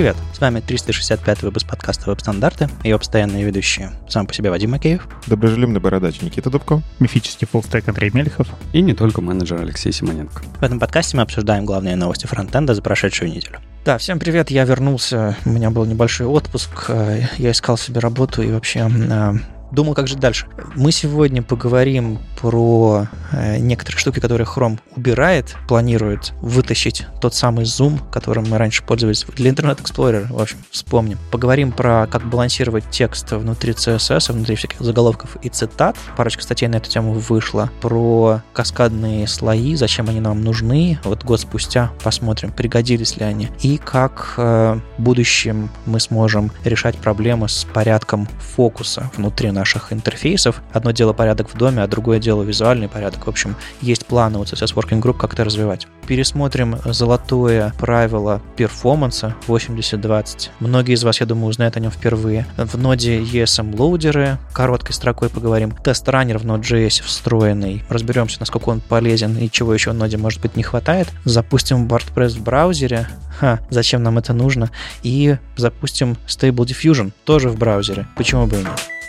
[0.00, 3.90] Привет, с вами 365 выпуск подкаста «Веб-стандарты» и его постоянные ведущие.
[4.08, 5.06] Сам по себе Вадим Макеев.
[5.26, 6.80] Доброжелюбный бородач Никита Дубко.
[7.00, 8.48] Мифический фуллстек Андрей Мельхов.
[8.72, 10.42] И не только менеджер Алексей Симоненко.
[10.58, 13.58] В этом подкасте мы обсуждаем главные новости фронтенда за прошедшую неделю.
[13.84, 18.40] Да, всем привет, я вернулся, у меня был небольшой отпуск, э, я искал себе работу
[18.40, 19.32] и вообще э,
[19.72, 20.46] думал, как жить дальше.
[20.74, 28.00] Мы сегодня поговорим про э, некоторые штуки, которые Chrome убирает, планирует вытащить тот самый Zoom,
[28.10, 31.18] которым мы раньше пользовались для Internet Explorer, в общем, вспомним.
[31.30, 35.96] Поговорим про как балансировать текст внутри CSS, внутри всяких заголовков и цитат.
[36.16, 37.70] Парочка статей на эту тему вышла.
[37.80, 40.98] Про каскадные слои, зачем они нам нужны.
[41.04, 43.48] Вот год спустя посмотрим, пригодились ли они.
[43.60, 50.62] И как э, в будущем мы сможем решать проблемы с порядком фокуса внутри наших интерфейсов.
[50.72, 53.26] Одно дело порядок в доме, а другое дело визуальный порядок.
[53.26, 55.86] В общем, есть планы у CSS Working Group, как это развивать.
[56.06, 60.48] Пересмотрим золотое правило перформанса 80-20.
[60.60, 62.46] Многие из вас, я думаю, узнают о нем впервые.
[62.56, 65.72] В ноде ESM лоудеры, короткой строкой поговорим.
[65.72, 67.84] Тест-раннер в Node.js встроенный.
[67.88, 71.08] Разберемся, насколько он полезен и чего еще в ноде, может быть, не хватает.
[71.24, 73.06] Запустим WordPress в браузере.
[73.38, 74.70] Ха, зачем нам это нужно?
[75.02, 78.06] И запустим Stable Diffusion тоже в браузере.
[78.16, 78.99] Почему бы и нет?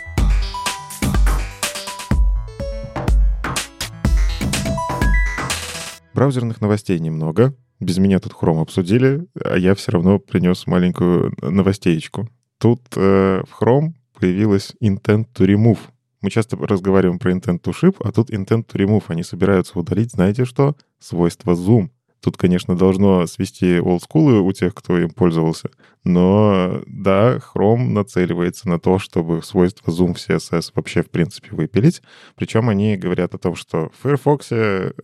[6.22, 7.52] Браузерных новостей немного.
[7.80, 12.28] Без меня тут Chrome обсудили, а я все равно принес маленькую новостеечку.
[12.58, 15.80] Тут э, в Chrome появилась Intent to Remove.
[16.20, 19.02] Мы часто разговариваем про Intent to Ship, а тут Intent to Remove.
[19.08, 20.76] Они собираются удалить, знаете что?
[21.00, 21.88] Свойство Zoom.
[22.22, 25.70] Тут, конечно, должно свести олдскулы у тех, кто им пользовался.
[26.04, 32.00] Но да, Chrome нацеливается на то, чтобы свойства Zoom в CSS вообще, в принципе, выпилить.
[32.36, 34.52] Причем они говорят о том, что в Firefox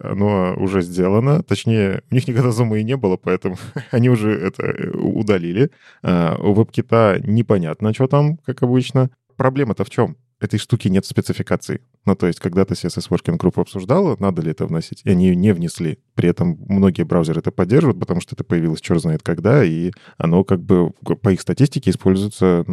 [0.01, 1.43] оно уже сделано.
[1.43, 3.57] Точнее, у них никогда Zoom и не было, поэтому
[3.91, 5.71] они уже это удалили.
[6.05, 9.11] А у WebKit непонятно, что там, как обычно.
[9.37, 10.17] Проблема-то в чем?
[10.41, 11.81] этой штуки нет спецификации.
[12.09, 15.37] Ну, то есть, когда-то CSS Working Group обсуждала, надо ли это вносить, и они ее
[15.37, 15.99] не внесли.
[16.15, 20.43] При этом многие браузеры это поддерживают, потому что это появилось черт знает когда, и оно
[20.43, 20.93] как бы
[21.23, 22.65] по их статистике используется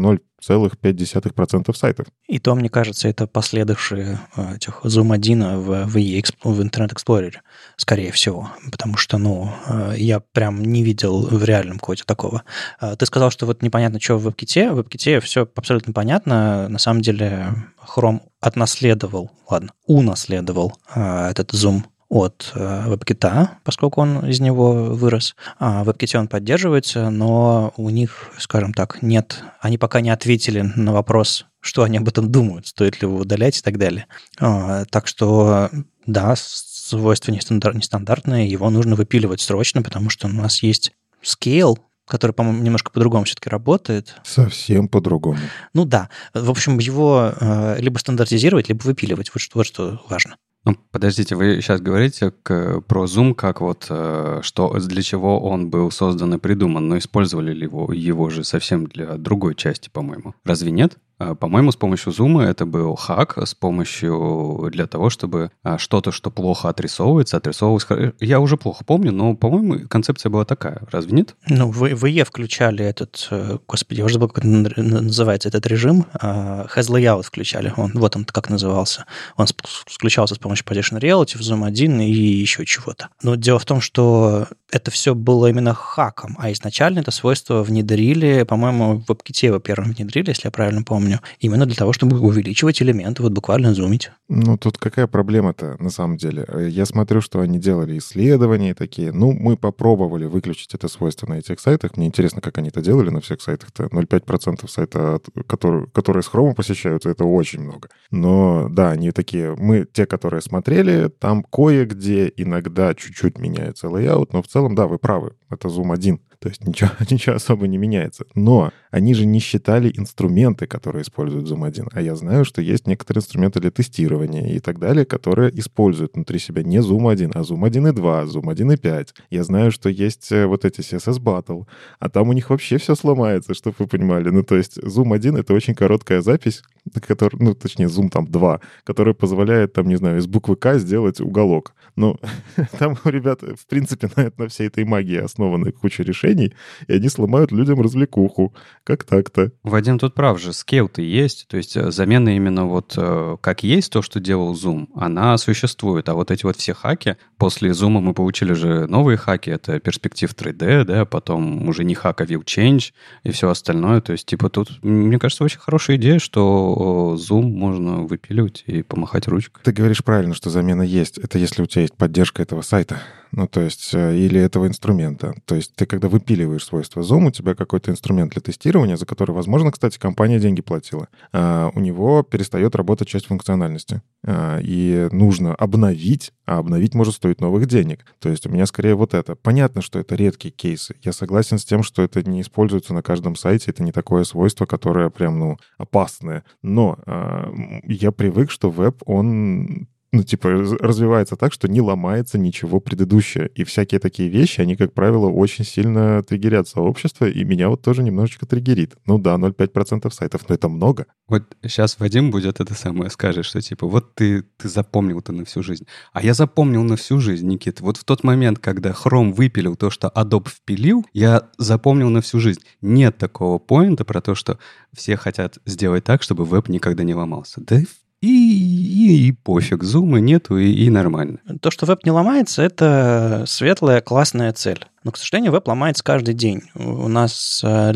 [0.49, 2.07] 0,5% сайтов.
[2.27, 6.93] И то, мне кажется, это последовавшие э, этих Zoom 1 в, в, e, в Internet
[6.93, 7.35] Explorer,
[7.77, 8.51] скорее всего.
[8.71, 12.43] Потому что, ну, э, я прям не видел в реальном коде такого.
[12.81, 14.73] Э, ты сказал, что вот непонятно, что в WebKit.
[14.73, 16.67] В WebKit все абсолютно понятно.
[16.69, 17.53] На самом деле
[17.85, 21.83] Chrome отнаследовал, ладно, унаследовал этот Zoom
[22.15, 25.35] от WebKit, поскольку он из него вырос.
[25.59, 30.61] А в WebKit он поддерживается, но у них, скажем так, нет, они пока не ответили
[30.75, 34.05] на вопрос, что они об этом думают, стоит ли его удалять и так далее.
[34.37, 35.69] Так что,
[36.05, 40.93] да, свойство нестандартное, его нужно выпиливать срочно, потому что у нас есть
[41.23, 41.77] scale,
[42.07, 44.15] который, по-моему, немножко по-другому все-таки работает.
[44.23, 45.39] Совсем по-другому.
[45.73, 46.09] Ну да.
[46.35, 49.31] В общем, его э, либо стандартизировать, либо выпиливать.
[49.33, 50.35] Вот вот что важно.
[50.65, 55.69] Ну, подождите, вы сейчас говорите к, про Zoom, как вот, э, что, для чего он
[55.69, 60.33] был создан и придуман, но использовали ли его, его же совсем для другой части, по-моему.
[60.43, 60.97] Разве нет?
[61.17, 66.11] А, по-моему, с помощью Zoom это был хак, с помощью для того, чтобы а, что-то,
[66.11, 67.87] что плохо отрисовывается, отрисовывалось.
[68.19, 70.81] Я уже плохо помню, но, по-моему, концепция была такая.
[70.91, 71.35] Разве нет?
[71.47, 76.05] Ну, вы в EE включали этот, э, господи, я уже забыл, как называется этот режим.
[76.13, 77.73] Has Layout включали.
[77.77, 79.05] Он, вот он как назывался.
[79.37, 79.47] Он
[79.85, 83.09] включался с помощью Position Reality в Zoom 1 и еще чего-то.
[83.21, 88.43] Но дело в том, что это все было именно хаком, а изначально это свойство внедрили,
[88.43, 92.81] по-моему, в WebKit его первым внедрили, если я правильно помню, именно для того, чтобы увеличивать
[92.81, 94.11] элементы, вот буквально зумить.
[94.27, 96.45] Ну, тут какая проблема-то, на самом деле?
[96.69, 99.11] Я смотрю, что они делали исследования такие.
[99.11, 101.95] Ну, мы попробовали выключить это свойство на этих сайтах.
[101.95, 103.85] Мне интересно, как они это делали на всех сайтах-то.
[103.85, 107.89] 0,5% сайта, которые, которые с Chrome посещаются, это очень много.
[108.11, 109.55] Но, да, они такие...
[109.55, 114.87] Мы, те, которые смотрели, там кое-где иногда чуть-чуть меняется layout, но в целом целом, да,
[114.87, 115.35] вы правы.
[115.49, 116.19] Это Zoom 1.
[116.45, 118.27] То есть ничего, ничего особо не меняется.
[118.35, 121.87] Но они же не считали инструменты, которые используют Zoom 1.
[121.91, 126.37] А я знаю, что есть некоторые инструменты для тестирования и так далее, которые используют внутри
[126.37, 129.07] себя не Zoom 1, а Zoom 1.2, Zoom 1.5.
[129.31, 131.65] Я знаю, что есть э, вот эти CSS Battle,
[131.99, 134.29] а там у них вообще все сломается, чтобы вы понимали.
[134.29, 136.61] Ну, то есть Zoom 1— это очень короткая запись,
[137.07, 141.19] который, ну, точнее, Zoom там 2, который позволяет, там, не знаю, из буквы К сделать
[141.19, 141.73] уголок.
[141.95, 142.17] Ну,
[142.79, 146.53] там у ребят, в принципе, на, на всей этой магии основаны куча решений, приложений,
[146.87, 148.53] и они сломают людям развлекуху.
[148.83, 149.51] Как так-то?
[149.63, 153.91] Вадим тут прав же, скейл-то есть, то есть э, замена именно вот э, как есть
[153.91, 158.13] то, что делал Zoom, она существует, а вот эти вот все хаки, после Zoom мы
[158.13, 162.91] получили же новые хаки, это перспектив 3D, да, потом уже не хак, а view change
[163.23, 168.03] и все остальное, то есть типа тут, мне кажется, очень хорошая идея, что Zoom можно
[168.03, 169.61] выпиливать и помахать ручкой.
[169.63, 171.17] Ты говоришь правильно, что замена есть.
[171.17, 172.99] Это если у тебя есть поддержка этого сайта.
[173.35, 175.35] Ну, то есть, э, или этого инструмента.
[175.43, 179.31] То есть, ты когда выпиливаешь свойства Zoom, у тебя какой-то инструмент для тестирования, за который,
[179.31, 181.09] возможно, кстати, компания деньги платила.
[181.33, 184.01] А у него перестает работать часть функциональности.
[184.25, 188.05] А, и нужно обновить, а обновить может стоить новых денег.
[188.19, 189.35] То есть, у меня скорее вот это.
[189.35, 190.95] Понятно, что это редкие кейсы.
[191.03, 194.65] Я согласен с тем, что это не используется на каждом сайте, это не такое свойство,
[194.65, 196.45] которое прям, ну, опасное.
[196.61, 197.51] Но а,
[197.83, 203.49] я привык, что веб, он ну, типа, развивается так, что не ломается ничего предыдущее.
[203.53, 208.01] И всякие такие вещи, они, как правило, очень сильно триггерят сообщество, и меня вот тоже
[208.01, 208.95] немножечко триггерит.
[209.05, 211.07] Ну да, 0,5% сайтов, но это много.
[211.27, 215.61] Вот сейчас Вадим будет это самое скажет, что типа, вот ты, ты запомнил-то на всю
[215.63, 215.85] жизнь.
[216.13, 217.81] А я запомнил на всю жизнь, Никит.
[217.81, 222.39] Вот в тот момент, когда Chrome выпилил то, что Adobe впилил, я запомнил на всю
[222.39, 222.61] жизнь.
[222.81, 224.59] Нет такого поинта про то, что
[224.93, 227.59] все хотят сделать так, чтобы веб никогда не ломался.
[227.59, 227.81] Да
[228.21, 231.39] и, и, и пофиг, зума нету, и, и нормально.
[231.61, 234.85] То, что веб не ломается, это светлая, классная цель.
[235.05, 236.63] Но, к сожалению, веб ломается каждый день.
[236.73, 237.93] У нас э,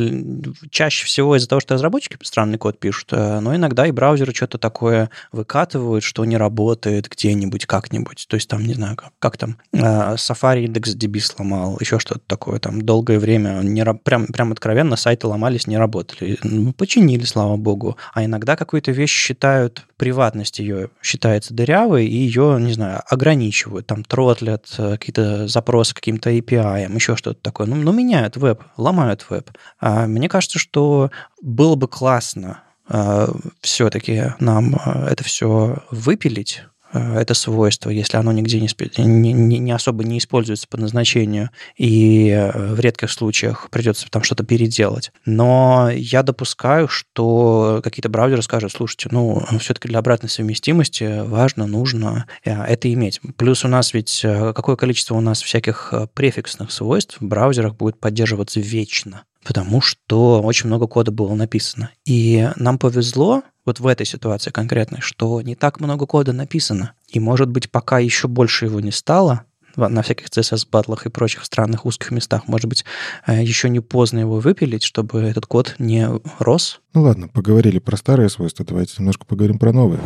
[0.69, 4.59] чаще всего из-за того, что разработчики странный код пишут, э, но иногда и браузеры что-то
[4.59, 8.27] такое выкатывают, что не работает где-нибудь, как-нибудь.
[8.29, 12.59] То есть там, не знаю, как, как там, э, Safari IndexDB сломал, еще что-то такое.
[12.59, 16.38] Там долгое время не, прям, прям откровенно сайты ломались, не работали.
[16.44, 17.97] Ну, починили, слава богу.
[18.13, 23.88] А иногда какую-то вещь считают, приватность ее считается дырявой, и ее, не знаю, ограничивают.
[23.88, 27.67] Там тротлят какие-то запросы каким-то API, еще что-то такое.
[27.67, 29.49] Ну, ну меняют веб, ломают веб.
[29.79, 31.11] А мне кажется, что
[31.41, 33.29] было бы классно а,
[33.61, 36.63] все-таки нам а, это все выпилить,
[36.94, 42.74] это свойство, если оно нигде не, не, не особо не используется по назначению, и э,
[42.74, 45.12] в редких случаях придется там что-то переделать.
[45.25, 52.25] Но я допускаю, что какие-то браузеры скажут, слушайте, ну, все-таки для обратной совместимости важно, нужно
[52.44, 53.21] э, это иметь.
[53.38, 58.59] Плюс у нас ведь какое количество у нас всяких префиксных свойств в браузерах будет поддерживаться
[58.59, 61.89] вечно потому что очень много кода было написано.
[62.05, 66.91] И нам повезло вот в этой ситуации конкретной, что не так много кода написано.
[67.07, 71.87] И, может быть, пока еще больше его не стало, на всяких CSS-батлах и прочих странных
[71.87, 72.85] узких местах, может быть,
[73.25, 76.07] э, еще не поздно его выпилить, чтобы этот код не
[76.37, 76.81] рос.
[76.93, 79.99] Ну ладно, поговорили про старые свойства, давайте немножко поговорим про новые.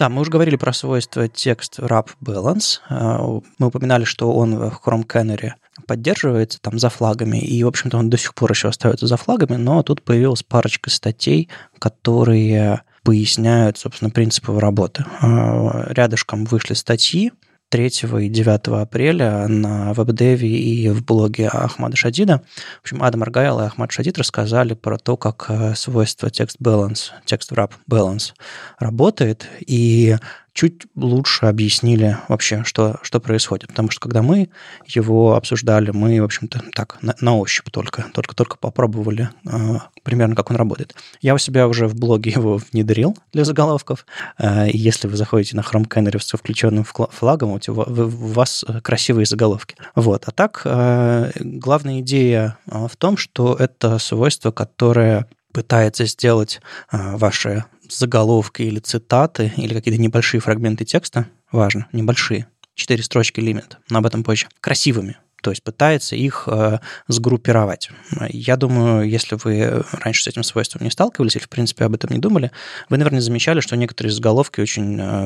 [0.00, 2.78] Да, мы уже говорили про свойства текст wrap balance.
[2.88, 3.18] Э,
[3.58, 5.50] мы упоминали, что он в Chrome Canary
[5.86, 9.56] поддерживается там за флагами, и, в общем-то, он до сих пор еще остается за флагами,
[9.56, 15.04] но тут появилась парочка статей, которые поясняют, собственно, принципы работы.
[15.20, 17.32] Э, рядышком вышли статьи,
[17.70, 22.42] 3 и 9 апреля на веб-деве и в блоге Ахмада Шадида.
[22.78, 27.10] В общем, Адам Аргайл и Ахмад Шадид рассказали про то, как э, свойство текст balance,
[27.24, 28.32] текст wrap balance
[28.80, 30.16] работает, и
[30.60, 33.68] чуть лучше объяснили вообще, что, что происходит.
[33.68, 34.50] Потому что когда мы
[34.86, 40.50] его обсуждали, мы, в общем-то, так, на, на ощупь только, только-только попробовали э, примерно, как
[40.50, 40.94] он работает.
[41.22, 44.04] Я у себя уже в блоге его внедрил для заголовков.
[44.36, 49.76] Э, если вы заходите на Chrome Canary с включенным флагом, у вас красивые заголовки.
[49.94, 50.24] Вот.
[50.26, 56.60] А так, э, главная идея э, в том, что это свойство, которое пытается сделать
[56.92, 63.78] э, ваши заголовки или цитаты, или какие-то небольшие фрагменты текста, важно, небольшие, четыре строчки лимит,
[63.88, 65.16] но об этом позже, красивыми.
[65.42, 67.90] То есть пытается их э, сгруппировать.
[68.28, 72.10] Я думаю, если вы раньше с этим свойством не сталкивались или, в принципе, об этом
[72.10, 72.50] не думали,
[72.90, 75.24] вы, наверное, замечали, что некоторые заголовки очень э,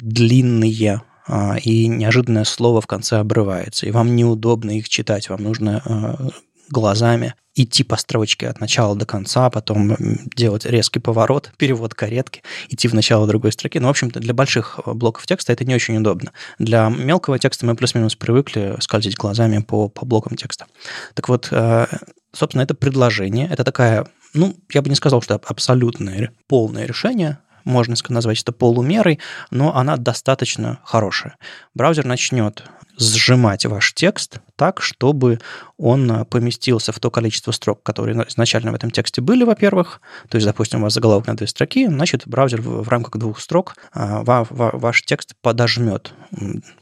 [0.00, 5.82] длинные, э, и неожиданное слово в конце обрывается, и вам неудобно их читать, вам нужно
[5.84, 6.28] э,
[6.68, 9.96] глазами идти по строчке от начала до конца, потом
[10.36, 13.78] делать резкий поворот, перевод каретки, идти в начало другой строки.
[13.78, 16.32] Ну, в общем-то, для больших э, блоков текста это не очень удобно.
[16.58, 20.66] Для мелкого текста мы плюс-минус привыкли скользить глазами по, по блокам текста.
[21.14, 21.86] Так вот, э,
[22.32, 27.94] собственно, это предложение, это такая, ну, я бы не сказал, что абсолютное полное решение, можно
[28.08, 29.18] назвать это полумерой,
[29.50, 31.36] но она достаточно хорошая.
[31.74, 32.64] Браузер начнет
[32.98, 35.38] сжимать ваш текст так, чтобы
[35.76, 40.00] он поместился в то количество строк, которые изначально в этом тексте были, во-первых.
[40.28, 43.76] То есть, допустим, у вас заголовок на две строки, значит, браузер в, рамках двух строк
[43.92, 46.14] а, ва, ва, ваш текст подожмет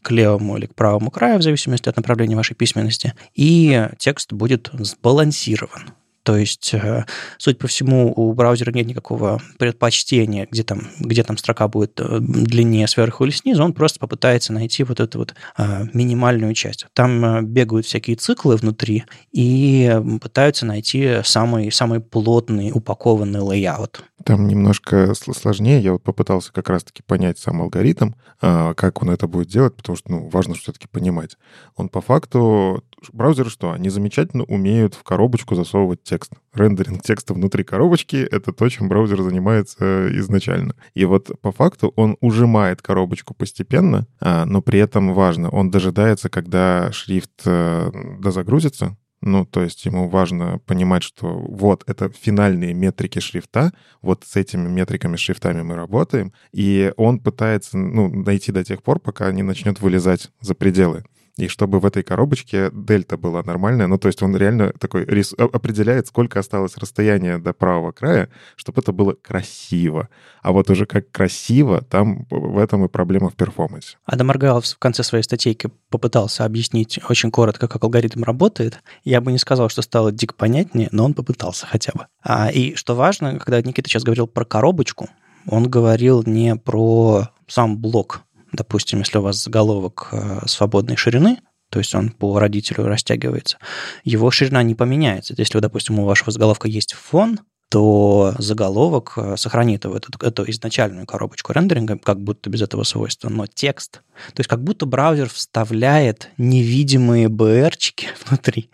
[0.03, 4.71] к левому или к правому краю, в зависимости от направления вашей письменности, и текст будет
[4.73, 5.95] сбалансирован.
[6.25, 7.05] То есть, э,
[7.37, 12.19] судя по всему, у браузера нет никакого предпочтения, где там, где там строка будет э,
[12.19, 16.87] длиннее сверху или снизу, он просто попытается найти вот эту вот э, минимальную часть.
[16.95, 24.03] Там бегают всякие циклы внутри и пытаются найти самый, самый плотный, упакованный layout.
[24.25, 25.81] Там немножко сложнее.
[25.81, 29.97] Я вот попытался как раз-таки понять сам алгоритм, а, как он это будет делать, потому
[29.97, 31.37] что ну, важно все-таки понимать.
[31.77, 32.83] Он по факту
[33.13, 33.73] браузеры что?
[33.73, 36.33] Они замечательно умеют в коробочку засовывать текст.
[36.53, 40.75] Рендеринг текста внутри коробочки— это то, чем браузер занимается изначально.
[40.95, 46.29] И вот по факту он ужимает коробочку постепенно, а, но при этом важно, он дожидается,
[46.29, 53.21] когда шрифт э, дозагрузится, ну, то есть ему важно понимать, что вот это финальные метрики
[53.21, 58.83] шрифта, вот с этими метриками шрифтами мы работаем, и он пытается ну, найти до тех
[58.83, 61.05] пор, пока не начнет вылезать за пределы
[61.37, 63.89] и чтобы в этой коробочке дельта была нормальная.
[63.89, 65.33] Ну, то есть он реально такой рис...
[65.33, 70.09] определяет, сколько осталось расстояния до правого края, чтобы это было красиво.
[70.43, 73.97] А вот уже как красиво, там в этом и проблема в перформансе.
[74.05, 78.81] Адам Аргайлов в конце своей статейки попытался объяснить очень коротко, как алгоритм работает.
[79.03, 82.07] Я бы не сказал, что стало дико понятнее, но он попытался хотя бы.
[82.23, 85.09] А, и что важно, когда Никита сейчас говорил про коробочку,
[85.49, 88.23] он говорил не про сам блок
[88.55, 91.39] Допустим, если у вас заголовок э, свободной ширины,
[91.71, 93.59] то есть он по родителю растягивается,
[94.05, 95.35] его ширина не поменяется.
[95.37, 101.53] Если, допустим, у вашего заголовка есть фон, то заголовок э, сохранит эту, эту изначальную коробочку
[101.53, 107.27] рендеринга, как будто без этого свойства, но текст, то есть как будто браузер вставляет невидимые
[107.27, 108.71] BR-чики внутри.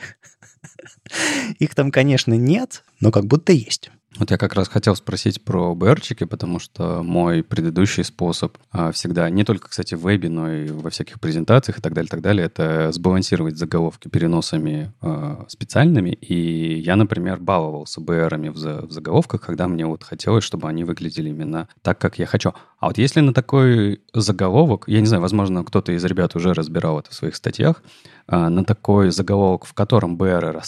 [1.59, 3.91] Их там, конечно, нет, но как будто есть.
[4.19, 9.31] Вот я как раз хотел спросить про БРчики, потому что мой предыдущий способ а, всегда,
[9.31, 12.47] не только, кстати, в вебе, но и во всяких презентациях и так далее, так далее,
[12.47, 16.11] это сбалансировать заголовки переносами а, специальными.
[16.11, 20.83] И я, например, баловался БРами в, за, в заголовках, когда мне вот хотелось, чтобы они
[20.83, 22.52] выглядели именно так, как я хочу.
[22.81, 26.99] А вот если на такой заголовок, я не знаю, возможно, кто-то из ребят уже разбирал
[26.99, 27.81] это в своих статьях,
[28.26, 30.61] а, на такой заголовок, в котором BR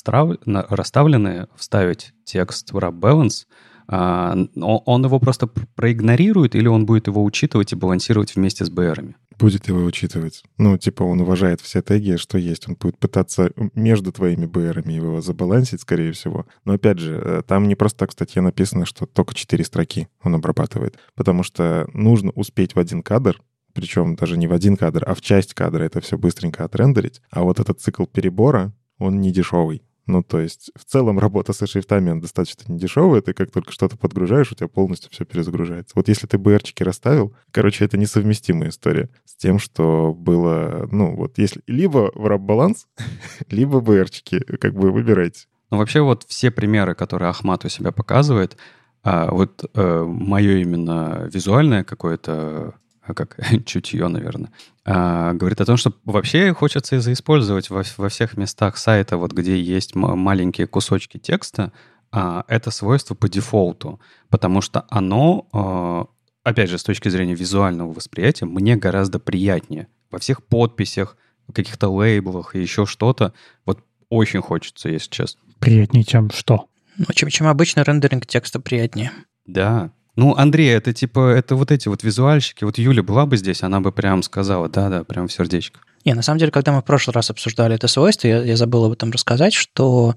[0.69, 3.47] расставлены, вставить текст wrap balance,
[3.89, 9.15] а, он его просто проигнорирует или он будет его учитывать и балансировать вместе с BR?
[9.39, 10.43] Будет его учитывать.
[10.57, 12.69] Ну, типа он уважает все теги, что есть.
[12.69, 16.47] Он будет пытаться между твоими BR его забалансить, скорее всего.
[16.65, 20.09] Но опять же, э, там не просто так в статье написано, что только 4 строки
[20.23, 20.97] он обрабатывает.
[21.15, 23.41] Потому что нужно успеть в один кадр
[23.75, 27.23] причем даже не в один кадр, а в часть кадра это все быстренько отрендерить.
[27.31, 29.83] А вот этот цикл перебора, он не дешевый.
[30.07, 33.21] Ну, то есть, в целом работа со шрифтами, она достаточно недешевая.
[33.21, 35.93] Ты как только что-то подгружаешь, у тебя полностью все перезагружается.
[35.95, 41.39] Вот если ты BR-чики расставил, короче, это несовместимая история с тем, что было, ну, вот
[41.39, 42.89] если либо в раб-баланс,
[43.49, 45.47] либо BR-чики, как бы выбирайте.
[45.71, 48.57] Ну, вообще вот все примеры, которые Ахмат у себя показывает,
[49.05, 54.51] а, вот э, мое именно визуальное какое-то а как чутье, наверное,
[54.85, 59.61] а, говорит о том, что вообще хочется заиспользовать во, во всех местах сайта, вот где
[59.61, 61.73] есть маленькие кусочки текста,
[62.11, 66.07] а, это свойство по дефолту, потому что оно, а,
[66.45, 69.89] опять же, с точки зрения визуального восприятия, мне гораздо приятнее.
[70.11, 71.17] Во всех подписях,
[71.53, 73.33] каких-то лейблах и еще что-то.
[73.65, 75.41] Вот очень хочется, если честно.
[75.59, 76.67] Приятнее, чем что?
[76.97, 79.13] Ну, чем, чем обычно рендеринг текста приятнее.
[79.47, 82.65] Да, ну, Андрей, это типа, это вот эти вот визуальщики.
[82.65, 85.81] Вот Юля была бы здесь, она бы прям сказала, да-да, прям в сердечко.
[86.05, 88.85] Не, на самом деле, когда мы в прошлый раз обсуждали это свойство, я, я забыл
[88.85, 90.17] об этом рассказать, что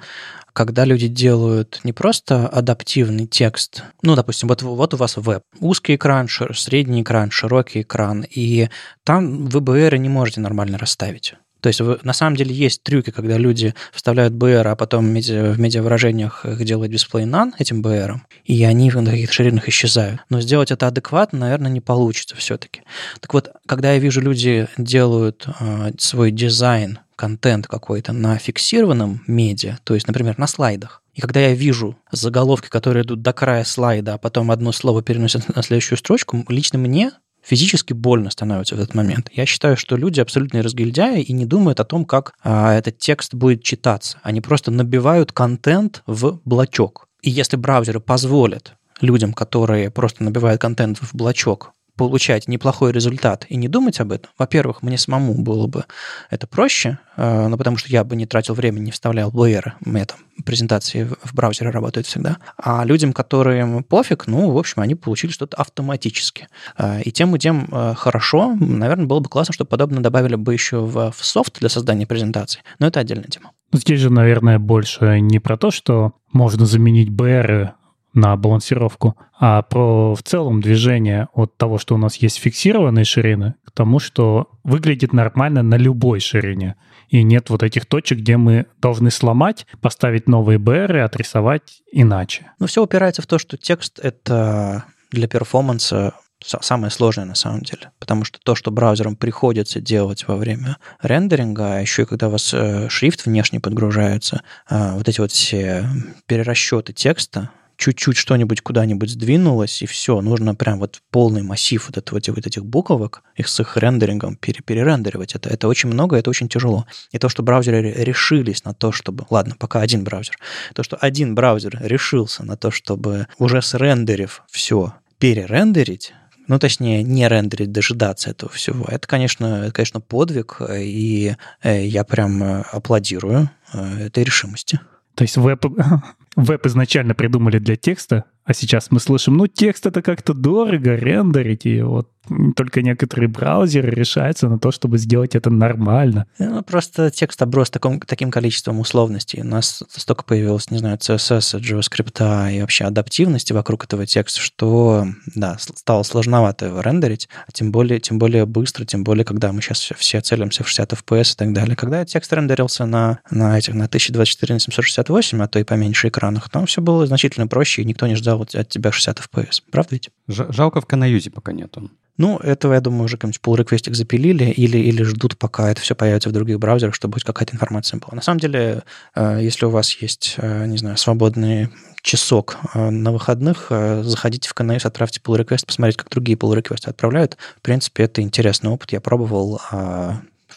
[0.51, 5.95] когда люди делают не просто адаптивный текст, ну, допустим, вот, вот у вас веб, узкий
[5.95, 8.69] экран, средний экран, широкий экран, и
[9.03, 11.35] там вы BR не можете нормально расставить.
[11.65, 16.45] То есть на самом деле есть трюки, когда люди вставляют BR, а потом в медиавыражениях
[16.45, 20.21] их делают display none этим BR, и они на каких-то ширинах исчезают.
[20.29, 22.83] Но сделать это адекватно, наверное, не получится все-таки.
[23.19, 29.79] Так вот, когда я вижу, люди делают э, свой дизайн, контент какой-то на фиксированном медиа,
[29.83, 34.13] то есть, например, на слайдах, и когда я вижу заголовки, которые идут до края слайда,
[34.13, 37.11] а потом одно слово переносят на следующую строчку, лично мне
[37.45, 39.29] физически больно становится в этот момент.
[39.31, 43.33] Я считаю, что люди абсолютно разгильдяи и не думают о том, как а, этот текст
[43.33, 44.19] будет читаться.
[44.23, 47.07] Они просто набивают контент в блочок.
[47.21, 53.55] И если браузеры позволят людям, которые просто набивают контент в блочок, получать неплохой результат и
[53.55, 55.85] не думать об этом, во-первых, мне самому было бы
[56.29, 60.05] это проще, э, ну, потому что я бы не тратил время, не вставлял блоеры, меня
[60.05, 62.37] там презентации в браузере работают всегда.
[62.57, 66.47] А людям, которым пофиг, ну, в общем, они получили что-то автоматически.
[66.77, 70.53] Э, и тем и тем э, хорошо, наверное, было бы классно, чтобы подобное добавили бы
[70.53, 73.51] еще в, в софт для создания презентаций, но это отдельная тема.
[73.73, 77.73] Здесь же, наверное, больше не про то, что можно заменить БР
[78.15, 83.55] на балансировку, а про в целом движение от того, что у нас есть фиксированные ширины,
[83.65, 86.75] к тому, что выглядит нормально на любой ширине.
[87.09, 92.51] И нет вот этих точек, где мы должны сломать, поставить новые БР и отрисовать иначе.
[92.59, 97.91] Ну, все упирается в то, что текст— это для перформанса самое сложное на самом деле.
[97.99, 102.31] Потому что то, что браузерам приходится делать во время рендеринга, а еще и когда у
[102.31, 105.87] вас э, шрифт внешне подгружается, э, вот эти вот все
[106.27, 112.19] перерасчеты текста, чуть-чуть что-нибудь куда-нибудь сдвинулось, и все, нужно прям вот полный массив вот, этого,
[112.27, 115.35] вот этих буквок, их с их рендерингом пере перерендеривать.
[115.35, 116.85] Это, это очень много, это очень тяжело.
[117.11, 119.25] И то, что браузеры решились на то, чтобы...
[119.29, 120.37] Ладно, пока один браузер.
[120.73, 126.13] То, что один браузер решился на то, чтобы уже срендерив все, перерендерить,
[126.47, 128.85] ну, точнее, не рендерить, дожидаться этого всего.
[128.87, 134.79] Это, конечно, это, конечно, подвиг, и э, я прям э, аплодирую э, этой решимости.
[135.15, 135.65] То есть веб,
[136.35, 141.65] веб изначально придумали для текста, а сейчас мы слышим, ну, текст это как-то дорого рендерить,
[141.65, 142.09] и вот
[142.55, 146.27] только некоторые браузеры решаются на то, чтобы сделать это нормально.
[146.39, 149.41] Ну, просто текст оброс таком, таким количеством условностей.
[149.41, 155.07] У нас столько появилось, не знаю, CSS, JavaScript и вообще адаптивности вокруг этого текста, что,
[155.35, 159.61] да, стало сложновато его рендерить, а тем более, тем более быстро, тем более, когда мы
[159.61, 161.75] сейчас все целимся в 60 FPS и так далее.
[161.75, 166.49] Когда текст рендерился на, на этих, на 1024 на 768, а то и поменьше экранах,
[166.49, 169.61] там все было значительно проще, и никто не ждал от тебя 60 FPS.
[169.71, 170.09] Правда ведь?
[170.27, 171.89] Жалко в Канаюзе пока нету.
[172.17, 175.95] Ну, этого, я думаю, уже какой-нибудь pull request запилили или, или ждут, пока это все
[175.95, 178.15] появится в других браузерах, чтобы хоть какая-то информация была.
[178.15, 178.83] На самом деле,
[179.15, 181.69] э, если у вас есть, э, не знаю, свободный
[182.01, 186.89] часок э, на выходных, заходите в КНС, отправьте pull request, посмотреть, как другие pull request
[186.89, 187.37] отправляют.
[187.57, 188.93] В принципе, это интересный опыт.
[188.93, 189.59] Я пробовал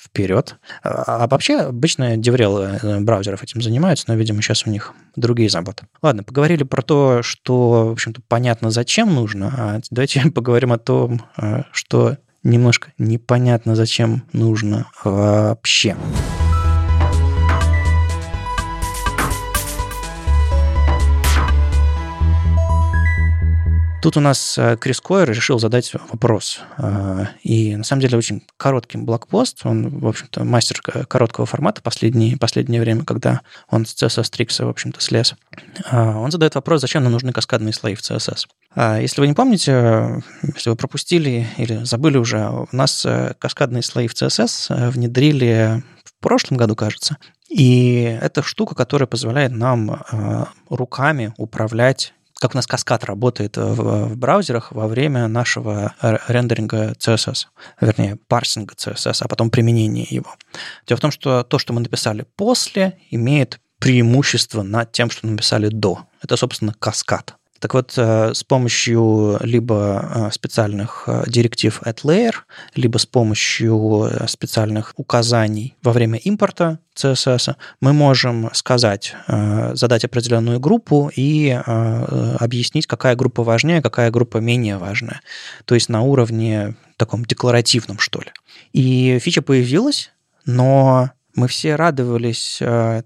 [0.09, 0.57] вперед.
[0.83, 5.87] А вообще обычно DevRel браузеров этим занимаются, но, видимо, сейчас у них другие заботы.
[6.03, 11.23] Ладно, поговорили про то, что, в общем-то, понятно, зачем нужно, а давайте поговорим о том,
[11.37, 15.97] э, что немножко непонятно, зачем нужно вообще.
[24.01, 26.61] Тут у нас э, Крис Койер решил задать вопрос.
[26.79, 29.63] Э, и на самом деле очень короткий блокпост.
[29.65, 34.69] Он, в общем-то, мастер короткого формата последнее, последнее время, когда он с CSS Tricks, в
[34.69, 35.35] общем-то, слез.
[35.91, 38.47] Э, он задает вопрос, зачем нам нужны каскадные слои в CSS.
[39.01, 40.23] Если вы не помните,
[40.55, 43.05] если вы пропустили или забыли уже, у нас
[43.39, 47.17] каскадные слои в CSS внедрили в прошлом году, кажется.
[47.49, 50.05] И это штука, которая позволяет нам
[50.69, 57.47] руками управлять как у нас каскад работает в, в браузерах во время нашего рендеринга CSS,
[57.81, 60.35] вернее, парсинга CSS, а потом применения его.
[60.87, 65.69] Дело в том, что то, что мы написали после, имеет преимущество над тем, что написали
[65.69, 66.07] до.
[66.23, 67.38] Это, собственно, каскад.
[67.61, 72.35] Так вот, э, с помощью либо э, специальных э, директив at layer,
[72.75, 81.13] либо с помощью специальных указаний во время импорта CSS мы можем сказать, задать определенную группу
[81.15, 85.21] и объяснить, какая группа важнее, какая группа менее важная.
[85.65, 88.33] То есть на уровне таком декларативном, что ли.
[88.73, 90.11] И фича появилась,
[90.45, 92.61] но мы все радовались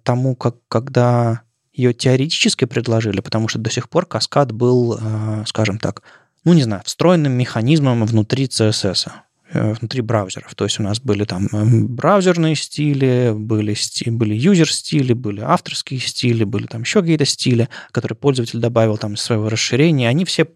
[0.05, 5.79] тому, как когда ее теоретически предложили, потому что до сих пор каскад был, э, скажем
[5.79, 6.03] так,
[6.45, 9.09] ну, не знаю, встроенным механизмом внутри CSS
[9.53, 10.55] внутри браузеров.
[10.55, 16.01] То есть у нас были там э, браузерные стили, были, сти, были юзер-стили, были авторские
[16.01, 20.09] стили, были там еще какие-то стили, которые пользователь добавил там из своего расширения.
[20.09, 20.47] Они все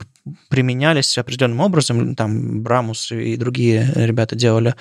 [0.49, 2.15] применялись определенным образом.
[2.15, 4.75] Там Брамус и другие ребята делали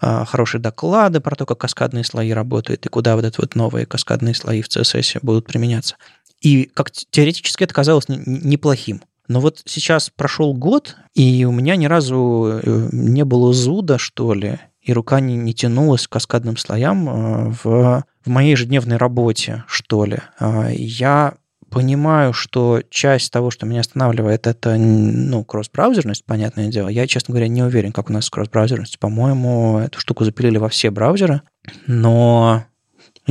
[0.00, 3.86] э, хорошие доклады про то, как каскадные слои работают и куда вот эти вот новые
[3.86, 5.96] каскадные слои в CSS будут применяться.
[6.40, 9.02] И как теоретически это казалось неплохим.
[9.28, 14.34] Но вот сейчас прошел год, и у меня ни разу э, не было зуда, что
[14.34, 19.64] ли, и рука не, не тянулась к каскадным слоям э, в, в моей ежедневной работе,
[19.68, 20.18] что ли.
[20.40, 21.34] Я
[21.70, 26.88] понимаю, что часть того, что меня останавливает, это, ну, кросс-браузерность, понятное дело.
[26.88, 28.98] Я, честно говоря, не уверен, как у нас с кросс-браузерностью.
[28.98, 31.42] По-моему, эту штуку запилили во все браузеры,
[31.86, 32.64] но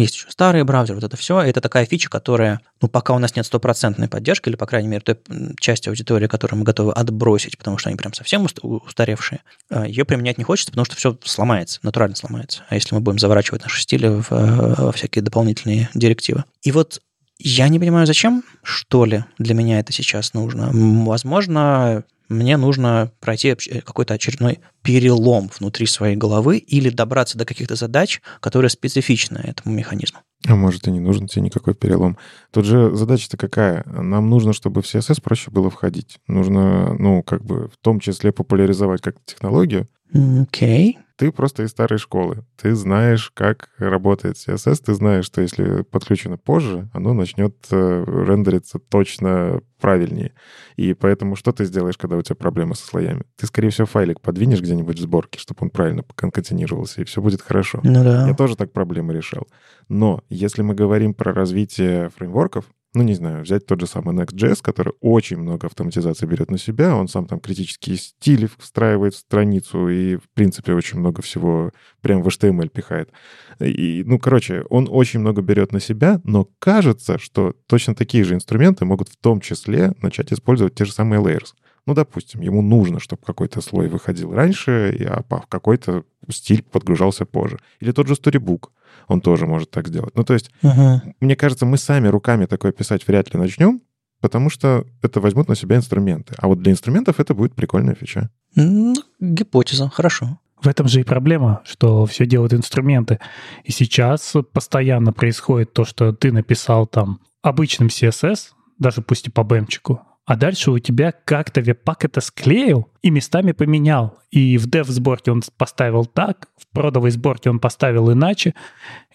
[0.01, 1.41] Есть еще старые браузеры, вот это все.
[1.41, 5.01] Это такая фича, которая, ну, пока у нас нет стопроцентной поддержки, или, по крайней мере,
[5.01, 5.17] той
[5.59, 10.37] части аудитории, которую мы готовы отбросить, потому что они прям совсем устаревшие, э, ее применять
[10.37, 12.63] не хочется, потому что все сломается, натурально сломается.
[12.69, 16.43] А если мы будем заворачивать наши стили в, э, в всякие дополнительные директивы.
[16.61, 17.01] И вот
[17.39, 20.69] я не понимаю, зачем, что ли, для меня это сейчас нужно.
[20.73, 28.21] Возможно, мне нужно пройти какой-то очередной перелом внутри своей головы или добраться до каких-то задач,
[28.39, 30.19] которые специфичны этому механизму.
[30.47, 32.17] А может, и не нужен тебе никакой перелом.
[32.51, 33.83] Тут же задача-то какая?
[33.85, 36.19] Нам нужно, чтобы в CSS проще было входить.
[36.27, 39.87] Нужно, ну, как бы, в том числе популяризовать как технологию.
[40.13, 40.97] Окей.
[40.97, 42.45] Okay ты просто из старой школы.
[42.61, 48.77] Ты знаешь, как работает CSS, ты знаешь, что если подключено позже, оно начнет э, рендериться
[48.77, 50.33] точно правильнее.
[50.75, 53.23] И поэтому что ты сделаешь, когда у тебя проблемы со слоями?
[53.35, 57.41] Ты, скорее всего, файлик подвинешь где-нибудь в сборке, чтобы он правильно конкатинировался, и все будет
[57.41, 57.79] хорошо.
[57.83, 58.27] Ну да.
[58.27, 59.47] Я тоже так проблемы решал.
[59.89, 62.65] Но если мы говорим про развитие фреймворков,
[62.97, 66.95] ну, не знаю, взять тот же самый Next.js, который очень много автоматизации берет на себя,
[66.95, 72.23] он сам там критические стили встраивает в страницу и, в принципе, очень много всего прям
[72.23, 73.11] в HTML пихает.
[73.59, 78.33] И, ну, короче, он очень много берет на себя, но кажется, что точно такие же
[78.33, 81.53] инструменты могут в том числе начать использовать те же самые layers.
[81.87, 87.59] Ну, допустим, ему нужно, чтобы какой-то слой выходил раньше, а какой-то стиль подгружался позже.
[87.79, 88.69] Или тот же Storybook
[89.07, 90.13] он тоже может так сделать.
[90.13, 90.99] Ну, то есть, uh-huh.
[91.21, 93.81] мне кажется, мы сами руками такое писать вряд ли начнем,
[94.19, 96.35] потому что это возьмут на себя инструменты.
[96.37, 98.29] А вот для инструментов это будет прикольная фича.
[98.55, 100.39] Ну, гипотеза, хорошо.
[100.61, 103.19] В этом же и проблема, что все делают инструменты.
[103.63, 109.43] И сейчас постоянно происходит то, что ты написал там обычным CSS, даже пусть и по
[109.43, 114.19] бэмчику, а дальше у тебя как-то веб-пак это склеил и местами поменял.
[114.29, 118.53] И в dev-сборке он поставил так, в продовой сборке он поставил иначе,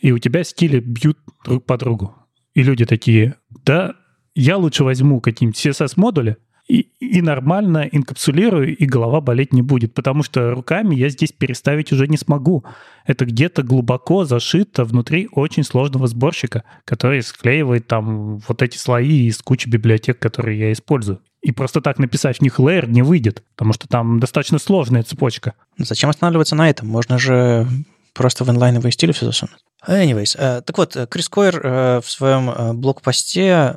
[0.01, 2.15] и у тебя стили бьют друг по другу.
[2.55, 3.95] И люди такие, да,
[4.35, 10.23] я лучше возьму какие-нибудь CSS-модули, и, и нормально инкапсулирую, и голова болеть не будет, потому
[10.23, 12.65] что руками я здесь переставить уже не смогу.
[13.05, 19.39] Это где-то глубоко зашито внутри очень сложного сборщика, который склеивает там вот эти слои из
[19.39, 21.21] кучи библиотек, которые я использую.
[21.43, 25.55] И просто так написать в них layer не выйдет, потому что там достаточно сложная цепочка.
[25.77, 26.87] Зачем останавливаться на этом?
[26.87, 27.67] Можно же
[28.15, 29.59] просто в инлайновые стили все засунуть.
[29.87, 33.77] Anyways, э, так вот, Крис Койер э, в своем э, блокпосте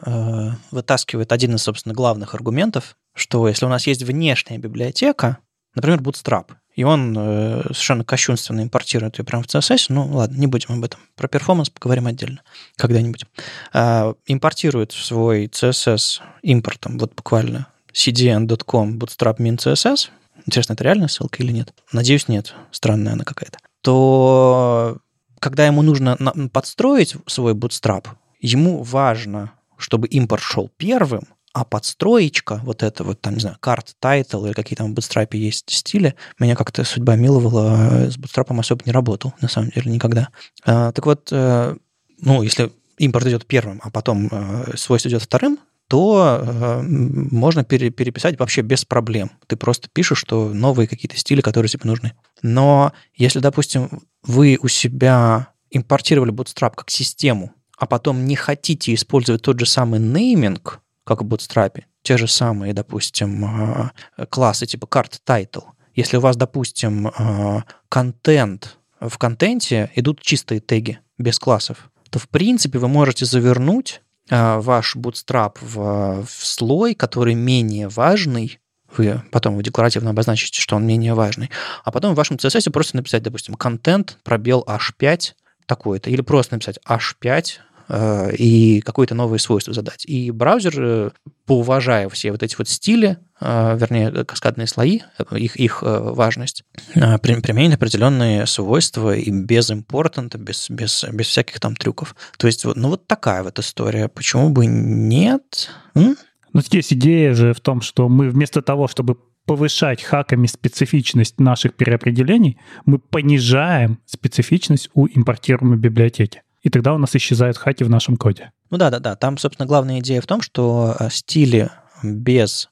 [0.72, 5.40] вытаскивает один из, собственно, главных аргументов, что если у нас есть внешняя библиотека,
[5.74, 10.74] например, Bootstrap, и он совершенно кощунственно импортирует ее прямо в CSS, ну ладно, не будем
[10.74, 11.00] об этом.
[11.16, 12.42] Про перформанс поговорим отдельно
[12.76, 13.26] когда-нибудь.
[13.74, 20.10] Импортирует в свой CSS импортом, вот буквально cdn.com bootstrap min CSS,
[20.46, 21.74] интересно, это реальная ссылка или нет?
[21.94, 23.58] Надеюсь, нет, странная она какая-то.
[23.82, 24.98] То
[25.40, 26.18] когда ему нужно
[26.52, 28.08] подстроить свой bootstrap,
[28.40, 31.24] ему важно, чтобы импорт шел первым,
[31.56, 35.30] а подстроечка, вот это вот, там, не знаю, card, title или какие там в Bootstrap
[35.38, 39.90] есть стили, меня как-то судьба миловала, э, с Bootstrap особо не работал, на самом деле,
[39.90, 40.28] никогда.
[40.66, 41.78] А, так вот, э,
[42.20, 47.90] ну, если импорт идет первым, а потом э, свойство идет вторым, то э, можно пере,
[47.90, 49.32] переписать вообще без проблем.
[49.48, 52.14] Ты просто пишешь, что новые какие-то стили, которые тебе нужны.
[52.42, 59.42] Но если, допустим, вы у себя импортировали Bootstrap как систему, а потом не хотите использовать
[59.42, 65.22] тот же самый нейминг, как в Bootstrap, те же самые, допустим, э, классы типа карт
[65.26, 72.20] title, если у вас, допустим, э, контент, в контенте идут чистые теги без классов, то,
[72.20, 78.60] в принципе, вы можете завернуть а, ваш bootstrap в, в слой, который менее важный,
[78.98, 81.50] вы потом вы декларативно обозначите, что он менее важный,
[81.84, 85.34] а потом в вашем CSS просто написать, допустим, контент, пробел h5,
[85.66, 90.06] такое-то, или просто написать h5 Э, и какое-то новое свойство задать.
[90.06, 91.10] И браузер, э,
[91.46, 98.48] поуважая все вот эти вот стили, э, вернее, каскадные слои, их, их важность, применит определенные
[98.48, 102.16] свойства и без импортанта, без, без, без всяких там трюков.
[102.38, 104.08] То есть, ну вот такая вот история.
[104.08, 105.70] Почему бы нет?
[105.94, 106.18] М?
[106.56, 111.76] Но здесь идея же в том, что мы вместо того, чтобы повышать хаками специфичность наших
[111.76, 118.18] переопределений, мы понижаем специфичность у импортируемой библиотеки и тогда у нас исчезают хаки в нашем
[118.18, 118.52] коде.
[118.72, 119.16] Ну да, да, да.
[119.16, 121.70] Там, собственно, главная идея в том, что э, стили
[122.02, 122.70] без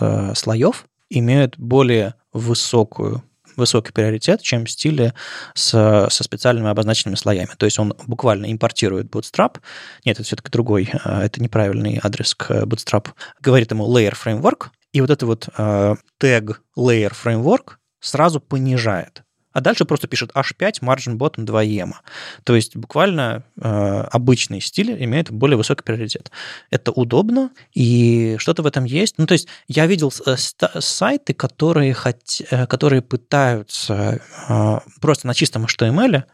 [0.00, 3.22] э, слоев имеют более высокую
[3.56, 5.12] высокий приоритет, чем стили
[5.54, 5.70] с,
[6.10, 7.50] со специальными обозначенными слоями.
[7.56, 9.58] То есть он буквально импортирует Bootstrap.
[10.04, 13.08] Нет, это все-таки другой, э, это неправильный адрес к Bootstrap.
[13.40, 19.23] Говорит ему layer framework, и вот это вот э, тег layer framework сразу понижает
[19.54, 22.00] а дальше просто пишет H5, margin bottom 2 ема.
[22.42, 26.30] То есть буквально э, обычный стиль имеет более высокий приоритет.
[26.70, 29.14] Это удобно, и что-то в этом есть.
[29.16, 32.18] Ну, то есть я видел э, сайты, которые, хот...
[32.50, 36.24] Э, которые пытаются э, просто на чистом HTML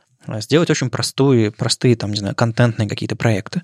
[0.41, 3.63] сделать очень простые, простые там, не знаю, контентные какие-то проекты,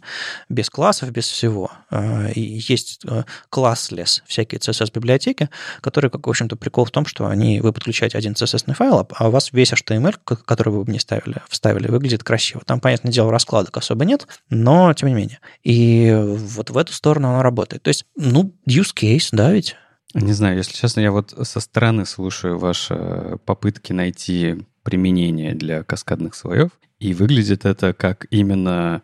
[0.49, 1.71] без классов, без всего.
[1.91, 7.27] Э, и есть э, класслес всякие CSS-библиотеки, которые, как, в общем-то, прикол в том, что
[7.27, 10.99] они, вы подключаете один CSS файл, а у вас весь HTML, который вы бы не
[10.99, 12.63] ставили, вставили, выглядит красиво.
[12.65, 15.41] Там, понятное дело, раскладок особо нет, но тем не менее.
[15.63, 17.83] И вот в эту сторону оно работает.
[17.83, 19.77] То есть, ну, use case, да, ведь?
[20.15, 26.37] Не знаю, если честно, я вот со стороны слушаю ваши попытки найти применение для каскадных
[26.37, 26.71] слоев.
[27.01, 29.03] И выглядит это как именно...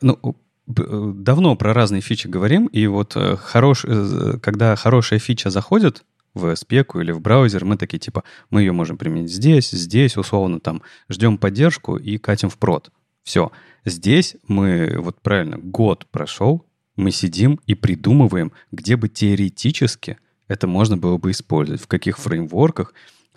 [0.00, 6.02] Ну, давно про разные фичи говорим, и вот э, хорош, э, когда хорошая фича заходит
[6.34, 10.58] в спеку или в браузер, мы такие типа, мы ее можем применить здесь, здесь, условно
[10.58, 12.90] там, ждем поддержку и катим в прод.
[13.22, 13.52] Все.
[13.84, 20.96] Здесь мы, вот правильно, год прошел, мы сидим и придумываем, где бы теоретически это можно
[20.96, 22.92] было бы использовать, в каких фреймворках,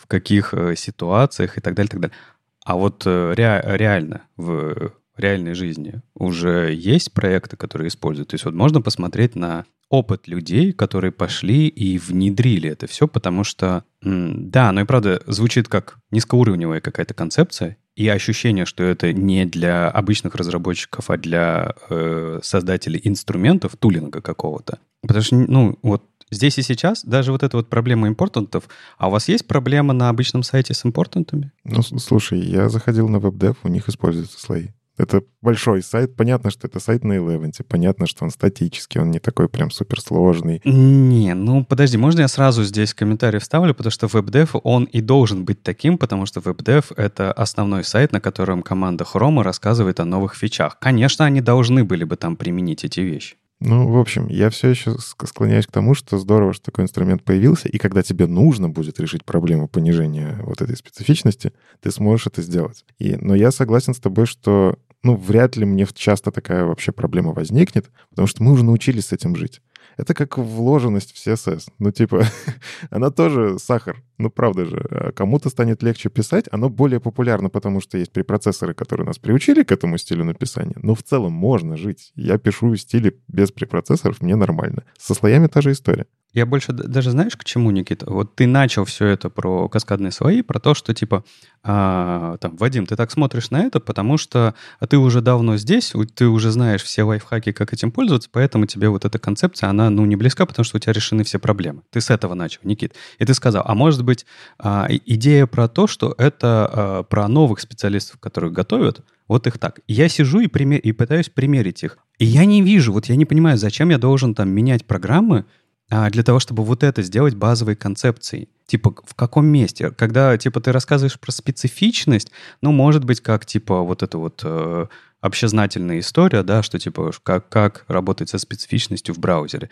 [0.08, 2.18] каких э, ситуациях и так далее, так далее.
[2.64, 8.30] А вот э, ре, реально в реальной жизни уже есть проекты, которые используют.
[8.30, 13.44] То есть вот можно посмотреть на опыт людей, которые пошли и внедрили это все, потому
[13.44, 19.46] что, да, но и правда звучит как низкоуровневая какая-то концепция, и ощущение, что это не
[19.46, 24.80] для обычных разработчиков, а для э, создателей инструментов, тулинга какого-то.
[25.02, 28.64] Потому что, ну, вот Здесь и сейчас даже вот эта вот проблема импортантов.
[28.98, 31.52] А у вас есть проблема на обычном сайте с импортантами?
[31.64, 34.70] Ну, слушай, я заходил на WebDev, у них используются слои.
[34.98, 36.16] Это большой сайт.
[36.16, 37.52] Понятно, что это сайт на Eleven.
[37.68, 40.62] Понятно, что он статический, он не такой прям суперсложный.
[40.64, 45.44] Не, ну подожди, можно я сразу здесь комментарий вставлю, потому что WebDev, он и должен
[45.44, 50.36] быть таким, потому что WebDev— это основной сайт, на котором команда Chrome рассказывает о новых
[50.36, 50.78] фичах.
[50.80, 53.36] Конечно, они должны были бы там применить эти вещи.
[53.62, 57.70] Ну, в общем, я все еще склоняюсь к тому, что здорово, что такой инструмент появился,
[57.70, 62.84] и когда тебе нужно будет решить проблему понижения вот этой специфичности, ты сможешь это сделать.
[63.00, 67.32] И, но я согласен с тобой, что ну, вряд ли мне часто такая вообще проблема
[67.32, 69.62] возникнет, потому что мы уже научились с этим жить.
[69.98, 71.68] Это как вложенность в CSS.
[71.78, 72.26] Ну, типа,
[72.90, 74.02] она тоже сахар.
[74.18, 74.86] Ну, правда же.
[74.90, 79.64] А кому-то станет легче писать, оно более популярно, потому что есть препроцессоры, которые нас приучили
[79.64, 80.76] к этому стилю написания.
[80.82, 82.12] Но в целом можно жить.
[82.16, 84.84] Я пишу в стиле без препроцессоров, мне нормально.
[84.98, 86.06] Со слоями та же история.
[86.36, 88.12] Я больше даже знаешь, к чему, Никита?
[88.12, 91.24] Вот ты начал все это про каскадные слои, про то, что типа,
[91.64, 94.54] а, там, Вадим, ты так смотришь на это, потому что
[94.90, 99.06] ты уже давно здесь, ты уже знаешь все лайфхаки, как этим пользоваться, поэтому тебе вот
[99.06, 101.84] эта концепция, она, ну, не близка, потому что у тебя решены все проблемы.
[101.90, 102.96] Ты с этого начал, Никит.
[103.18, 104.26] И ты сказал, а может быть,
[104.58, 109.80] а, идея про то, что это а, про новых специалистов, которые готовят, вот их так.
[109.88, 111.98] Я сижу и, пример, и пытаюсь примерить их.
[112.20, 115.46] И я не вижу, вот я не понимаю, зачем я должен там менять программы,
[115.90, 118.50] а для того, чтобы вот это сделать базовой концепцией.
[118.66, 119.92] Типа, в каком месте?
[119.92, 124.88] Когда, типа, ты рассказываешь про специфичность, ну, может быть, как, типа, вот эта вот э,
[125.22, 129.70] общезнательная история, да, что, типа, как, как работать со специфичностью в браузере.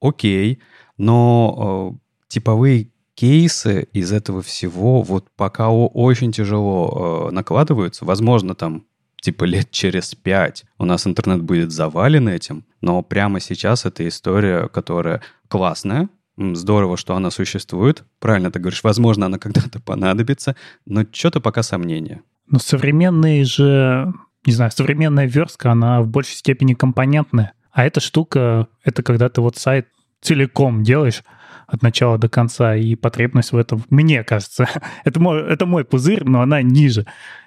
[0.00, 0.60] Окей,
[0.96, 8.04] но э, типовые кейсы из этого всего вот пока очень тяжело э, накладываются.
[8.04, 8.84] Возможно, там
[9.20, 14.68] типа лет через пять у нас интернет будет завален этим, но прямо сейчас это история,
[14.68, 18.04] которая классная, здорово, что она существует.
[18.18, 22.22] Правильно ты говоришь, возможно, она когда-то понадобится, но что-то пока сомнения.
[22.48, 24.12] Но современные же,
[24.44, 27.52] не знаю, современная верстка, она в большей степени компонентная.
[27.70, 29.88] А эта штука, это когда ты вот сайт
[30.20, 31.22] целиком делаешь,
[31.66, 34.68] от начала до конца, и потребность в этом, мне кажется,
[35.04, 37.06] это мой, это мой пузырь, но она ниже.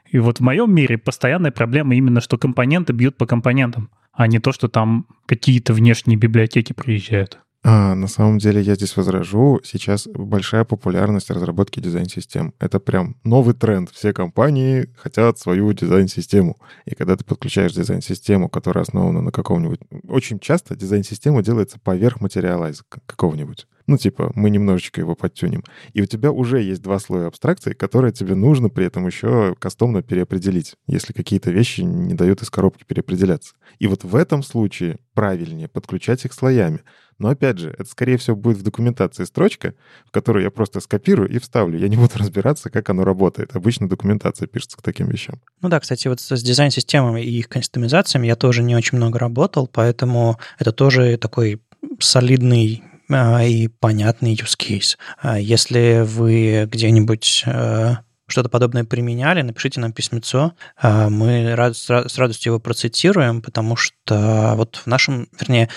[0.10, 4.40] И вот в моем мире постоянная проблема именно, что компоненты бьют по компонентам, а не
[4.40, 7.40] то, что там какие-то внешние библиотеки приезжают.
[7.68, 9.60] А, на самом деле я здесь возражу.
[9.64, 12.54] Сейчас большая популярность разработки дизайн-систем.
[12.60, 13.90] Это прям новый тренд.
[13.90, 16.58] Все компании хотят свою дизайн-систему.
[16.86, 19.80] И когда ты подключаешь дизайн-систему, которая основана на каком-нибудь...
[20.08, 23.66] Очень часто дизайн-система делается поверх материалайза какого-нибудь.
[23.88, 25.64] Ну, типа, мы немножечко его подтюнем.
[25.94, 30.02] И у тебя уже есть два слоя абстракции, которые тебе нужно при этом еще кастомно
[30.02, 33.54] переопределить, если какие-то вещи не дают из коробки переопределяться.
[33.78, 36.82] И вот в этом случае правильнее подключать их слоями.
[37.18, 39.74] Но опять же, это, скорее всего, будет в документации строчка,
[40.06, 41.80] в которую я просто скопирую и вставлю.
[41.80, 43.56] Я не буду разбираться, как оно работает.
[43.56, 45.42] Обычно документация пишется к таким вещам.
[45.62, 49.68] Ну да, кстати, вот с дизайн-системами и их кастомизациями я тоже не очень много работал,
[49.68, 51.62] поэтому это тоже такой
[52.00, 54.98] солидный а, и понятный use case.
[55.20, 57.96] А если вы где-нибудь э,
[58.28, 60.54] что-то подобное применяли, напишите нам письмецо.
[60.82, 65.70] А, мы с радостью его процитируем, потому что вот в нашем, вернее,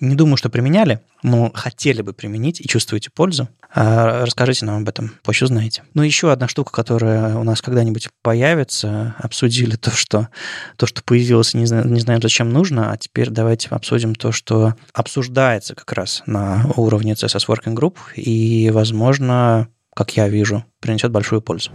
[0.00, 3.48] не думаю, что применяли, но хотели бы применить и чувствуете пользу.
[3.72, 5.82] А, расскажите нам об этом, позже узнаете.
[5.94, 9.14] Ну, еще одна штука, которая у нас когда-нибудь появится.
[9.18, 10.28] Обсудили то, что,
[10.76, 14.74] то, что появилось, не, знаю, не знаем, зачем нужно, а теперь давайте обсудим то, что
[14.92, 21.40] обсуждается как раз на уровне CSS Working Group и, возможно, как я вижу, принесет большую
[21.40, 21.70] пользу.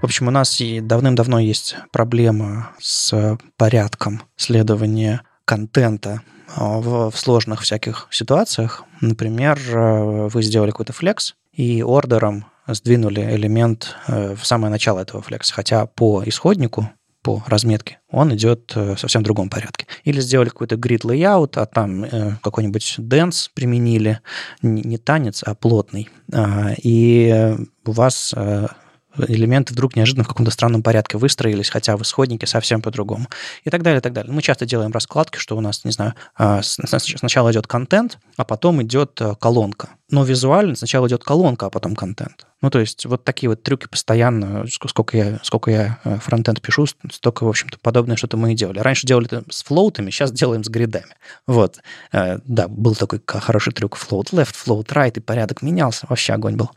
[0.00, 6.22] В общем, у нас и давным-давно есть проблема с порядком следования контента
[6.56, 8.84] а, в, сложных всяких ситуациях.
[9.02, 15.22] Например, э, вы сделали какой-то флекс, и ордером сдвинули элемент э, в самое начало этого
[15.22, 16.88] флекса, хотя по исходнику
[17.22, 19.86] по разметке, он идет э, в совсем другом порядке.
[20.04, 24.20] Или сделали какой-то grid layout, а там э, какой-нибудь dance применили,
[24.62, 26.08] не танец, а плотный.
[26.32, 28.66] А, и у вас э,
[29.16, 33.26] элементы вдруг неожиданно в каком-то странном порядке выстроились, хотя в исходнике совсем по-другому.
[33.64, 34.32] И так далее, и так далее.
[34.32, 38.82] Мы часто делаем раскладки, что у нас, не знаю, а, сначала идет контент, а потом
[38.82, 39.90] идет колонка.
[40.10, 42.46] Но визуально сначала идет колонка, а потом контент.
[42.62, 46.86] Ну, то есть вот такие вот трюки постоянно, сколько я, сколько я э, фронтенд пишу,
[46.86, 48.80] столько, в общем-то, подобное что-то мы и делали.
[48.80, 51.14] Раньше делали это с флоутами, сейчас делаем с гридами.
[51.46, 51.78] Вот.
[52.12, 56.56] Э, да, был такой хороший трюк float left, float right, и порядок менялся, вообще огонь
[56.56, 56.70] был.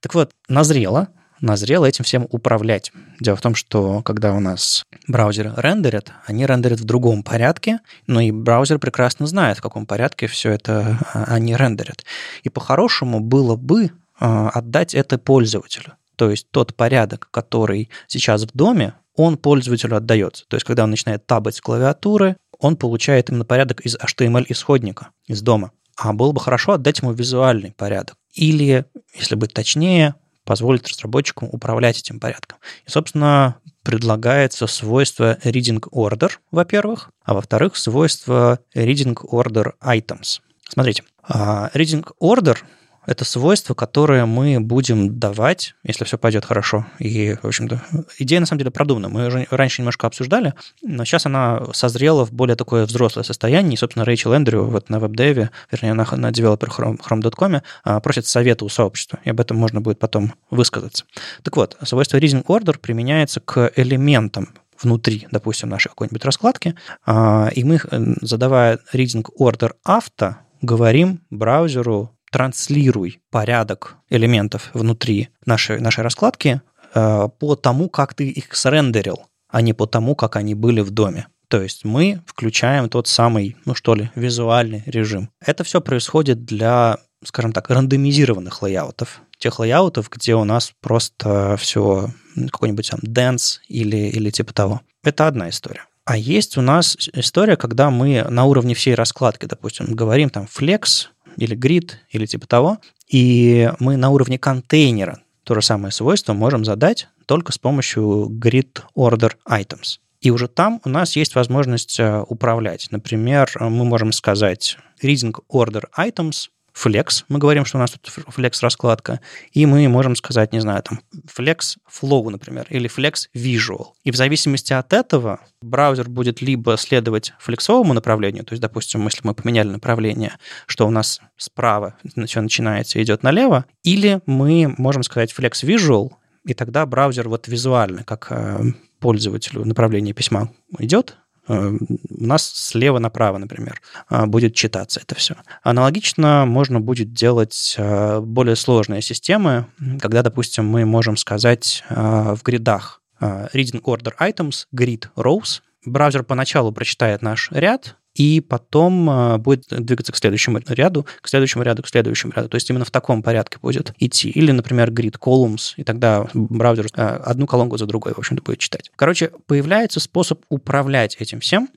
[0.00, 1.08] Так вот, назрело,
[1.42, 2.92] назрело этим всем управлять.
[3.20, 8.20] Дело в том, что когда у нас браузеры рендерят, они рендерят в другом порядке, но
[8.20, 12.04] и браузер прекрасно знает, в каком порядке все это а, они рендерят.
[12.44, 15.94] И по-хорошему было бы а, отдать это пользователю.
[16.16, 20.46] То есть тот порядок, который сейчас в доме, он пользователю отдается.
[20.48, 25.42] То есть когда он начинает табать с клавиатуры, он получает именно порядок из HTML-исходника, из
[25.42, 25.72] дома.
[25.96, 28.16] А было бы хорошо отдать ему визуальный порядок.
[28.32, 32.58] Или, если быть точнее, позволить разработчикам управлять этим порядком.
[32.86, 40.40] И, собственно, предлагается свойство reading order, во-первых, а во-вторых, свойство reading order items.
[40.68, 42.58] Смотрите, а, reading order
[43.06, 46.86] это свойство, которое мы будем давать, если все пойдет хорошо.
[46.98, 47.82] И, в общем-то,
[48.18, 49.08] идея на самом деле продумана.
[49.08, 53.74] Мы уже раньше немножко обсуждали, но сейчас она созрела в более такое взрослое состояние.
[53.74, 58.68] И, собственно, Рэйчел Эндрю вот на WebDev, вернее, на, на developer.chrome.com а, просит совета у
[58.68, 61.04] сообщества, и об этом можно будет потом высказаться.
[61.42, 67.64] Так вот, свойство reading order применяется к элементам внутри, допустим, нашей какой-нибудь раскладки, а, и
[67.64, 67.80] мы,
[68.20, 76.62] задавая reading order авто, говорим браузеру транслируй порядок элементов внутри нашей, нашей раскладки
[76.94, 80.90] э, по тому, как ты их срендерил, а не по тому, как они были в
[80.90, 81.26] доме.
[81.48, 85.28] То есть мы включаем тот самый, ну что ли, визуальный режим.
[85.44, 89.20] Это все происходит для, скажем так, рандомизированных лейаутов.
[89.38, 94.80] Тех лейаутов, где у нас просто все какой-нибудь там dance или, или типа того.
[95.04, 95.84] Это одна история.
[96.06, 101.08] А есть у нас история, когда мы на уровне всей раскладки, допустим, говорим там flex,
[101.36, 102.78] или grid, или типа того.
[103.08, 108.82] И мы на уровне контейнера то же самое свойство можем задать только с помощью grid
[108.96, 109.98] order items.
[110.20, 112.88] И уже там у нас есть возможность э, управлять.
[112.90, 118.58] Например, мы можем сказать reading order items flex, мы говорим, что у нас тут flex
[118.60, 119.20] раскладка,
[119.52, 123.88] и мы можем сказать, не знаю, там flex flow, например, или flex visual.
[124.04, 129.20] И в зависимости от этого браузер будет либо следовать флексовому направлению, то есть, допустим, если
[129.24, 135.02] мы поменяли направление, что у нас справа все начинается и идет налево, или мы можем
[135.02, 136.10] сказать flex visual,
[136.44, 138.60] и тогда браузер вот визуально, как э,
[138.98, 141.16] пользователю направление письма идет,
[141.48, 141.78] у
[142.24, 145.34] нас слева направо, например, э, будет читаться это все.
[145.62, 149.66] Аналогично можно будет делать э, более сложные системы,
[150.00, 155.60] когда, допустим, мы можем сказать в гридах reading order items, grid rows.
[155.84, 161.62] Браузер поначалу прочитает наш ряд, и потом а, будет двигаться к следующему ряду, к следующему
[161.62, 162.48] ряду, к следующему ряду.
[162.48, 164.28] То есть именно в таком порядке будет идти.
[164.28, 168.58] Или, например, grid columns, и тогда браузер а, одну колонку за другой, в общем-то, будет
[168.58, 168.90] читать.
[168.96, 171.68] Короче, появляется способ управлять этим всем,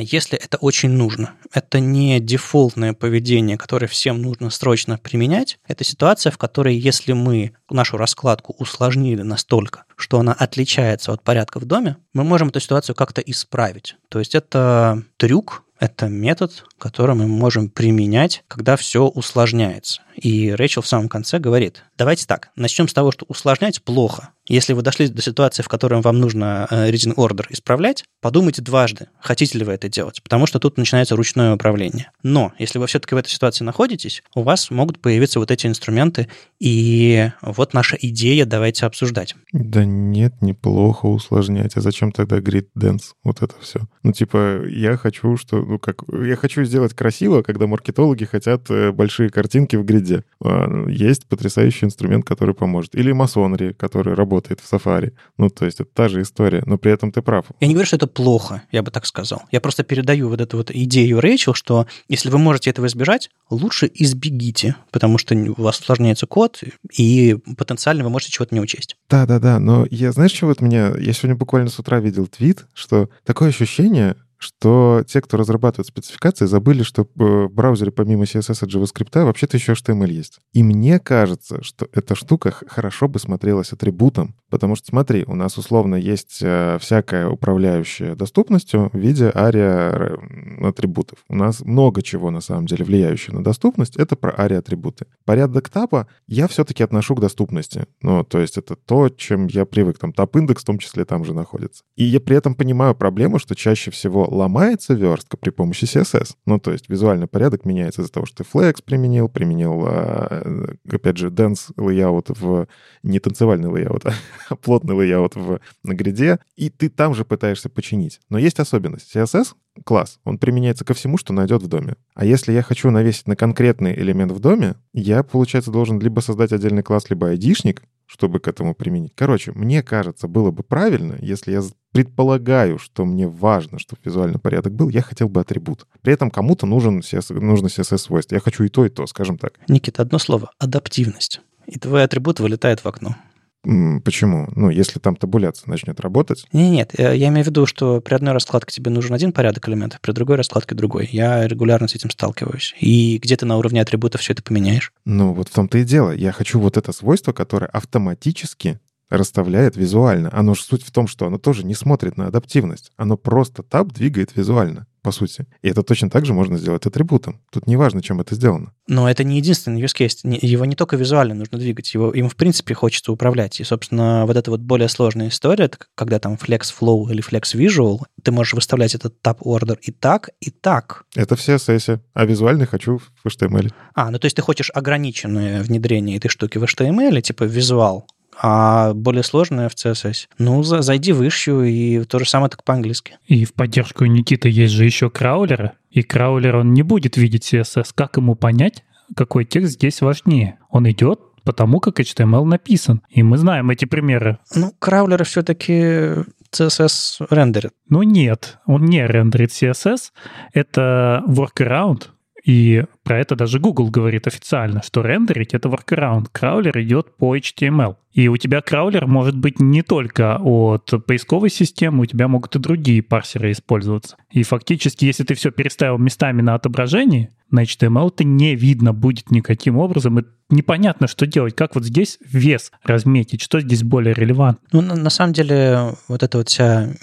[0.00, 1.34] если это очень нужно.
[1.52, 5.58] Это не дефолтное поведение, которое всем нужно срочно применять.
[5.66, 11.60] Это ситуация, в которой, если мы нашу раскладку усложнили настолько, что она отличается от порядка
[11.60, 13.96] в доме, мы можем эту ситуацию как-то исправить.
[14.08, 20.02] То есть это трюк, это метод, который мы можем применять, когда все усложняется.
[20.16, 24.30] И Рэйчел в самом конце говорит, давайте так, начнем с того, что усложнять плохо.
[24.48, 29.08] Если вы дошли до ситуации, в которой вам нужно э, reading order исправлять, подумайте дважды,
[29.20, 32.10] хотите ли вы это делать, потому что тут начинается ручное управление.
[32.22, 36.28] Но если вы все-таки в этой ситуации находитесь, у вас могут появиться вот эти инструменты,
[36.58, 39.34] и вот наша идея, давайте обсуждать.
[39.52, 41.76] Да нет, неплохо усложнять.
[41.76, 43.12] А зачем тогда grid dance?
[43.22, 43.80] Вот это все.
[44.02, 48.92] Ну, типа, я хочу, что, ну, как, я хочу сделать красиво, когда маркетологи хотят э,
[48.92, 50.24] большие картинки в гриде.
[50.42, 52.94] А, есть потрясающий инструмент, который поможет.
[52.94, 55.12] Или масонри, который работает в Safari.
[55.36, 57.46] Ну, то есть это та же история, но при этом ты прав.
[57.60, 59.42] Я не говорю, что это плохо, я бы так сказал.
[59.50, 63.90] Я просто передаю вот эту вот идею Рэйчел, что если вы можете этого избежать, лучше
[63.94, 66.60] избегите, потому что у вас усложняется код,
[66.96, 68.96] и потенциально вы можете чего-то не учесть.
[69.08, 70.94] Да-да-да, но я, знаешь, что вот меня...
[70.98, 76.46] Я сегодня буквально с утра видел твит, что такое ощущение, что те, кто разрабатывает спецификации,
[76.46, 80.38] забыли, что в браузере помимо CSS и JavaScript вообще-то еще HTML есть.
[80.52, 85.58] И мне кажется, что эта штука хорошо бы смотрелась атрибутом, потому что, смотри, у нас
[85.58, 90.16] условно есть э, всякая управляющая доступностью в виде ария
[90.62, 91.18] атрибутов.
[91.28, 93.96] У нас много чего, на самом деле, влияющего на доступность.
[93.96, 95.06] Это про ария атрибуты.
[95.24, 97.86] Порядок тапа я все-таки отношу к доступности.
[98.02, 99.98] Ну, то есть это то, чем я привык.
[99.98, 101.82] Там тап-индекс в том числе там же находится.
[101.96, 106.36] И я при этом понимаю проблему, что чаще всего ломается верстка при помощи CSS.
[106.46, 111.16] Ну, то есть визуальный порядок меняется из-за того, что ты flex применил, применил, а, опять
[111.16, 112.68] же, dance layout в...
[113.02, 114.12] Не танцевальный layout,
[114.48, 118.20] а плотный layout в, на гриде, и ты там же пытаешься починить.
[118.28, 119.14] Но есть особенность.
[119.14, 119.54] CSS
[119.84, 121.96] класс, он применяется ко всему, что найдет в доме.
[122.14, 126.52] А если я хочу навесить на конкретный элемент в доме, я, получается, должен либо создать
[126.52, 129.12] отдельный класс, либо айдишник, чтобы к этому применить.
[129.14, 134.72] Короче, мне кажется, было бы правильно, если я предполагаю, что мне важно, чтобы визуальный порядок
[134.72, 135.86] был, я хотел бы атрибут.
[136.00, 138.34] При этом кому-то нужен CSS, нужно CSS-свойство.
[138.34, 139.60] Я хочу и то, и то, скажем так.
[139.68, 141.42] Никита, одно слово— адаптивность.
[141.66, 143.14] И твой атрибут вылетает в окно.
[143.62, 144.48] Почему?
[144.54, 146.46] Ну, если там табуляция начнет работать.
[146.52, 150.00] Нет, нет, я имею в виду, что при одной раскладке тебе нужен один порядок элементов,
[150.00, 151.08] при другой раскладке другой.
[151.10, 152.74] Я регулярно с этим сталкиваюсь.
[152.80, 154.92] И где ты на уровне атрибутов все это поменяешь?
[155.04, 156.12] Ну, вот в том-то и дело.
[156.12, 158.78] Я хочу вот это свойство, которое автоматически
[159.10, 160.30] расставляет визуально.
[160.32, 162.92] Оно же суть в том, что оно тоже не смотрит на адаптивность.
[162.96, 165.46] Оно просто таб двигает визуально по сути.
[165.62, 167.40] И это точно так же можно сделать атрибутом.
[167.50, 168.72] Тут не важно, чем это сделано.
[168.86, 170.18] Но это не единственный use case.
[170.24, 173.60] Его не только визуально нужно двигать, его, им в принципе хочется управлять.
[173.60, 178.00] И, собственно, вот эта вот более сложная история, когда там flex flow или flex visual,
[178.22, 181.04] ты можешь выставлять этот tab order и так, и так.
[181.14, 183.72] Это в CSS, а визуальный хочу в HTML.
[183.94, 188.06] А, ну то есть ты хочешь ограниченное внедрение этой штуки в HTML, типа визуал,
[188.40, 190.28] а более сложное в CSS.
[190.38, 193.18] Ну, зайди в ищу, и то же самое так по-английски.
[193.26, 197.90] И в поддержку Никиты есть же еще краулеры, и краулер он не будет видеть CSS.
[197.94, 198.84] Как ему понять,
[199.16, 200.58] какой текст здесь важнее?
[200.70, 203.02] Он идет потому, как HTML написан.
[203.08, 204.38] И мы знаем эти примеры.
[204.54, 207.72] Ну, краулеры все-таки CSS рендерит.
[207.88, 210.12] Ну нет, он не рендерит CSS.
[210.52, 212.08] Это workaround,
[212.48, 216.28] и про это даже Google говорит официально, что рендерить— это workaround.
[216.32, 217.96] Краулер идет по HTML.
[218.14, 222.58] И у тебя краулер может быть не только от поисковой системы, у тебя могут и
[222.58, 224.16] другие парсеры использоваться.
[224.30, 229.30] И фактически, если ты все переставил местами на отображении, на HTML это не видно будет
[229.30, 234.66] никаким образом, и непонятно, что делать, как вот здесь вес разметить, что здесь более релевантно.
[234.72, 236.94] Ну, на, на самом деле, вот эта вот вся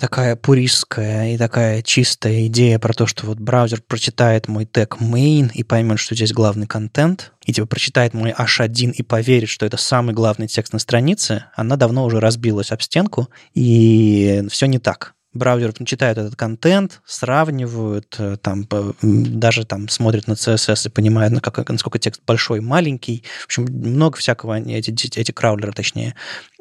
[0.00, 5.50] такая пуристская и такая чистая идея про то, что вот браузер прочитает мой тег main
[5.52, 9.76] и поймет, что здесь главный контент, и типа прочитает мой H1 и поверит, что это
[9.76, 15.14] самый главный текст на странице, она давно уже разбилась об стенку, и все не так
[15.38, 18.66] браузер читают этот контент, сравнивают, э, там,
[19.02, 23.24] даже там смотрят на CSS и понимают, ну, как, насколько текст большой, маленький.
[23.42, 26.14] В общем, много всякого эти, эти краулеры, точнее,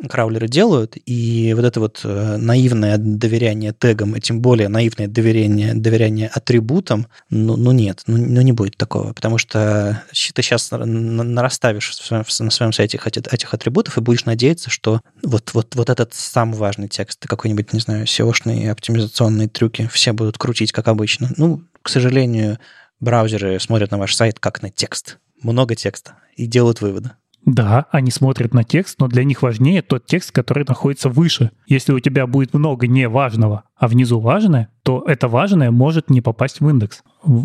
[0.09, 5.73] краулеры делают, и вот это вот э, наивное доверяние тегам, и тем более наивное доверение,
[5.73, 11.97] доверяние атрибутам, ну, ну нет, ну, ну не будет такого, потому что ты сейчас нарасставишь
[12.11, 16.57] на своем сайте этих, этих атрибутов и будешь надеяться, что вот, вот, вот этот самый
[16.57, 21.31] важный текст, какой-нибудь, не знаю, SEO-шный оптимизационные трюки все будут крутить, как обычно.
[21.37, 22.59] Ну, к сожалению,
[22.99, 25.17] браузеры смотрят на ваш сайт как на текст.
[25.41, 26.17] Много текста.
[26.35, 27.11] И делают выводы.
[27.47, 31.51] Да, они смотрят на текст, но для них важнее тот текст, который находится выше.
[31.65, 36.59] Если у тебя будет много неважного, а внизу важное, то это важное может не попасть
[36.59, 37.03] в индекс.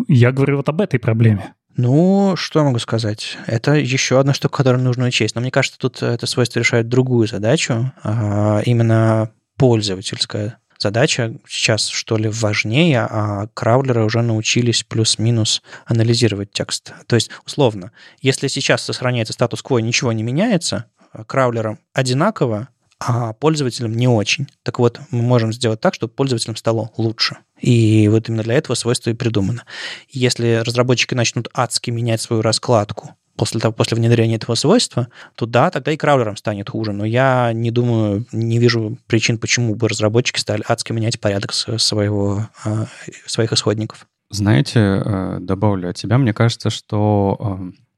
[0.08, 1.54] Я говорю вот об этой проблеме.
[1.76, 3.38] Ну, что я могу сказать?
[3.46, 5.36] Это еще одна штука, которую нужно учесть.
[5.36, 12.16] Но мне кажется, тут это свойство решает другую задачу, а именно пользовательское задача сейчас, что
[12.16, 16.92] ли, важнее, а краулеры уже научились плюс-минус анализировать текст.
[17.06, 20.86] То есть, условно, если сейчас сохраняется статус-кво и ничего не меняется,
[21.26, 22.68] краулерам одинаково,
[23.04, 24.46] а пользователям не очень.
[24.62, 27.38] Так вот, мы можем сделать так, чтобы пользователям стало лучше.
[27.60, 29.64] И вот именно для этого свойство и придумано.
[30.08, 35.70] Если разработчики начнут адски менять свою раскладку, после, того, после внедрения этого свойства, то да,
[35.70, 36.92] тогда и краулерам станет хуже.
[36.92, 42.48] Но я не думаю, не вижу причин, почему бы разработчики стали адски менять порядок своего,
[42.64, 42.86] а,
[43.26, 44.06] своих исходников.
[44.30, 47.44] Знаете, э, добавлю от себя, мне кажется, что э,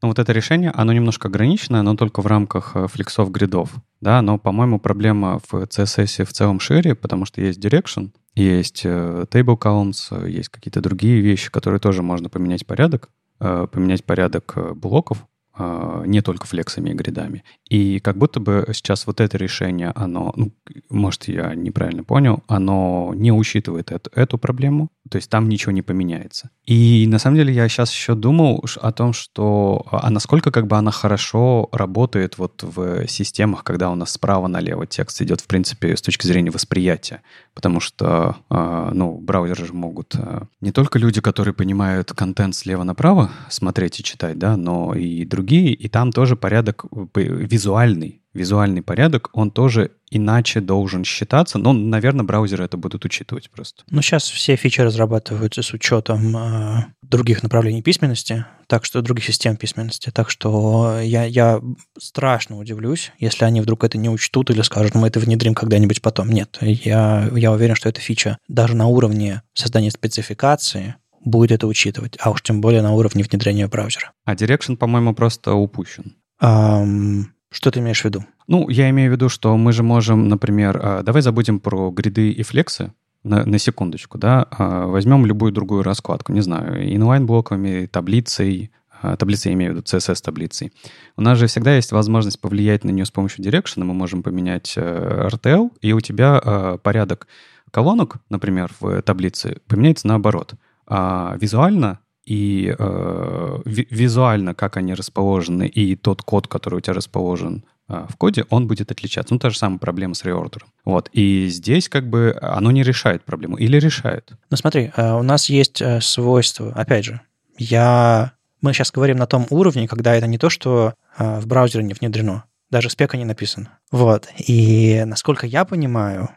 [0.03, 3.70] ну, вот это решение, оно немножко ограничено, но только в рамках э, флексов гридов.
[4.01, 9.57] Да, но, по-моему, проблема в CSS в целом шире, потому что есть direction, есть table
[9.57, 13.11] columns, есть какие-то другие вещи, которые тоже можно поменять порядок.
[13.41, 15.26] Э, поменять порядок э, блоков,
[15.57, 17.45] а, не только флексами и гридами.
[17.68, 20.53] И как будто бы сейчас вот это решение, оно, ну,
[20.91, 25.83] может, я неправильно понял, оно не учитывает эту, эту проблему, то есть там ничего не
[25.83, 26.51] поменяется.
[26.65, 30.77] И на самом деле я сейчас еще думал о том, что, а насколько как бы
[30.77, 35.97] она хорошо работает вот в системах, когда у нас справа налево текст идет, в принципе,
[35.97, 37.23] с точки зрения восприятия.
[37.55, 42.83] Потому что, а, ну, браузеры же могут а, не только люди, которые понимают контент слева
[42.83, 46.85] направо смотреть и читать, да, но и другие другие, и там тоже порядок
[47.15, 48.21] э, визуальный.
[48.35, 51.59] Визуальный порядок, он тоже иначе должен считаться.
[51.59, 53.85] Но, наверное, браузеры это будут учитывать просто.
[53.91, 59.57] Ну, сейчас все фичи разрабатываются с учетом э, других направлений письменности, так что других систем
[59.57, 60.11] письменности.
[60.12, 61.61] Так что я, я
[61.99, 66.28] страшно удивлюсь, если они вдруг это не учтут или скажут, мы это внедрим когда-нибудь потом.
[66.28, 72.16] Нет, я, я уверен, что эта фича даже на уровне создания спецификации будет это учитывать,
[72.20, 74.12] а уж тем более на уровне внедрения браузера.
[74.24, 76.16] А Direction, по-моему, просто упущен.
[76.43, 77.24] Um,
[77.55, 78.25] что ты имеешь в виду?
[78.47, 82.31] Ну, я имею в виду, что мы же можем, например, а, давай забудем про гриды
[82.31, 82.93] и флексы,
[83.23, 89.51] на, на секундочку, да, а, возьмем любую другую раскладку, не знаю, инлайн-блоками, таблицей, а, таблицей,
[89.51, 90.73] я имею в виду CSS-таблицей.
[91.17, 94.75] У нас же всегда есть возможность повлиять на нее с помощью Direction, мы можем поменять
[94.77, 97.29] э, RTL, и у тебя порядок
[97.71, 100.55] колонок, например, в таблице поменяется наоборот
[100.87, 106.95] а, визуально и э, ви- визуально, как они расположены, и тот код, который у тебя
[106.95, 109.35] расположен э, в коде, он будет отличаться.
[109.35, 110.68] Ну, та же самая проблема с реордером.
[110.85, 111.11] Вот.
[111.12, 113.57] И здесь как бы оно не решает проблему.
[113.57, 114.33] Или решает?
[114.51, 117.20] Ну, смотри, э, у нас есть э, свойство, опять же,
[117.59, 118.33] я...
[118.61, 122.45] Мы сейчас говорим на том уровне, когда это не то, что в браузере не внедрено,
[122.70, 123.68] даже спека не написан.
[123.93, 124.27] Вот.
[124.39, 126.31] И насколько я понимаю,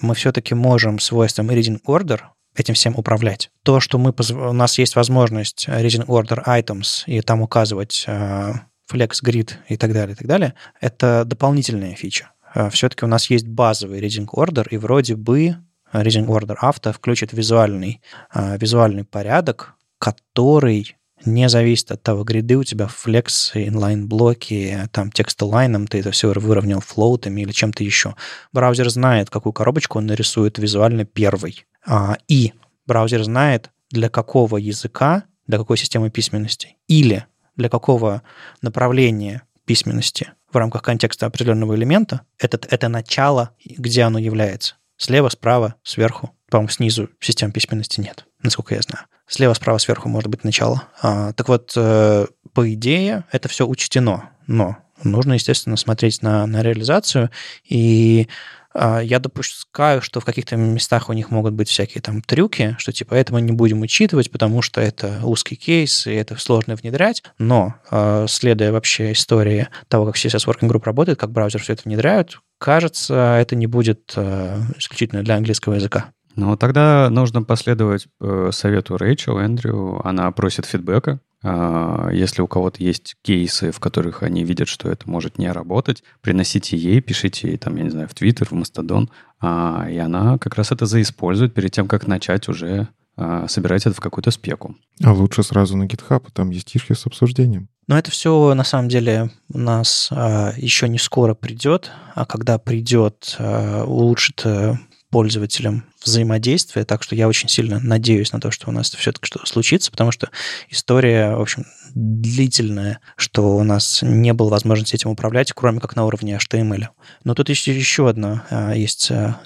[0.00, 2.20] мы все-таки можем свойством reading order
[2.56, 3.50] этим всем управлять.
[3.62, 8.52] То, что мы, у нас есть возможность reading order items и там указывать э,
[8.90, 12.32] flex grid и так далее, и так далее, это дополнительная фича.
[12.54, 15.56] Э, Все-таки у нас есть базовый reading order, и вроде бы
[15.92, 18.00] reading order авто включит визуальный,
[18.34, 25.10] э, визуальный порядок, который не зависит от того, гриды у тебя флекс, инлайн блоки, там
[25.10, 28.14] текст лайном, ты это все выровнял флоутами или чем-то еще.
[28.52, 31.66] Браузер знает, какую коробочку он нарисует визуально первой.
[31.86, 32.52] А, и
[32.86, 38.22] браузер знает, для какого языка, для какой системы письменности или для какого
[38.62, 44.76] направления письменности в рамках контекста определенного элемента это, это начало, где оно является.
[44.96, 46.30] Слева, справа, сверху.
[46.50, 49.06] По-моему, снизу систем письменности нет, насколько я знаю.
[49.32, 50.82] Слева, справа, сверху может быть начало.
[51.00, 56.62] А, так вот, э, по идее, это все учтено, но нужно, естественно, смотреть на, на
[56.62, 57.30] реализацию
[57.66, 58.28] и
[58.74, 62.92] а, я допускаю, что в каких-то местах у них могут быть всякие там трюки, что
[62.92, 67.22] типа это мы не будем учитывать, потому что это узкий кейс, и это сложно внедрять.
[67.38, 71.84] Но, а, следуя вообще истории того, как CSS Working Group работает, как браузер все это
[71.86, 76.12] внедряют, кажется, это не будет а, исключительно для английского языка.
[76.36, 80.00] Ну, тогда нужно последовать э, совету Рэйчел, Эндрю.
[80.04, 85.10] Она просит фидбэка а, если у кого-то есть кейсы, в которых они видят, что это
[85.10, 89.10] может не работать, приносите ей, пишите ей, там, я не знаю, в Твиттер, в Мастодон,
[89.40, 93.96] а, и она как раз это заиспользует перед тем, как начать уже а, собирать это
[93.96, 94.76] в какую-то спеку.
[95.02, 97.68] А лучше сразу на GitHub, там есть ишки с обсуждением.
[97.88, 102.58] Но это все, на самом деле, у нас а, еще не скоро придет, а когда
[102.58, 104.78] придет, а, улучшит а,
[105.12, 109.46] пользователям взаимодействие, так что я очень сильно надеюсь на то, что у нас все-таки что-то
[109.46, 110.30] случится, потому что
[110.70, 116.06] история, в общем, длительная, что у нас не было возможности этим управлять, кроме как на
[116.06, 116.86] уровне HTML.
[117.24, 119.38] Но тут еще, еще одно а, есть а,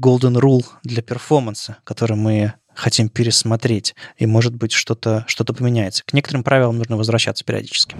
[0.00, 6.04] golden rule для перформанса, который мы хотим пересмотреть, и, может быть, что-то что поменяется.
[6.04, 7.96] К некоторым правилам нужно возвращаться периодически.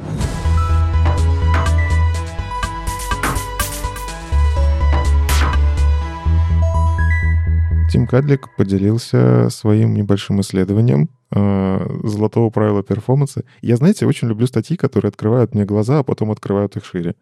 [7.91, 13.45] Тим Кадлик поделился своим небольшим исследованием э, золотого правила перформанса.
[13.63, 17.15] Я, знаете, очень люблю статьи, которые открывают мне глаза, а потом открывают их шире.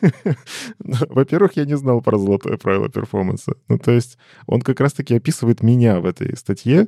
[0.78, 3.54] Во-первых, я не знал про золотое правило перформанса.
[3.68, 6.86] Ну, то есть он как раз-таки описывает меня в этой статье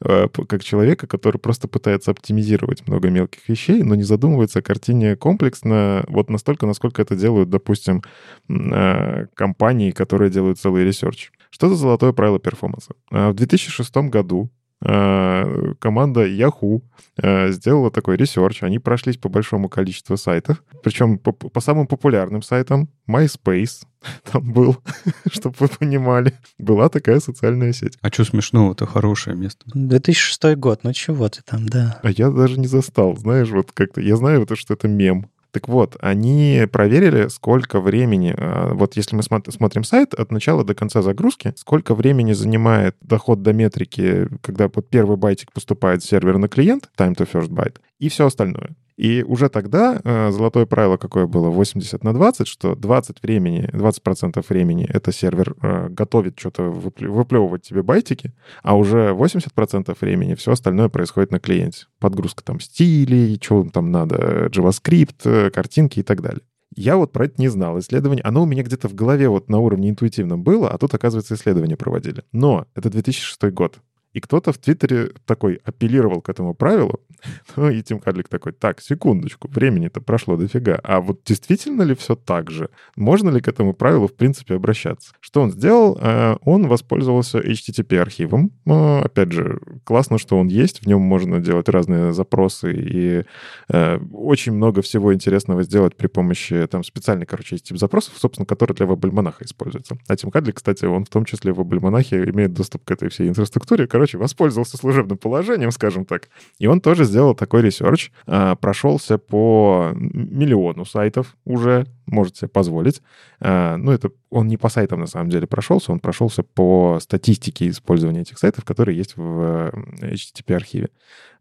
[0.00, 5.16] э, как человека, который просто пытается оптимизировать много мелких вещей, но не задумывается о картине
[5.16, 8.02] комплексно вот настолько, насколько это делают, допустим,
[8.48, 11.32] э, компании, которые делают целый research.
[11.50, 12.94] Что за золотое правило перформанса?
[13.10, 16.82] А, в 2006 году а, команда Yahoo
[17.20, 18.62] а, сделала такой research.
[18.62, 20.62] Они прошлись по большому количеству сайтов.
[20.82, 23.84] Причем по, по самым популярным сайтам MySpace
[24.30, 24.78] там был,
[25.30, 26.34] чтобы вы понимали.
[26.58, 27.98] Была такая социальная сеть.
[28.02, 28.72] А что смешного?
[28.72, 29.64] Это хорошее место.
[29.74, 31.98] 2006 год, ну чего ты там, да.
[32.02, 34.00] А я даже не застал, знаешь, вот как-то...
[34.00, 35.28] Я знаю, что это мем.
[35.50, 40.74] Так вот, они проверили, сколько времени, а, вот если мы смотрим сайт от начала до
[40.74, 46.38] конца загрузки, сколько времени занимает доход до метрики, когда вот первый байтик поступает с сервера
[46.38, 48.76] на клиент, time to first byte, и все остальное.
[48.98, 51.50] И уже тогда э, золотое правило какое было?
[51.50, 57.84] 80 на 20, что 20 времени, 20% времени это сервер э, готовит что-то, выплевывать тебе
[57.84, 58.34] байтики,
[58.64, 61.86] а уже 80% времени все остальное происходит на клиенте.
[62.00, 66.42] Подгрузка там стилей, что там надо, JavaScript, э, картинки и так далее.
[66.74, 67.78] Я вот про это не знал.
[67.78, 71.34] Исследование, оно у меня где-то в голове вот на уровне интуитивном было, а тут, оказывается,
[71.34, 72.24] исследование проводили.
[72.32, 73.78] Но это 2006 год.
[74.12, 77.00] И кто-то в Твиттере такой апеллировал к этому правилу,
[77.56, 82.14] ну и Тим Карлик такой, так, секундочку, времени-то прошло дофига, а вот действительно ли все
[82.14, 82.70] так же?
[82.96, 85.12] Можно ли к этому правилу в принципе обращаться?
[85.20, 85.98] Что он сделал?
[86.00, 88.52] Э, он воспользовался HTTP-архивом.
[88.66, 93.24] Э, опять же, классно, что он есть, в нем можно делать разные запросы и
[93.68, 98.46] э, очень много всего интересного сделать при помощи там специальной, короче, есть тип запросов, собственно,
[98.46, 99.98] который для веб-альманаха используется.
[100.06, 103.28] А Тим Карлик, кстати, он в том числе в веб-альманахе имеет доступ к этой всей
[103.28, 106.28] инфраструктуре, короче, воспользовался служебным положением, скажем так.
[106.60, 113.02] И он тоже сделал такой research, а, прошелся по миллиону сайтов уже, можете себе позволить.
[113.40, 117.68] А, ну, это он не по сайтам на самом деле прошелся, он прошелся по статистике
[117.68, 120.90] использования этих сайтов, которые есть в HTTP-архиве.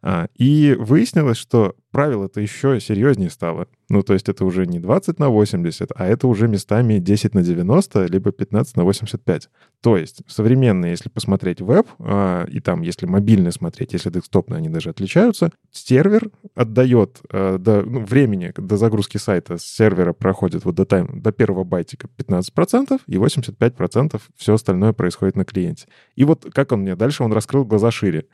[0.02, 3.68] А, и выяснилось, что правило-то еще серьезнее стало.
[3.90, 7.42] Ну, то есть это уже не 20 на 80, а это уже местами 10 на
[7.42, 9.50] 90, либо 15 на 85.
[9.82, 14.70] То есть современные, если посмотреть веб, а, и там, если мобильный смотреть, если десктопные, они
[14.70, 20.86] даже отличаются, сервер отдает до ну, времени, до загрузки сайта с сервера проходит вот до,
[20.86, 25.88] тайм, до первого байтика 15%, и 85% все остальное происходит на клиенте.
[26.16, 28.26] И вот как он мне дальше, он раскрыл глаза шире.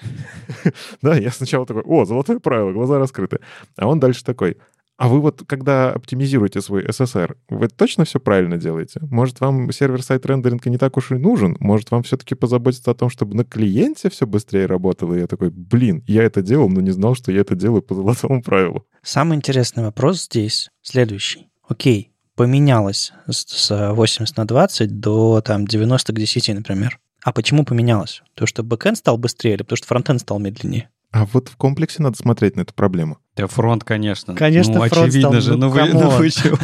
[1.02, 3.40] Да, я сначала такой, о, золотое правило, глаза раскрыты.
[3.76, 4.58] А он дальше такой,
[4.98, 9.00] а вы вот, когда оптимизируете свой SSR, вы точно все правильно делаете?
[9.02, 11.58] Может, вам сервер-сайт рендеринга не так уж и нужен?
[11.60, 15.16] Может, вам все-таки позаботиться о том, чтобы на клиенте все быстрее работало?
[15.16, 17.96] И я такой, блин, я это делал, но не знал, что я это делаю по
[17.96, 18.86] золотому правилу.
[19.02, 21.50] Самый интересный вопрос здесь следующий.
[21.68, 27.00] Окей, поменялось с 80 на 20 до там 90 к 10, например.
[27.24, 28.22] А почему поменялось?
[28.34, 30.90] Потому что бэкэнд стал быстрее или потому что фронтенд стал медленнее?
[31.14, 33.20] А вот в комплексе надо смотреть на эту проблему.
[33.36, 34.34] Да фронт, конечно.
[34.34, 35.52] Конечно, ну, фронт очевидно стал, же.
[35.52, 36.58] Ну, ну, вы, ну вы чего?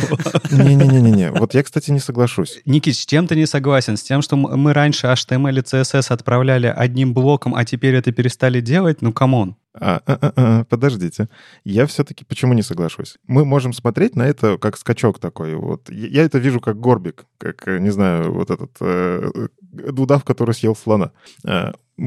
[0.51, 1.31] Не-не-не-не.
[1.31, 2.59] Вот я, кстати, не соглашусь.
[2.65, 3.95] Никит, с чем ты не согласен?
[3.95, 8.59] С тем, что мы раньше HTML и CSS отправляли одним блоком, а теперь это перестали
[8.59, 9.03] делать?
[9.03, 9.55] Ну, come on.
[9.75, 11.29] А, а, а, а, подождите.
[11.63, 13.17] Я все-таки почему не соглашусь?
[13.27, 15.53] Мы можем смотреть на это как скачок такой.
[15.55, 15.91] Вот.
[15.91, 19.47] Я это вижу как горбик, как, не знаю, вот этот э,
[19.95, 21.11] удав, который съел слона.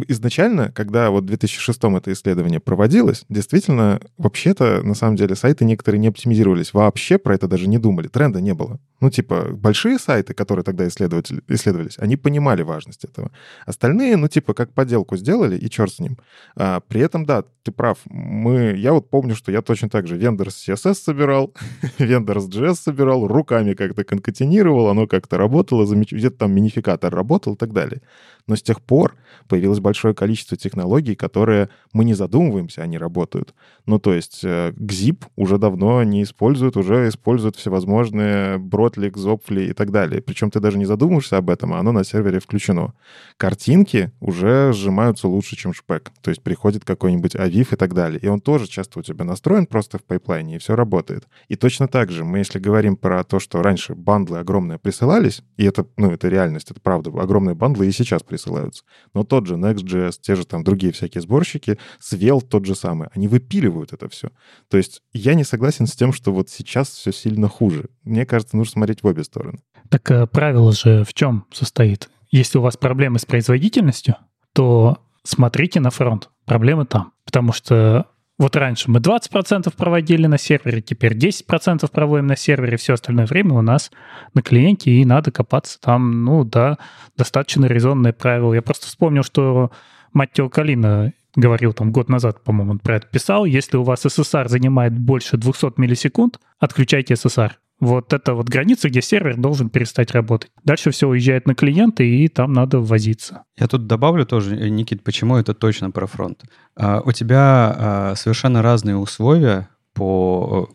[0.08, 6.00] Изначально, когда вот в 2006 это исследование проводилось, действительно, вообще-то, на самом деле, сайты некоторые
[6.00, 6.72] не оптимизировались.
[6.72, 8.08] Вообще про это даже не думали.
[8.08, 8.80] Тренда не было.
[9.00, 13.32] Ну, типа, большие сайты, которые тогда исследовались, они понимали важность этого.
[13.66, 16.18] Остальные, ну, типа, как поделку сделали, и черт с ним.
[16.56, 17.98] А, при этом, да, ты прав.
[18.04, 21.52] Мы, я вот помню, что я точно так же Vendors CSS собирал,
[21.98, 27.72] Vendors JS собирал, руками как-то конкатенировал, оно как-то работало, где-то там минификатор работал и так
[27.72, 28.02] далее.
[28.46, 29.14] Но с тех пор
[29.48, 33.54] появилось большое количество технологий, которые мы не задумываемся, они работают.
[33.86, 39.72] Ну, то есть э, GZIP уже давно не используют, уже используют всевозможные Broadly, Zopfli и
[39.72, 40.22] так далее.
[40.22, 42.94] Причем ты даже не задумываешься об этом, а оно на сервере включено.
[43.36, 46.10] Картинки уже сжимаются лучше, чем шпек.
[46.20, 48.20] То есть приходит какой-нибудь Aviv и так далее.
[48.20, 51.28] И он тоже часто у тебя настроен просто в пайплайне, и все работает.
[51.48, 55.64] И точно так же мы, если говорим про то, что раньше бандлы огромные присылались, и
[55.64, 58.84] это, ну, это реальность, это правда, огромные бандлы и сейчас присылаются.
[59.14, 63.28] Но тот же Next.js, те же там другие всякие сборщики, Svelte тот же самый, они
[63.28, 64.30] выпиливают это все.
[64.68, 67.90] То есть я не согласен с тем, что вот сейчас все сильно хуже.
[68.04, 69.58] Мне кажется, нужно смотреть в обе стороны.
[69.88, 72.08] Так э, правило же в чем состоит?
[72.32, 74.16] если у вас проблемы с производительностью,
[74.54, 76.30] то смотрите на фронт.
[76.46, 77.12] Проблемы там.
[77.24, 78.06] Потому что
[78.38, 83.54] вот раньше мы 20% проводили на сервере, теперь 10% проводим на сервере, все остальное время
[83.54, 83.90] у нас
[84.34, 86.78] на клиенте, и надо копаться там, ну да,
[87.16, 88.54] достаточно резонные правила.
[88.54, 89.70] Я просто вспомнил, что
[90.12, 94.48] Маттео Калина говорил там год назад, по-моему, он про это писал, если у вас SSR
[94.48, 97.52] занимает больше 200 миллисекунд, отключайте SSR.
[97.82, 100.52] Вот это вот граница, где сервер должен перестать работать.
[100.62, 103.42] Дальше все уезжает на клиенты, и там надо ввозиться.
[103.58, 106.44] Я тут добавлю тоже, э, Никит, почему это точно про фронт.
[106.76, 110.70] А, у тебя а, совершенно разные условия по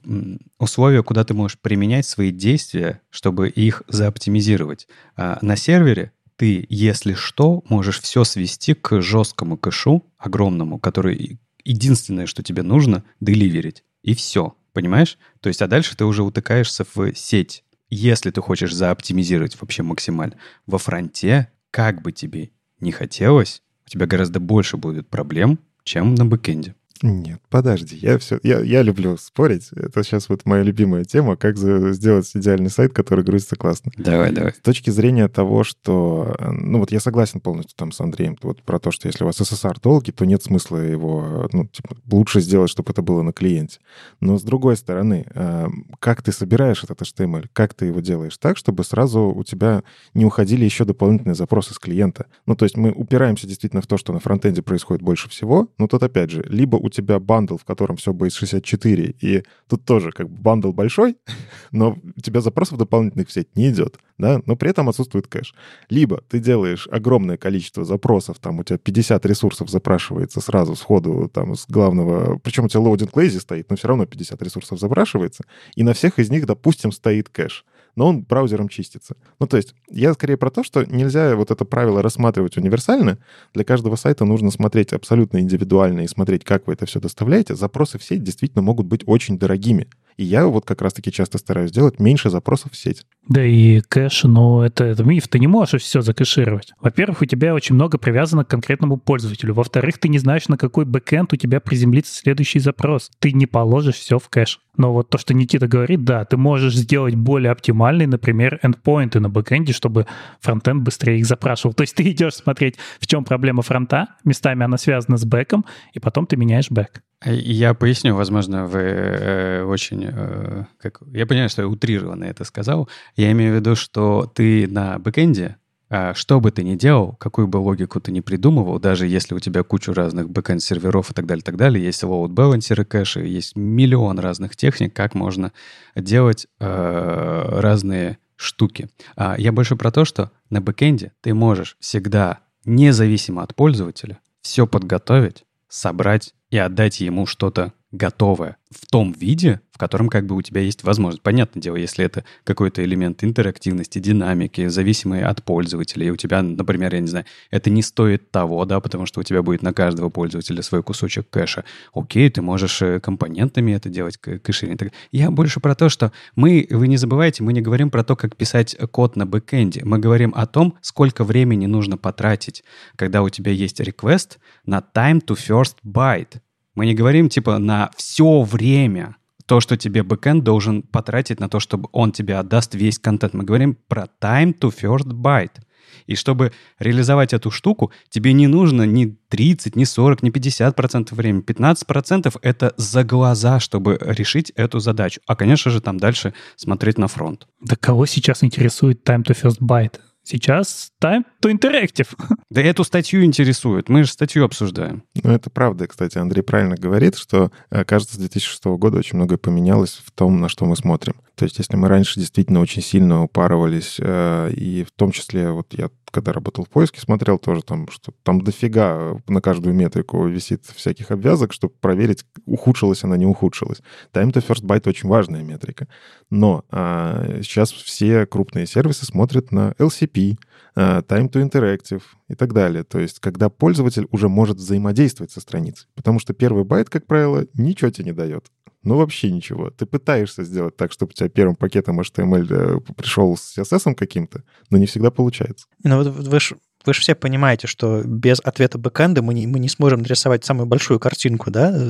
[0.59, 4.89] условия, куда ты можешь применять свои действия, чтобы их заоптимизировать.
[5.15, 12.25] А, на сервере ты, если что, можешь все свести к жесткому кэшу, огромному, который единственное,
[12.25, 13.85] что тебе нужно, деливерить.
[14.03, 14.55] И все.
[14.77, 15.17] Понимаешь?
[15.39, 17.63] То есть, а дальше ты уже утыкаешься в сеть.
[17.89, 20.37] Если ты хочешь заоптимизировать вообще максимально.
[20.67, 26.27] Во фронте, как бы тебе не хотелось, у тебя гораздо больше будет проблем, чем на
[26.27, 26.75] бэкэнде.
[27.01, 29.69] Нет, подожди, я все, я, я люблю спорить.
[29.73, 33.91] Это сейчас вот моя любимая тема, как за, сделать идеальный сайт, который грузится классно.
[33.97, 34.53] Давай, давай.
[34.53, 38.79] С точки зрения того, что, ну вот я согласен полностью там с Андреем, вот про
[38.79, 42.69] то, что если у вас SSR долгий, то нет смысла его, ну, типа, лучше сделать,
[42.69, 43.79] чтобы это было на клиенте.
[44.19, 45.67] Но с другой стороны, э,
[45.99, 49.83] как ты собираешь этот HTML, как ты его делаешь так, чтобы сразу у тебя
[50.13, 52.27] не уходили еще дополнительные запросы с клиента.
[52.45, 55.87] Ну, то есть мы упираемся действительно в то, что на фронтенде происходит больше всего, но
[55.87, 60.29] тут опять же, либо у тебя bundle, в котором все base64, и тут тоже как
[60.29, 61.17] бы bundle большой,
[61.71, 65.53] но у тебя запросов дополнительных в сеть не идет, да, но при этом отсутствует кэш.
[65.89, 71.55] Либо ты делаешь огромное количество запросов, там у тебя 50 ресурсов запрашивается сразу сходу там
[71.55, 75.43] с главного, причем у тебя loading lazy стоит, но все равно 50 ресурсов запрашивается,
[75.75, 77.65] и на всех из них, допустим, стоит кэш
[77.97, 79.17] но он браузером чистится.
[79.39, 83.17] Ну, то есть я скорее про то, что нельзя вот это правило рассматривать универсально.
[83.53, 87.55] Для каждого сайта нужно смотреть абсолютно индивидуально и смотреть, как вы это все доставляете.
[87.55, 89.87] Запросы в сеть действительно могут быть очень дорогими.
[90.17, 93.05] И я вот как раз-таки часто стараюсь делать меньше запросов в сеть.
[93.29, 96.73] Да и кэш, ну это, это миф, ты не можешь все закэшировать.
[96.81, 99.53] Во-первых, у тебя очень много привязано к конкретному пользователю.
[99.53, 103.11] Во-вторых, ты не знаешь, на какой backend у тебя приземлится следующий запрос.
[103.19, 104.59] Ты не положишь все в кэш.
[104.75, 109.19] Но вот то, что Никита говорит, да, ты можешь сделать более оптимальный, например, endpoint ы
[109.19, 110.07] на backend е, чтобы
[110.39, 111.73] фронтенд быстрее их запрашивал.
[111.73, 115.99] То есть ты идешь смотреть, в чем проблема фронта, местами она связана с бэком, и
[115.99, 117.01] потом ты меняешь бэк.
[117.25, 120.05] Я поясню, возможно, вы э, очень...
[120.07, 122.87] Э, как, я понимаю, что я утрированно это сказал.
[123.15, 125.57] Я имею в виду, что ты на бэкенде,
[125.89, 129.39] э, что бы ты ни делал, какую бы логику ты ни придумывал, даже если у
[129.39, 134.19] тебя кучу разных бэкенд-серверов и так далее, так далее, есть load balancer, кэши, есть миллион
[134.19, 135.51] разных техник, как можно
[135.95, 138.89] делать э, разные штуки.
[139.15, 144.67] А я больше про то, что на бэкэнде ты можешь всегда, независимо от пользователя, все
[144.67, 150.41] подготовить, собрать и отдать ему что-то готовое в том виде, в котором как бы у
[150.41, 151.23] тебя есть возможность.
[151.23, 156.93] Понятное дело, если это какой-то элемент интерактивности, динамики, зависимый от пользователя, и у тебя, например,
[156.93, 160.09] я не знаю, это не стоит того, да, потому что у тебя будет на каждого
[160.09, 161.63] пользователя свой кусочек кэша.
[161.93, 164.91] Окей, ты можешь э, компонентами это делать, кэширование.
[165.11, 168.35] Я больше про то, что мы, вы не забывайте, мы не говорим про то, как
[168.35, 169.85] писать код на бэкэнде.
[169.85, 172.63] Мы говорим о том, сколько времени нужно потратить,
[172.97, 176.41] когда у тебя есть request на time to first byte.
[176.77, 179.15] Мы не говорим типа на все время
[179.47, 183.33] то, что тебе бэкэнд должен потратить на то, чтобы он тебе отдаст весь контент.
[183.33, 185.59] Мы говорим про time to first byte.
[186.05, 191.43] И чтобы реализовать эту штуку, тебе не нужно ни 30, ни 40, ни 50% времени.
[191.43, 195.19] 15% это за глаза, чтобы решить эту задачу.
[195.25, 197.47] А, конечно же, там дальше смотреть на фронт.
[197.59, 199.95] Да кого сейчас интересует time to first byte?
[200.27, 202.07] Сейчас time to interactive.
[202.49, 203.87] Да эту статью интересует.
[203.87, 205.03] Мы же статью обсуждаем.
[205.21, 206.17] Ну, это правда, кстати.
[206.17, 210.49] Андрей правильно говорит, что, э, кажется, с 2006 года очень многое поменялось в том, на
[210.49, 211.15] что мы смотрим.
[211.37, 215.71] То есть, если мы раньше действительно очень сильно упарывались, э, и в том числе, вот
[215.73, 220.65] я когда работал в поиске, смотрел тоже там, что там дофига на каждую метрику висит
[220.65, 223.81] всяких обвязок, чтобы проверить, ухудшилась она, не ухудшилась.
[224.13, 225.87] Time to first byte очень важная метрика.
[226.31, 230.37] Но а, сейчас все крупные сервисы смотрят на LCP,
[230.77, 232.83] Time to Interactive и так далее.
[232.83, 235.87] То есть, когда пользователь уже может взаимодействовать со страницей.
[235.95, 238.45] Потому что первый байт, как правило, ничего тебе не дает.
[238.83, 239.69] Ну, вообще ничего.
[239.69, 244.43] Ты пытаешься сделать так, чтобы у тебя первым пакетом HTML э, пришел с CSS каким-то,
[244.69, 245.67] но не всегда получается.
[245.83, 246.55] Ну, вот вы же
[246.85, 250.67] вы же все понимаете, что без ответа бэкэнда мы не, мы не сможем нарисовать самую
[250.67, 251.89] большую картинку, да?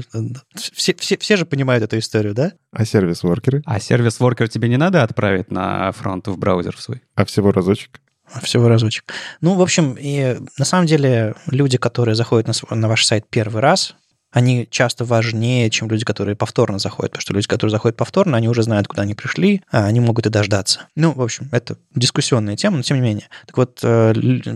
[0.56, 2.54] Все, все, все же понимают эту историю, да?
[2.72, 3.62] А сервис-воркеры?
[3.66, 7.04] А сервис-воркер тебе не надо отправить на фронт в браузер свой?
[7.14, 8.02] А всего разочек?
[8.42, 9.06] Всего разочек.
[9.42, 13.62] Ну, в общем, и на самом деле люди, которые заходят на, на ваш сайт первый
[13.62, 13.96] раз,
[14.32, 18.50] они часто важнее, чем люди, которые повторно заходят, потому что люди, которые заходят повторно, они
[18.50, 20.88] уже знают, куда они пришли, а они могут и дождаться.
[20.96, 23.30] Ну, в общем, это дискуссионная тема, но тем не менее.
[23.46, 24.14] Так вот, э,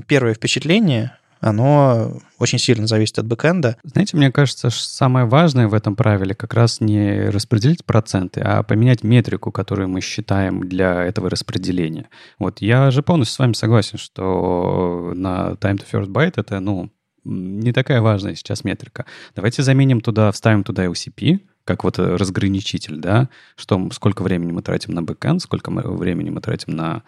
[0.07, 3.77] первое впечатление оно очень сильно зависит от бэкэнда.
[3.83, 9.03] Знаете, мне кажется, самое важное в этом правиле как раз не распределить проценты, а поменять
[9.03, 12.09] метрику, которую мы считаем для этого распределения.
[12.39, 16.91] Вот я же полностью с вами согласен, что на time to first byte это, ну,
[17.23, 19.05] не такая важная сейчас метрика.
[19.35, 24.93] Давайте заменим туда, вставим туда LCP, как вот разграничитель, да, что сколько времени мы тратим
[24.93, 27.03] на бэкэнд, сколько времени мы тратим на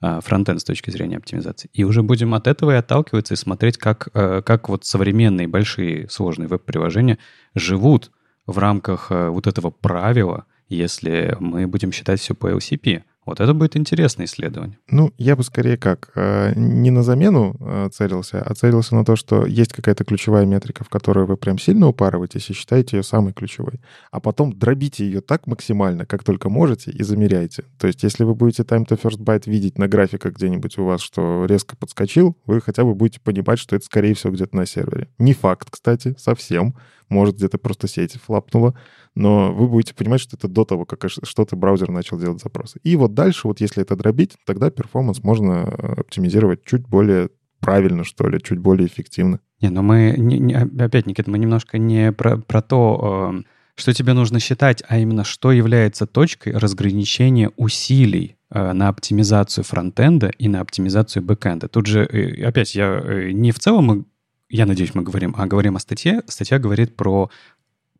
[0.00, 1.70] фронтенд с точки зрения оптимизации.
[1.72, 6.08] И уже будем от этого и отталкиваться и смотреть, как, э, как вот современные большие
[6.08, 7.18] сложные веб-приложения
[7.54, 8.10] живут
[8.46, 13.02] в рамках э, вот этого правила, если мы будем считать все по LCP.
[13.28, 14.78] Вот это будет интересное исследование.
[14.88, 19.16] Ну, я бы скорее как, э, не на замену э, целился, а целился на то,
[19.16, 23.34] что есть какая-то ключевая метрика, в которую вы прям сильно упарываетесь и считаете ее самой
[23.34, 23.80] ключевой.
[24.10, 27.64] А потом дробите ее так максимально, как только можете, и замеряйте.
[27.78, 31.02] То есть если вы будете time to first byte видеть на графиках где-нибудь у вас,
[31.02, 35.08] что резко подскочил, вы хотя бы будете понимать, что это, скорее всего, где-то на сервере.
[35.18, 36.74] Не факт, кстати, совсем.
[37.10, 38.74] Может, где-то просто сеть флапнула
[39.18, 42.78] но вы будете понимать, что это до того, как что-то браузер начал делать запросы.
[42.84, 48.04] И вот дальше, вот если это дробить, тогда перформанс можно э, оптимизировать чуть более правильно,
[48.04, 49.40] что ли, чуть более эффективно.
[49.60, 53.42] Не, но мы, не, не, опять, Никита, мы немножко не про, про то, э,
[53.74, 60.28] что тебе нужно считать, а именно, что является точкой разграничения усилий э, на оптимизацию фронтенда
[60.28, 61.68] и на оптимизацию бэкенда.
[61.68, 64.06] Тут же, э, опять, я э, не в целом,
[64.48, 66.22] я надеюсь, мы говорим, а говорим о статье.
[66.28, 67.30] Статья говорит про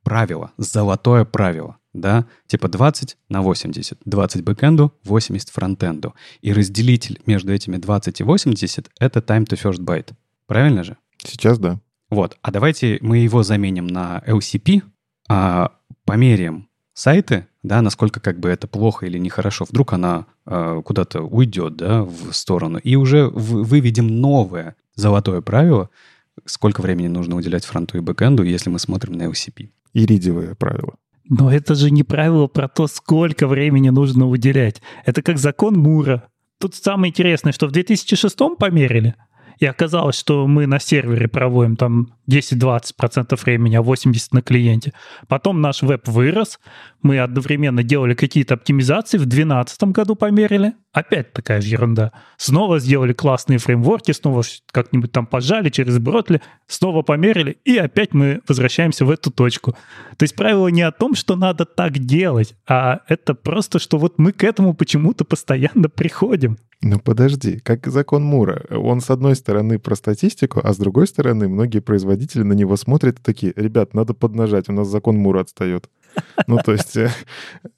[0.02, 6.14] правило, золотое правило, да, типа 20 на 80, 20 бэкэнду, 80 фронтенду.
[6.40, 10.12] И разделитель между этими 20 и 80— это time to first byte.
[10.46, 10.96] Правильно же?
[11.18, 11.80] Сейчас да.
[12.10, 14.82] Вот, а давайте мы его заменим на LCP,
[15.28, 15.72] а
[16.04, 19.66] померяем сайты, да, насколько как бы это плохо или нехорошо.
[19.68, 22.78] Вдруг она э, куда-то уйдет, да, в сторону.
[22.78, 25.90] И уже в, выведем новое золотое правило,
[26.46, 30.94] сколько времени нужно уделять фронту и бэкэнду, если мы смотрим на LCP иридиевое правило.
[31.28, 34.80] Но это же не правило про то, сколько времени нужно уделять.
[35.04, 36.28] Это как закон Мура.
[36.58, 39.14] Тут самое интересное, что в 2006 померили,
[39.58, 44.92] и оказалось, что мы на сервере проводим там 10-20% времени, а 80% на клиенте.
[45.28, 46.58] Потом наш веб вырос,
[47.02, 52.12] мы одновременно делали какие-то оптимизации, в 2012 году померили, опять такая же ерунда.
[52.36, 58.40] Снова сделали классные фреймворки, снова как-нибудь там пожали через Бротли, снова померили, и опять мы
[58.48, 59.72] возвращаемся в эту точку.
[60.16, 64.18] То есть правило не о том, что надо так делать, а это просто, что вот
[64.18, 66.58] мы к этому почему-то постоянно приходим.
[66.80, 68.64] Ну подожди, как закон Мура.
[68.70, 73.18] Он с одной стороны про статистику, а с другой стороны многие производители на него смотрят
[73.18, 75.88] и такие, ребят, надо поднажать, у нас закон Мура отстает.
[76.46, 77.10] Ну то есть э,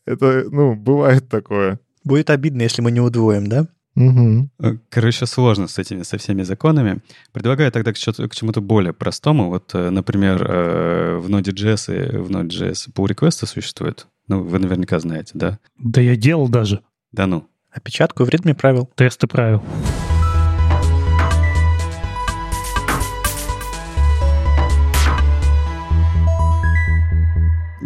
[0.04, 1.78] это, ну, бывает такое.
[2.04, 3.66] Будет обидно, если мы не удвоим, да?
[3.96, 4.78] Угу.
[4.88, 7.00] Короче, сложно с этими, со всеми законами.
[7.32, 9.48] Предлагаю тогда к, к чему-то более простому.
[9.48, 14.06] Вот, э, например, в Node.js и в Node.js pull request существует.
[14.28, 15.58] Ну, вы наверняка знаете, да?
[15.78, 16.82] Да я делал даже.
[17.12, 17.48] Да ну.
[17.72, 18.88] Опечатку в ритме правил.
[18.96, 19.62] Тесты правил.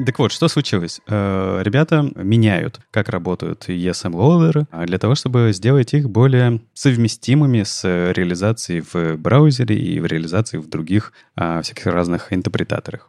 [0.06, 1.00] Так вот, что случилось?
[1.06, 7.84] Э, ребята меняют, как работают ESM-лоудеры, а для того, чтобы сделать их более совместимыми с
[7.84, 13.08] реализацией в браузере и в реализации в других а, всяких разных интерпретаторах.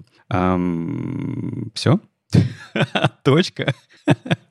[1.73, 1.99] Все?
[3.23, 3.73] Точка.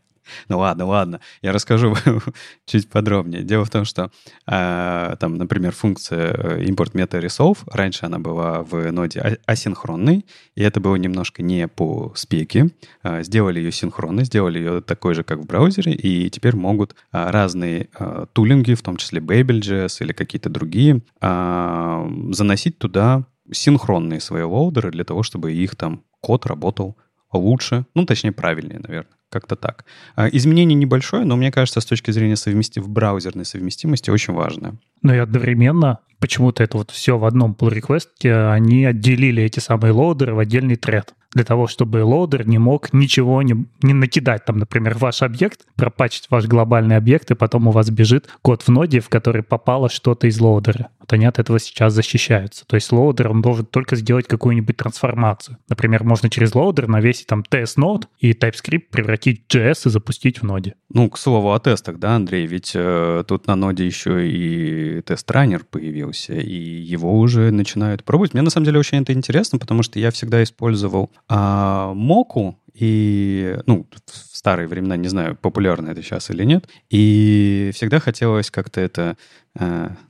[0.49, 1.95] Ну ладно, ладно, я расскажу
[2.67, 3.43] чуть подробнее.
[3.43, 4.11] Дело в том, что
[4.47, 10.81] э, там, например, функция import meta resolve, раньше она была в ноде асинхронной, и это
[10.81, 12.71] было немножко не по спеке.
[13.03, 17.31] Э, сделали ее синхронной, сделали ее такой же, как в браузере, и теперь могут э,
[17.31, 24.43] разные э, тулинги, в том числе Babel.js или какие-то другие, э, заносить туда синхронные свои
[24.43, 26.97] лоудеры для того, чтобы их там код работал
[27.33, 29.13] лучше, ну, точнее, правильнее, наверное.
[29.35, 29.85] Как-то так.
[30.15, 32.79] А, изменение небольшое, но мне кажется, с точки зрения совмести...
[32.79, 34.77] браузерной совместимости очень важное.
[35.03, 39.91] Ну и одновременно почему-то это вот все в одном pull request, они отделили эти самые
[39.91, 44.45] лоудеры в отдельный тред для того, чтобы лоудер не мог ничего не, не накидать.
[44.45, 48.69] Там, например, ваш объект, пропачить ваш глобальный объект, и потом у вас бежит код в
[48.69, 50.89] ноде, в который попало что-то из лоудера.
[51.01, 52.65] Вот они от этого сейчас защищаются.
[52.67, 55.59] То есть лоудер, он должен только сделать какую-нибудь трансформацию.
[55.69, 60.43] Например, можно через лоудер навесить там TS Node и TypeScript превратить схватить JS и запустить
[60.43, 60.75] в ноде.
[60.91, 65.65] Ну, к слову о тестах, да, Андрей, ведь э, тут на ноде еще и тест-раннер
[65.65, 68.35] появился, и его уже начинают пробовать.
[68.35, 73.57] Мне на самом деле очень это интересно, потому что я всегда использовал а, Mocha, и,
[73.67, 78.81] ну, в старые времена, не знаю, популярно это сейчас или нет, и всегда хотелось как-то
[78.81, 79.15] это, э,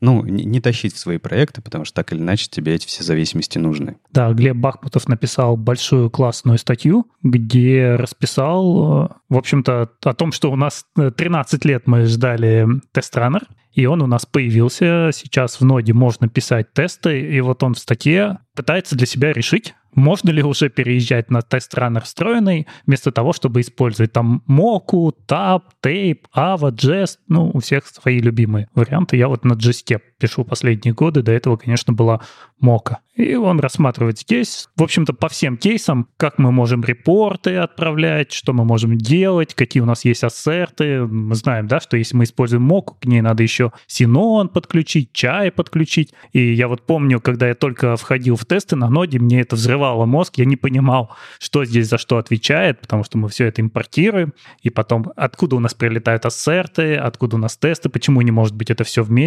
[0.01, 3.59] ну, не, тащить в свои проекты, потому что так или иначе тебе эти все зависимости
[3.59, 3.97] нужны.
[4.11, 10.51] Да, Глеб Бахмутов написал большую классную статью, где расписал, э, в общем-то, о том, что
[10.51, 13.43] у нас 13 лет мы ждали тест-раннер,
[13.73, 15.11] и он у нас появился.
[15.13, 19.75] Сейчас в ноде можно писать тесты, и вот он в статье пытается для себя решить,
[19.95, 26.21] можно ли уже переезжать на тест-раннер встроенный, вместо того, чтобы использовать там Moku, Tab, Tape,
[26.35, 29.17] Ava, Jest, ну, у всех свои любимые варианты.
[29.17, 32.21] Я вот на Jest пишу последние годы, до этого, конечно, была
[32.63, 32.97] Moka.
[33.15, 38.53] И он рассматривает здесь, в общем-то, по всем кейсам, как мы можем репорты отправлять, что
[38.53, 41.07] мы можем делать, какие у нас есть ассерты.
[41.07, 45.53] Мы знаем, да, что если мы используем Moku, к ней надо еще Синон подключить, чай
[45.53, 46.13] подключить.
[46.33, 50.07] И я вот помню, когда я только входил в тесты на ноде, мне это взрывало
[50.07, 54.35] мозг, я не понимал, что здесь за что отвечает, потому что мы все это импортируем,
[54.63, 58.71] и потом откуда у нас прилетают ассерты, откуда у нас тесты, почему не может быть
[58.71, 59.24] это все вместе.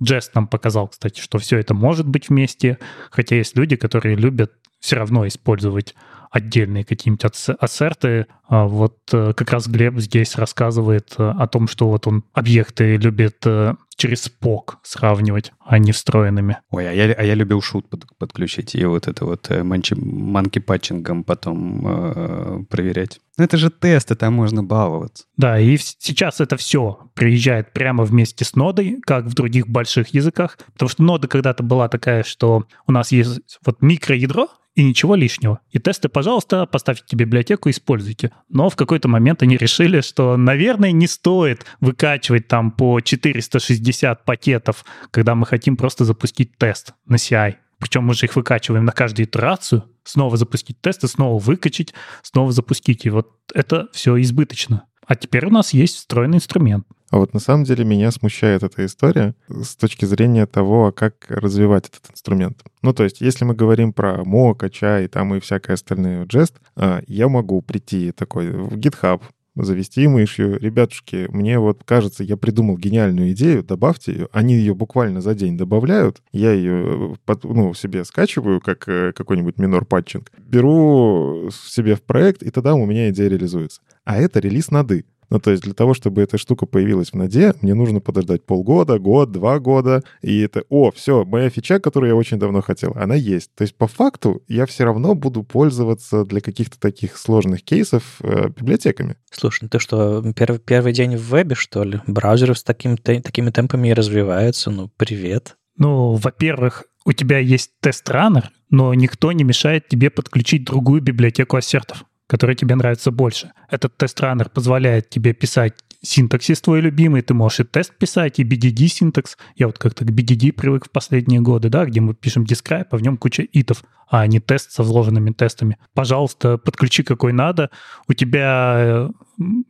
[0.00, 2.78] Jest нам показал, кстати, что все это может быть вместе,
[3.10, 5.94] Хотя есть люди, которые любят все равно использовать
[6.30, 7.24] отдельные какие-нибудь
[7.58, 8.26] ассерты.
[8.46, 12.96] А вот э, как раз Глеб здесь рассказывает э, о том, что вот он объекты
[12.96, 16.58] любит э, через POC сравнивать, а не встроенными.
[16.70, 20.60] Ой, а я, а я любил шут под, подключить и вот это вот манчи, манки
[20.60, 23.20] патчингом потом э, проверять.
[23.36, 25.24] Ну это же тесты, там можно баловаться.
[25.36, 30.58] Да, и сейчас это все приезжает прямо вместе с нодой, как в других больших языках,
[30.74, 35.60] потому что нода когда-то была такая, что у нас есть вот микроядро, и ничего лишнего.
[35.70, 38.32] И тесты, пожалуйста, поставьте библиотеку, используйте.
[38.48, 44.84] Но в какой-то момент они решили, что, наверное, не стоит выкачивать там по 460 пакетов,
[45.10, 47.56] когда мы хотим просто запустить тест на CI.
[47.78, 53.06] Причем мы же их выкачиваем на каждую итерацию, снова запустить тесты, снова выкачать, снова запустить.
[53.06, 54.84] И вот это все избыточно.
[55.10, 56.86] А теперь у нас есть встроенный инструмент.
[57.10, 61.26] А вот на самом деле меня смущает эта история с точки зрения того, а как
[61.28, 62.62] развивать этот инструмент.
[62.82, 67.02] Ну, то есть, если мы говорим про Mocha, чай, там и всякое остальное Jest, а,
[67.08, 69.20] я могу прийти такой в GitHub,
[69.64, 70.58] завести мышью.
[70.58, 74.28] Ребятушки, мне вот кажется, я придумал гениальную идею, добавьте ее.
[74.32, 76.22] Они ее буквально за день добавляют.
[76.32, 80.30] Я ее под, ну, себе скачиваю, как э, какой-нибудь минор патчинг.
[80.38, 83.80] Беру себе в проект, и тогда у меня идея реализуется.
[84.04, 85.04] А это релиз нады.
[85.30, 88.98] Ну, то есть для того, чтобы эта штука появилась в ноде, мне нужно подождать полгода,
[88.98, 93.14] год, два года, и это, о, все, моя фича, которую я очень давно хотел, она
[93.14, 93.54] есть.
[93.54, 98.48] То есть по факту я все равно буду пользоваться для каких-то таких сложных кейсов э,
[98.48, 99.16] библиотеками.
[99.30, 102.00] Слушай, ну ты что, первый, первый день в вебе, что ли?
[102.06, 105.56] Браузеры с таким, такими темпами и развиваются, ну, привет.
[105.76, 112.04] Ну, во-первых, у тебя есть тест-раннер, но никто не мешает тебе подключить другую библиотеку ассертов
[112.30, 113.50] который тебе нравится больше.
[113.68, 118.86] Этот тест-раннер позволяет тебе писать синтаксис твой любимый, ты можешь и тест писать, и BDD
[118.86, 119.36] синтакс.
[119.56, 122.96] Я вот как-то к BDD привык в последние годы, да, где мы пишем describe, а
[122.96, 125.76] в нем куча итов, а не тест со вложенными тестами.
[125.92, 127.68] Пожалуйста, подключи какой надо.
[128.06, 129.10] У тебя э,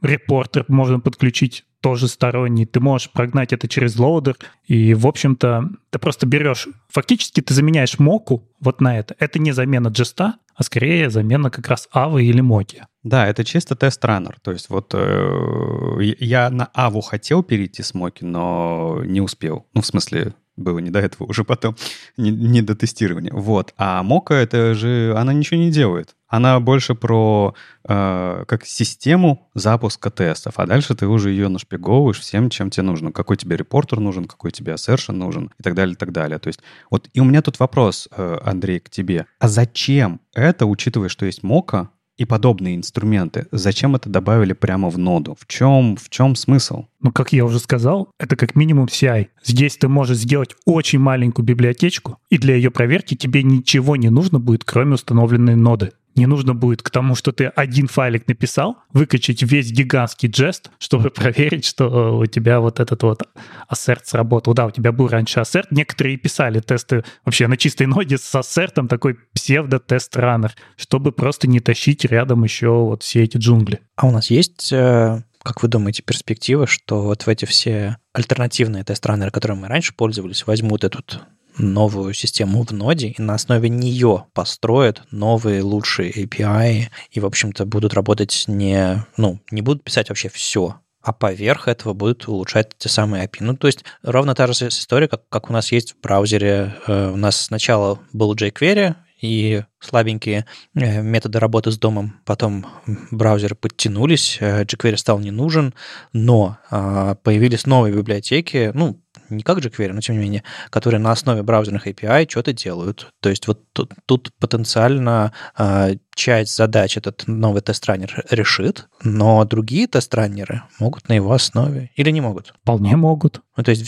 [0.02, 5.98] репортер можно подключить тоже сторонний, ты можешь прогнать это через лоудер, и, в общем-то, ты
[5.98, 9.16] просто берешь, фактически ты заменяешь Mocha вот на это.
[9.18, 12.84] Это не замена Jest -а, а скорее замена как раз AVA или Mocha.
[13.02, 14.38] Да, это чисто тест-раннер.
[14.42, 19.66] То есть вот э, я на AVA хотел перейти с Mocha, но не успел.
[19.72, 21.76] Ну, в смысле, было не до этого, уже потом
[22.16, 23.32] не, не до тестирования.
[23.32, 23.74] Вот.
[23.76, 26.14] А Mocha это же, она ничего не делает.
[26.28, 27.54] Она больше про
[27.88, 33.10] э, как систему запуска тестов, а дальше ты уже ее нашпиговываешь всем, чем тебе нужно.
[33.10, 36.38] Какой тебе репортер нужен, какой тебе ассершн нужен и так далее, и так далее.
[36.38, 39.26] То есть вот и у меня тут вопрос, э, Андрей, к тебе.
[39.40, 41.90] А зачем это, учитывая, что есть Мока,
[42.20, 43.46] и подобные инструменты.
[43.50, 45.34] Зачем это добавили прямо в ноду?
[45.40, 46.84] В чем, в чем смысл?
[47.00, 49.28] Ну, как я уже сказал, это как минимум CI.
[49.42, 54.38] Здесь ты можешь сделать очень маленькую библиотечку, и для ее проверки тебе ничего не нужно
[54.38, 55.92] будет, кроме установленной ноды.
[56.20, 61.08] Не нужно будет к тому, что ты один файлик написал, выкачать весь гигантский джест, чтобы
[61.10, 63.22] проверить, что э, у тебя вот этот вот
[63.68, 64.52] ассерт сработал.
[64.52, 65.70] Да, у тебя был раньше ассерт.
[65.70, 72.04] Некоторые писали тесты вообще на чистой ноде с ассертом, такой псевдо-тест-раннер, чтобы просто не тащить
[72.04, 73.80] рядом еще вот все эти джунгли.
[73.96, 78.84] А у нас есть э, как вы думаете, перспектива, что вот в эти все альтернативные
[78.84, 81.22] тест-раннеры, которыми мы раньше пользовались, возьмут этот
[81.60, 87.66] новую систему в ноде и на основе нее построят новые лучшие API и, в общем-то,
[87.66, 92.88] будут работать не, ну, не будут писать вообще все, а поверх этого будут улучшать те
[92.88, 93.38] самые API.
[93.40, 96.76] Ну, то есть ровно та же история, как, как у нас есть в браузере.
[96.86, 102.20] Э, у нас сначала был jQuery, и слабенькие э, методы работы с домом.
[102.24, 102.66] Потом
[103.10, 105.74] браузеры подтянулись, э, jQuery стал не нужен,
[106.12, 109.00] но а, появились новые библиотеки, ну,
[109.30, 113.12] не как jQuery, но тем не менее, которые на основе браузерных API что-то делают.
[113.20, 119.86] То есть вот тут, тут потенциально э, часть задач этот новый тест-раннер решит, но другие
[119.86, 122.54] тест-раннеры могут на его основе или не могут?
[122.62, 123.40] Вполне могут.
[123.56, 123.86] Ну, то есть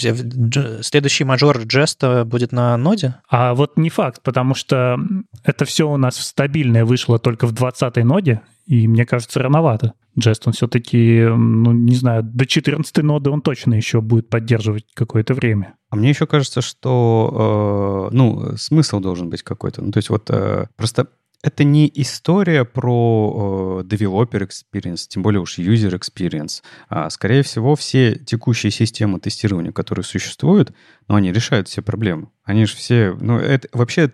[0.86, 3.16] следующий мажор джеста будет на ноде?
[3.28, 4.97] А вот не факт, потому что
[5.45, 9.95] это все у нас стабильное вышло только в 20-й ноде, и мне кажется, рановато.
[10.17, 15.35] Jest, он все-таки, ну, не знаю, до 14 ноды он точно еще будет поддерживать какое-то
[15.35, 15.75] время.
[15.91, 19.83] А мне еще кажется, что, э, ну, смысл должен быть какой-то.
[19.83, 21.09] Ну, то есть вот э, просто
[21.43, 26.63] это не история про э, developer experience, тем более уж user experience.
[26.89, 30.73] А, скорее всего, все текущие системы тестирования, которые существуют,
[31.09, 32.29] но они решают все проблемы.
[32.45, 33.16] Они же все...
[33.20, 34.11] Ну, это вообще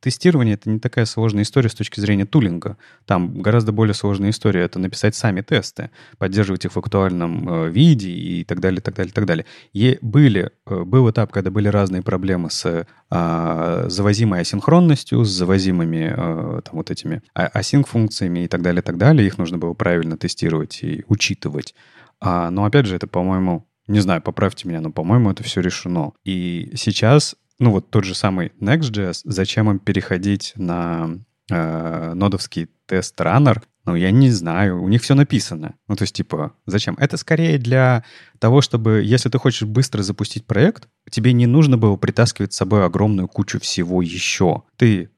[0.00, 2.78] тестирование— это не такая сложная история с точки зрения тулинга.
[3.04, 8.10] Там гораздо более сложная история— это написать сами тесты, поддерживать их в актуальном э, виде
[8.10, 9.46] и так далее, так далее, так далее.
[9.72, 16.14] И были, э, был этап, когда были разные проблемы с э, завозимой асинхронностью, с завозимыми
[16.16, 19.26] э, там вот этими асинк-функциями и так далее, так далее.
[19.26, 21.74] Их нужно было правильно тестировать и учитывать.
[22.20, 26.12] А, но опять же, это, по-моему, не знаю, поправьте меня, но, по-моему, это все решено.
[26.24, 33.62] И сейчас, ну вот тот же самый Next.js, зачем им переходить на э, нодовский тест-раннер,
[33.86, 35.74] ну, я не знаю, у них все написано.
[35.88, 36.96] Ну, то есть, типа, зачем?
[36.98, 38.04] Это скорее для
[38.38, 42.84] того, чтобы, если ты хочешь быстро запустить проект, тебе не нужно было притаскивать с собой
[42.84, 44.64] огромную кучу всего еще.
[44.76, 45.10] Ты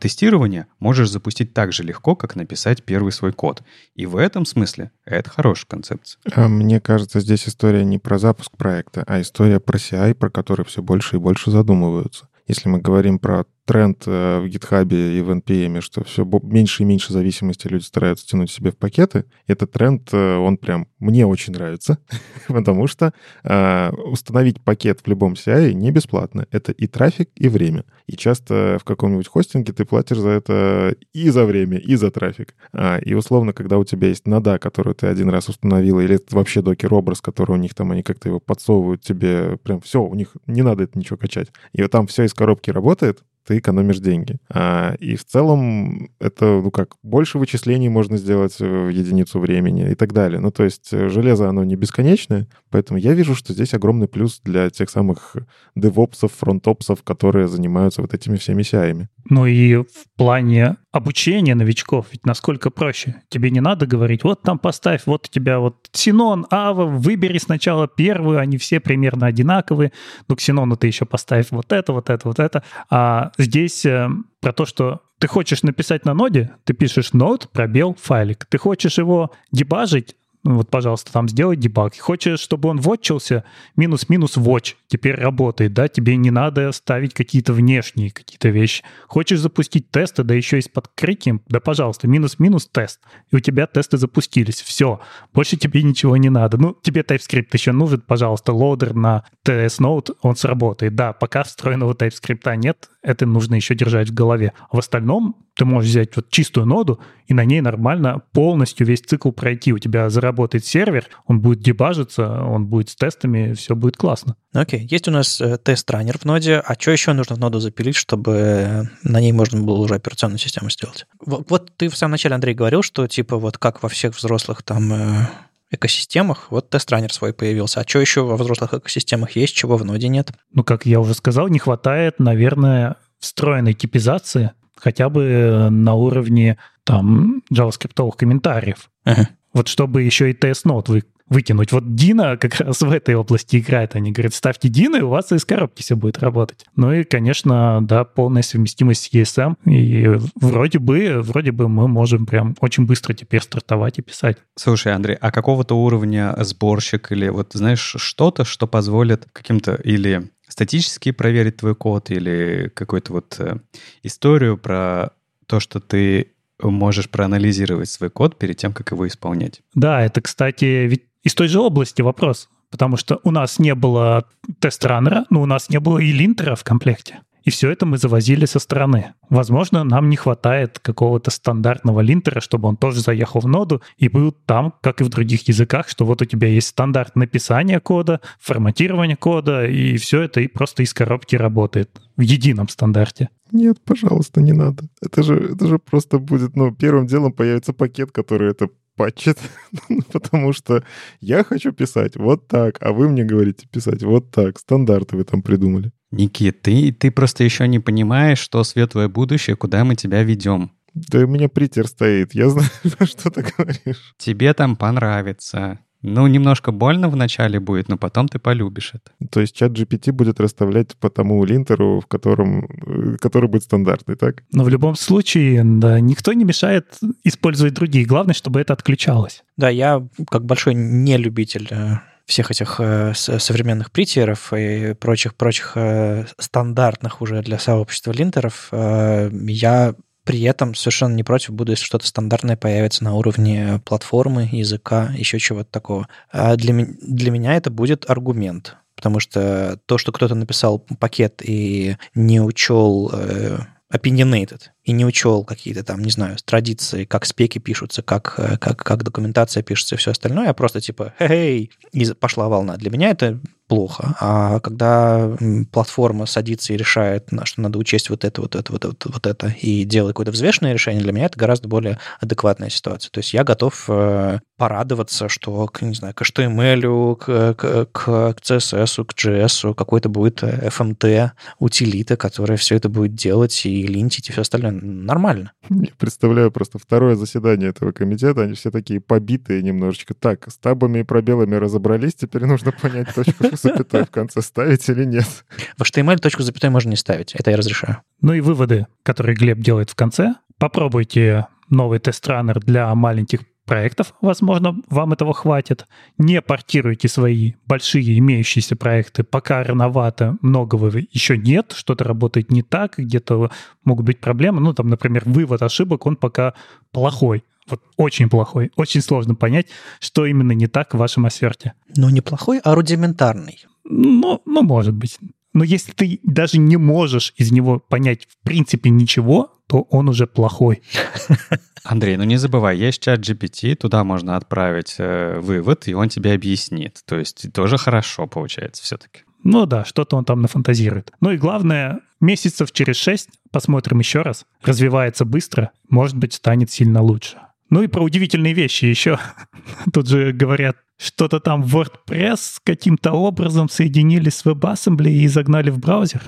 [0.00, 3.62] тестирование можешь запустить так же легко, как написать первый свой код.
[3.94, 6.20] И в этом смысле это хорошая концепция.
[6.34, 10.64] А мне кажется, здесь история не про запуск проекта, а история про CI, про который
[10.64, 12.28] все больше и больше задумываются.
[12.46, 16.86] Если мы говорим про тренд э, в GitHub и в NPM, что все меньше и
[16.86, 19.24] меньше зависимости люди стараются тянуть себе в пакеты.
[19.46, 21.98] Этот тренд, э, он прям мне очень нравится,
[22.48, 23.12] потому что
[23.42, 26.46] э, установить пакет в любом CI не бесплатно.
[26.50, 27.84] Это и трафик, и время.
[28.06, 32.54] И часто в каком-нибудь хостинге ты платишь за это и за время, и за трафик.
[32.72, 36.36] А, и условно, когда у тебя есть нода, которую ты один раз установил, или это
[36.36, 40.36] вообще докер-образ, который у них там, они как-то его подсовывают тебе, прям все, у них
[40.46, 41.48] не надо это ничего качать.
[41.72, 44.38] И вот там все из коробки работает, ты экономишь деньги.
[44.50, 49.94] А, и в целом это, ну как, больше вычислений можно сделать в единицу времени и
[49.94, 50.40] так далее.
[50.40, 54.40] Ну то есть э, железо, оно не бесконечное, поэтому я вижу, что здесь огромный плюс
[54.44, 55.36] для тех самых
[55.74, 59.06] девопсов, фронтопсов, которые занимаются вот этими всеми CI.
[59.28, 59.86] Ну и в
[60.16, 63.22] плане обучения новичков, ведь насколько проще.
[63.28, 67.86] Тебе не надо говорить, вот там поставь, вот у тебя вот Синон, Ава, выбери сначала
[67.86, 69.92] первую, они все примерно одинаковые,
[70.28, 72.62] ну Синону ты еще поставь вот это, вот это, вот это.
[72.90, 74.08] А здесь э,
[74.40, 78.46] про то, что ты хочешь написать на ноде, ты пишешь node, пробел, файлик.
[78.46, 80.16] Ты хочешь его дебажить,
[80.54, 81.96] вот, пожалуйста, там сделай дебаг.
[81.98, 83.44] Хочешь, чтобы он вотчился,
[83.76, 88.84] минус-минус watch теперь работает, да, тебе не надо ставить какие-то внешние какие-то вещи.
[89.08, 93.00] Хочешь запустить тесты, да еще и с покрытием, да, пожалуйста, минус-минус тест.
[93.30, 94.60] И у тебя тесты запустились.
[94.60, 95.00] Все,
[95.32, 96.58] больше тебе ничего не надо.
[96.58, 100.94] Ну, тебе TypeScript еще нужен, пожалуйста, лоудер на TS Node, он сработает.
[100.94, 104.52] Да, пока встроенного TypeScript нет, это нужно еще держать в голове.
[104.70, 109.00] А в остальном ты можешь взять вот чистую ноду и на ней нормально полностью весь
[109.00, 109.72] цикл пройти.
[109.72, 114.36] У тебя заработает сервер, он будет дебажиться, он будет с тестами, все будет классно.
[114.52, 114.88] Окей, okay.
[114.90, 118.90] есть у нас э, тест-раннер в ноде, а что еще нужно в ноду запилить, чтобы
[119.02, 121.06] на ней можно было уже операционную систему сделать?
[121.24, 124.62] Вот, вот ты в самом начале, Андрей, говорил, что типа вот как во всех взрослых
[124.62, 125.28] там э,
[125.70, 127.80] экосистемах, вот тест-раннер свой появился.
[127.80, 130.32] А что еще во взрослых экосистемах есть, чего в ноде нет?
[130.52, 136.58] Ну, как я уже сказал, не хватает, наверное, встроенной типизации, хотя бы э, на уровне
[136.84, 138.90] там JavaScript комментариев.
[139.04, 139.28] Ага.
[139.52, 141.72] Вот чтобы еще и TS-нот вы, вытянуть.
[141.72, 143.96] Вот Дина как раз в этой области играет.
[143.96, 146.66] Они говорят, ставьте Дина, и у вас из коробки все будет работать.
[146.76, 149.56] Ну и, конечно, да, полная совместимость с ESM.
[149.64, 154.38] И вроде бы, вроде бы мы можем прям очень быстро теперь стартовать и писать.
[154.56, 161.12] Слушай, Андрей, а какого-то уровня сборщик или вот, знаешь, что-то, что позволит каким-то или статически
[161.12, 163.58] проверить твой код или какую-то вот э,
[164.02, 165.10] историю про
[165.46, 166.32] то, что ты
[166.62, 169.62] можешь проанализировать свой код перед тем, как его исполнять.
[169.74, 172.48] Да, это, кстати, ведь из той же области вопрос.
[172.70, 174.24] потому что у нас не было
[174.58, 177.20] тест-раннера, но у нас не было и линтера в комплекте.
[177.46, 179.14] И все это мы завозили со стороны.
[179.30, 184.32] Возможно, нам не хватает какого-то стандартного линтера, чтобы он тоже заехал в ноду и был
[184.32, 189.14] там, как и в других языках, что вот у тебя есть стандарт написания кода, форматирования
[189.14, 193.28] кода, и все это и просто из коробки работает в едином стандарте.
[193.52, 194.88] Нет, пожалуйста, не надо.
[195.00, 199.38] Это же, это же просто будет, ну, первым делом появится пакет, который это патчит,
[200.12, 200.82] потому что
[201.20, 204.58] я хочу писать вот так, а вы мне говорите писать вот так.
[204.58, 205.92] Стандарты вы там придумали.
[206.16, 210.70] Никит, ты, ты просто еще не понимаешь, что светлое будущее, куда мы тебя ведем.
[210.94, 212.70] Да у меня притер стоит, я знаю,
[213.04, 214.14] что ты говоришь.
[214.16, 215.78] Тебе там понравится.
[216.02, 219.28] Ну, немножко больно вначале будет, но потом ты полюбишь это.
[219.30, 224.14] То есть чат GPT будет расставлять по тому линтеру, в котором, э, который будет стандартный,
[224.14, 224.44] так?
[224.52, 228.06] Но в любом случае, да, никто не мешает использовать другие.
[228.06, 229.42] Главное, чтобы это отключалось.
[229.56, 231.96] Да, я как большой нелюбитель э,
[232.26, 239.94] всех этих э, современных притеров и прочих-прочих э, стандартных уже для сообщества линтеров, э, я
[240.24, 245.38] при этом совершенно не против буду, если что-то стандартное появится на уровне платформы, языка, еще
[245.38, 246.08] чего-то такого.
[246.32, 251.96] А для, для меня это будет аргумент, потому что то, что кто-то написал пакет и
[252.16, 253.58] не учел э,
[253.92, 258.78] opinionated и не учел какие-то там, не знаю, традиции, как спеки пишутся, как, э, как,
[258.78, 262.76] как документация пишется и все остальное, а просто типа «хей-хей», и пошла волна.
[262.76, 264.16] Для меня это плохо.
[264.20, 265.36] А когда
[265.72, 269.54] платформа садится и решает, что надо учесть вот это, вот это, вот это, вот это,
[269.60, 273.10] и делает какое-то взвешенное решение, для меня это гораздо более адекватная ситуация.
[273.10, 278.08] То есть я готов э, порадоваться, что, не знаю, к HTML, к, к, к
[278.40, 284.32] CSS, к JS какой-то будет FMT, утилита, которая все это будет делать и линтить, и
[284.32, 284.72] все остальное.
[284.72, 285.52] Нормально.
[285.68, 290.14] Я представляю просто второе заседание этого комитета, они все такие побитые немножечко.
[290.14, 295.04] Так, с табами и пробелами разобрались, теперь нужно понять точку запятой в конце ставить или
[295.04, 295.44] нет.
[295.76, 298.02] В HTML точку запятой можно не ставить, это я разрешаю.
[298.20, 300.34] Ну и выводы, которые Глеб делает в конце.
[300.58, 305.86] Попробуйте новый тест-раннер для маленьких проектов, возможно, вам этого хватит.
[306.16, 312.94] Не портируйте свои большие имеющиеся проекты, пока рановато, многого еще нет, что-то работает не так,
[312.96, 313.50] где-то
[313.84, 314.60] могут быть проблемы.
[314.60, 316.54] Ну, там, например, вывод ошибок, он пока
[316.92, 317.44] плохой.
[317.68, 318.70] Вот очень плохой.
[318.76, 319.66] Очень сложно понять,
[319.98, 321.72] что именно не так в вашем осверте.
[321.96, 323.64] Ну, не плохой, а рудиментарный.
[323.84, 325.18] Ну, ну, может быть.
[325.56, 330.26] Но если ты даже не можешь из него понять в принципе ничего, то он уже
[330.26, 330.82] плохой.
[331.82, 336.34] Андрей, ну не забывай, есть чат GPT, туда можно отправить э, вывод, и он тебе
[336.34, 337.00] объяснит.
[337.06, 339.20] То есть тоже хорошо получается все-таки.
[339.44, 341.10] Ну да, что-то он там нафантазирует.
[341.22, 344.44] Ну и главное, месяцев через шесть посмотрим еще раз.
[344.60, 347.38] Развивается быстро, может быть, станет сильно лучше.
[347.68, 349.18] Ну и про удивительные вещи еще.
[349.92, 356.22] Тут же говорят, что-то там WordPress каким-то образом соединили с WebAssembly и загнали в браузер.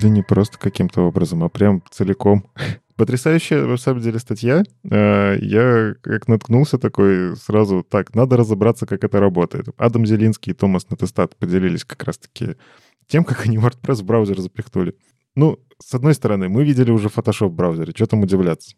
[0.00, 2.46] Да не просто каким-то образом, а прям целиком.
[2.96, 4.62] Потрясающая, на самом деле, статья.
[4.90, 9.68] Э, я как наткнулся такой сразу, так, надо разобраться, как это работает.
[9.76, 12.56] Адам Зелинский и Томас Натестат поделились как раз-таки
[13.08, 14.94] тем, как они WordPress браузер запихнули.
[15.34, 18.76] Ну, с одной стороны, мы видели уже Photoshop в браузере, что там удивляться.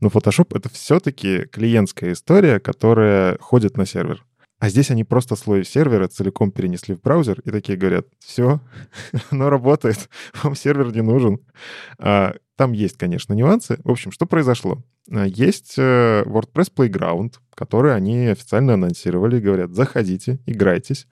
[0.00, 4.24] Но Photoshop— это все-таки клиентская история, которая ходит на сервер.
[4.58, 8.60] А здесь они просто слой сервера целиком перенесли в браузер и такие говорят, все,
[9.30, 10.08] оно работает,
[10.42, 11.40] вам сервер не нужен.
[11.98, 13.80] А, там есть, конечно, нюансы.
[13.82, 14.80] В общем, что произошло?
[15.10, 21.08] А, есть э, WordPress Playground, который они официально анонсировали, говорят, заходите, играйтесь.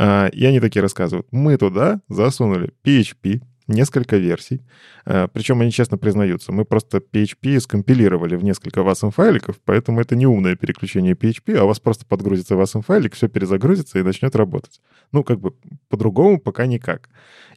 [0.00, 4.62] А, и они такие рассказывают, мы туда засунули PHP, несколько версий.
[5.04, 10.14] А, Причем они честно признаются, мы просто PHP скомпилировали в несколько WASM файликов, поэтому это
[10.14, 14.36] не умное переключение PHP, а у вас просто подгрузится WASM файлик, все перезагрузится и начнет
[14.36, 14.80] работать.
[15.10, 15.54] Ну, как бы
[15.88, 17.08] по-другому пока никак.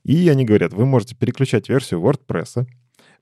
[0.03, 2.65] И они говорят, вы можете переключать версию WordPress,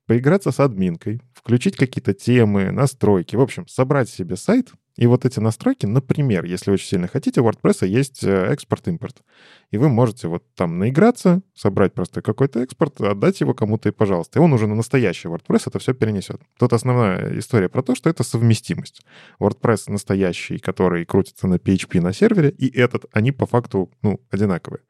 [0.05, 5.39] поиграться с админкой, включить какие-то темы, настройки, в общем, собрать себе сайт, и вот эти
[5.39, 9.23] настройки, например, если очень сильно хотите, у WordPress есть э, экспорт-импорт.
[9.71, 14.39] И вы можете вот там наиграться, собрать просто какой-то экспорт, отдать его кому-то и пожалуйста.
[14.39, 16.41] И он уже на настоящий WordPress это все перенесет.
[16.57, 19.01] Тут основная история про то, что это совместимость.
[19.39, 24.81] WordPress настоящий, который крутится на PHP на сервере, и этот, они по факту, ну, одинаковые.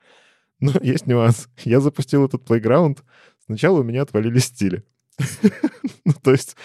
[0.59, 1.49] Но есть нюанс.
[1.63, 2.99] Я запустил этот Playground,
[3.45, 4.84] сначала у меня отвалились стили.
[6.05, 6.55] ну, то есть,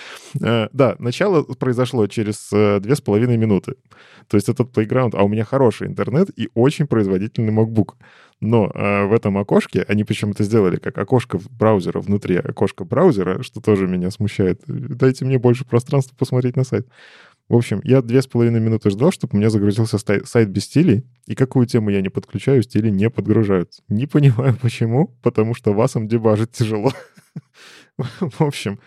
[0.41, 3.75] э, да, начало произошло через э, две с половиной минуты.
[4.29, 7.95] То есть этот Playground, а у меня хороший интернет и очень производительный MacBook.
[8.41, 13.61] Но э, в этом окошке, они почему-то сделали как окошко браузера внутри окошка браузера, что
[13.61, 14.63] тоже меня смущает.
[14.67, 16.87] Дайте мне больше пространства посмотреть на сайт.
[17.49, 21.05] В общем, я две с половиной минуты ждал, чтобы у меня загрузился сайт без стилей,
[21.27, 23.83] и какую тему я не подключаю, стили не подгружаются.
[23.89, 26.93] Не понимаю почему, потому что вас им дебажить тяжело.
[27.97, 28.81] В общем,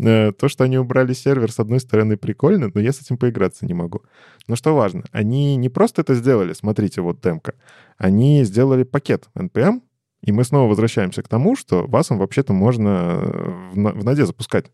[0.00, 3.66] э, то, что они убрали сервер, с одной стороны, прикольно, но я с этим поиграться
[3.66, 4.02] не могу.
[4.48, 7.54] Но что важно, они не просто это сделали, смотрите, вот демка,
[7.98, 9.82] они сделали пакет NPM,
[10.22, 13.20] и мы снова возвращаемся к тому, что васом вообще-то можно
[13.74, 14.72] в наде запускать.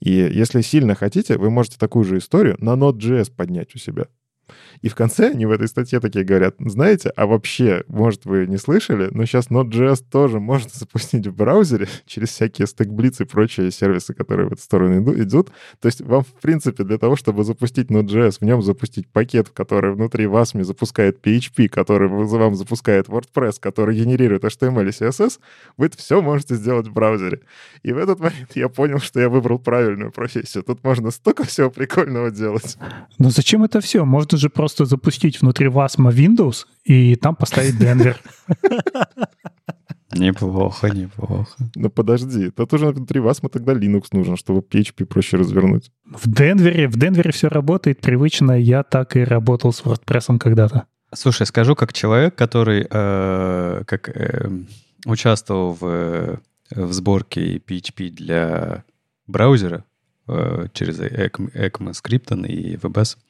[0.00, 4.06] И если сильно хотите, вы можете такую же историю на Node.js поднять у себя.
[4.82, 8.58] И в конце они в этой статье такие говорят, знаете, а вообще, может, вы не
[8.58, 14.14] слышали, но сейчас Node.js тоже можно запустить в браузере через всякие StackBlitz и прочие сервисы,
[14.14, 15.50] которые в эту сторону идут.
[15.80, 19.92] То есть вам, в принципе, для того, чтобы запустить Node.js, в нем запустить пакет, который
[19.92, 25.38] внутри вас запускает PHP, который вам запускает WordPress, который генерирует HTML и CSS,
[25.76, 27.40] вы это все можете сделать в браузере.
[27.82, 30.62] И в этот момент я понял, что я выбрал правильную профессию.
[30.62, 32.76] Тут можно столько всего прикольного делать.
[33.18, 34.04] Но зачем это все?
[34.34, 38.18] Можно же просто запустить внутри Wasm Windows и там поставить Денвер.
[40.12, 41.54] Неплохо, неплохо.
[41.76, 45.92] Но подожди, тут уже внутри Wasm тогда Linux нужен, чтобы PHP проще развернуть.
[46.04, 48.58] В Денвере, в Денвере все работает привычно.
[48.58, 50.86] Я так и работал с WordPress когда-то.
[51.12, 54.50] Слушай, скажу как человек, который э, как, э,
[55.06, 56.40] участвовал в,
[56.74, 58.82] в сборке PHP для
[59.28, 59.84] браузера
[60.26, 63.16] э, через ECMAScript и VBS.
[63.16, 63.20] Э,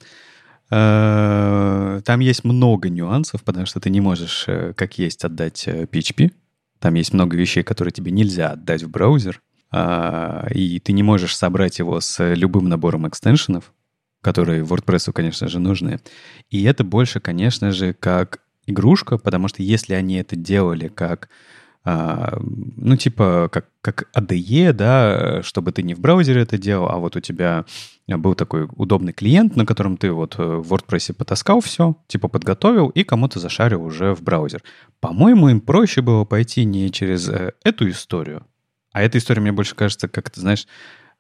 [0.71, 6.27] там есть много нюансов, потому что ты не можешь э, как есть отдать PHP.
[6.27, 6.31] Э,
[6.79, 9.41] там есть много вещей, которые тебе нельзя отдать в браузер.
[9.71, 13.73] А, и ты не можешь собрать его с любым набором экстеншенов,
[14.21, 16.01] которые WordPress, конечно же, нужны.
[16.51, 21.29] И это больше, конечно же, как игрушка, потому что если они это делали как
[21.85, 26.97] а, ну, типа, как, как ADE, да, чтобы ты не в браузере это делал, а
[26.97, 27.67] вот у тебя
[28.07, 33.05] был такой удобный клиент, на котором ты вот в WordPress потаскал все, типа подготовил и
[33.05, 34.63] кому-то зашарил уже в браузер.
[35.01, 38.47] По-моему, им проще было пойти не через э, эту историю,
[38.93, 40.67] а эта история, мне больше кажется, как ты знаешь,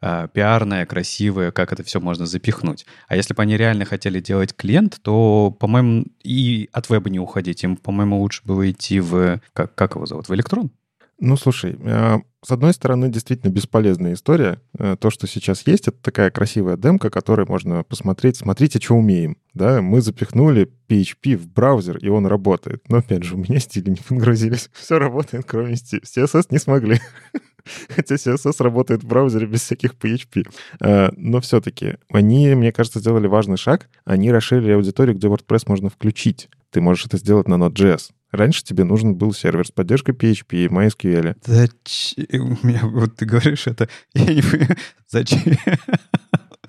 [0.05, 2.85] э, пиарная, красивая, как это все можно запихнуть.
[3.09, 7.65] А если бы они реально хотели делать клиент, то, по-моему, и от веба не уходить.
[7.65, 9.41] Им, по-моему, лучше было идти в...
[9.55, 10.29] Как, как его зовут?
[10.29, 10.71] В электрон?
[11.19, 14.61] Ну, слушай, э, с одной стороны, действительно бесполезная история.
[14.79, 19.39] Э, то, что сейчас есть, это такая красивая демка, которой можно посмотреть, смотрите, что умеем.
[19.55, 22.83] Да, мы запихнули PHP в браузер, и он работает.
[22.89, 24.71] Но, опять же, у меня стили не подгрузились.
[24.75, 26.03] Все работает, кроме стиля.
[26.03, 27.01] CSS не смогли.
[27.89, 30.47] Хотя CSS работает в браузере без всяких PHP.
[30.81, 33.89] Э, но все-таки они, мне кажется, сделали важный шаг.
[34.05, 36.51] Они расширили аудиторию, где WordPress можно включить.
[36.71, 38.11] Ты можешь это сделать на Node.js.
[38.35, 41.37] Раньше тебе нужен был сервер с поддержкой PHP, MySQL.
[41.45, 42.91] Зачем?
[42.91, 45.57] Вот ты говоришь это, я не понимаю, зачем?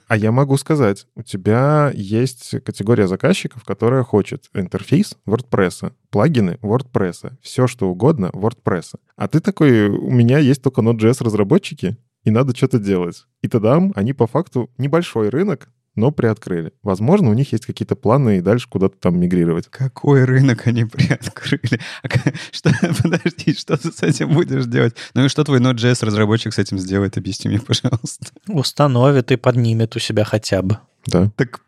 [0.07, 7.33] А я могу сказать, у тебя есть категория заказчиков, которая хочет интерфейс WordPress, плагины WordPress,
[7.41, 8.99] все что угодно WordPress.
[9.15, 13.25] А ты такой, у меня есть только Node.js разработчики, и надо что-то делать.
[13.41, 16.73] И тогда они по факту небольшой рынок, но приоткрыли.
[16.83, 19.67] Возможно, у них есть какие-то планы и дальше куда-то там мигрировать.
[19.69, 21.79] Какой рынок они приоткрыли?
[22.03, 22.07] А
[22.51, 22.71] что,
[23.03, 24.95] подожди, что ты с этим будешь делать?
[25.13, 27.17] Ну и что твой Node.js разработчик с этим сделает?
[27.17, 28.27] Объясни мне, пожалуйста.
[28.47, 30.79] Установит и поднимет у себя хотя бы.
[31.05, 31.31] Да.
[31.35, 31.61] Так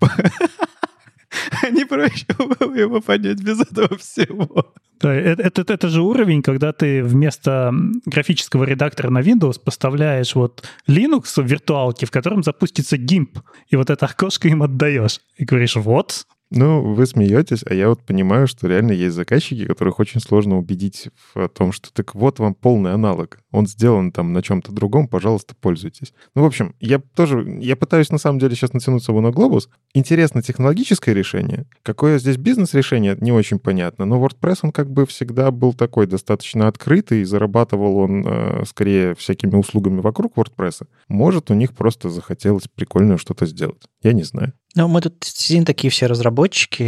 [1.72, 4.74] не проще было его поднять без этого всего.
[5.00, 7.72] Да, это, это, это же уровень, когда ты вместо
[8.06, 13.90] графического редактора на Windows поставляешь вот Linux в виртуалке, в котором запустится GIMP, и вот
[13.90, 15.20] это окошко им отдаешь.
[15.38, 20.00] И говоришь, вот, ну, вы смеетесь, а я вот понимаю, что реально есть заказчики, которых
[20.00, 23.40] очень сложно убедить в том, что так вот вам полный аналог.
[23.52, 26.14] Он сделан там на чем-то другом, пожалуйста, пользуйтесь.
[26.36, 29.70] Ну, в общем, я тоже, я пытаюсь на самом деле сейчас натянуться в глобус.
[29.94, 31.66] Интересно технологическое решение.
[31.84, 34.06] Какое здесь бизнес-решение, не очень понятно.
[34.06, 39.16] Но WordPress, он как бы всегда был такой достаточно открытый, и зарабатывал он э, скорее
[39.16, 40.88] всякими услугами вокруг WordPress.
[41.10, 43.84] Может, у них просто захотелось прикольно что-то сделать.
[44.02, 44.54] Я не знаю.
[44.78, 46.84] Ну, мы тут сидим такие все разработчики,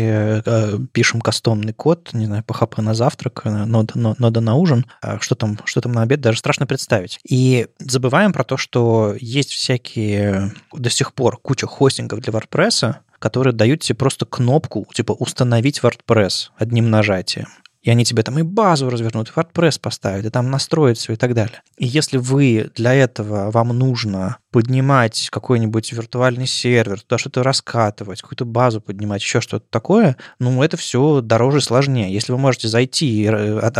[0.45, 5.19] э, пишем кастомный код, не знаю, PHP на завтрак, э, нода, нода на ужин, а
[5.19, 7.19] что там, что там на обед, даже страшно представить.
[7.27, 13.53] И забываем про то, что есть всякие до сих пор куча хостингов для WordPress, которые
[13.53, 17.47] дают тебе просто кнопку, типа, установить WordPress одним нажатием.
[17.81, 21.15] И они тебе там и базу развернут, и WordPress поставят, и там настроят все и
[21.15, 21.61] так далее.
[21.77, 28.45] И если вы для этого, вам нужно поднимать какой-нибудь виртуальный сервер, туда что-то раскатывать, какую-то
[28.45, 32.11] базу поднимать, еще что-то такое, ну, это все дороже и сложнее.
[32.11, 33.71] Если вы можете зайти и э,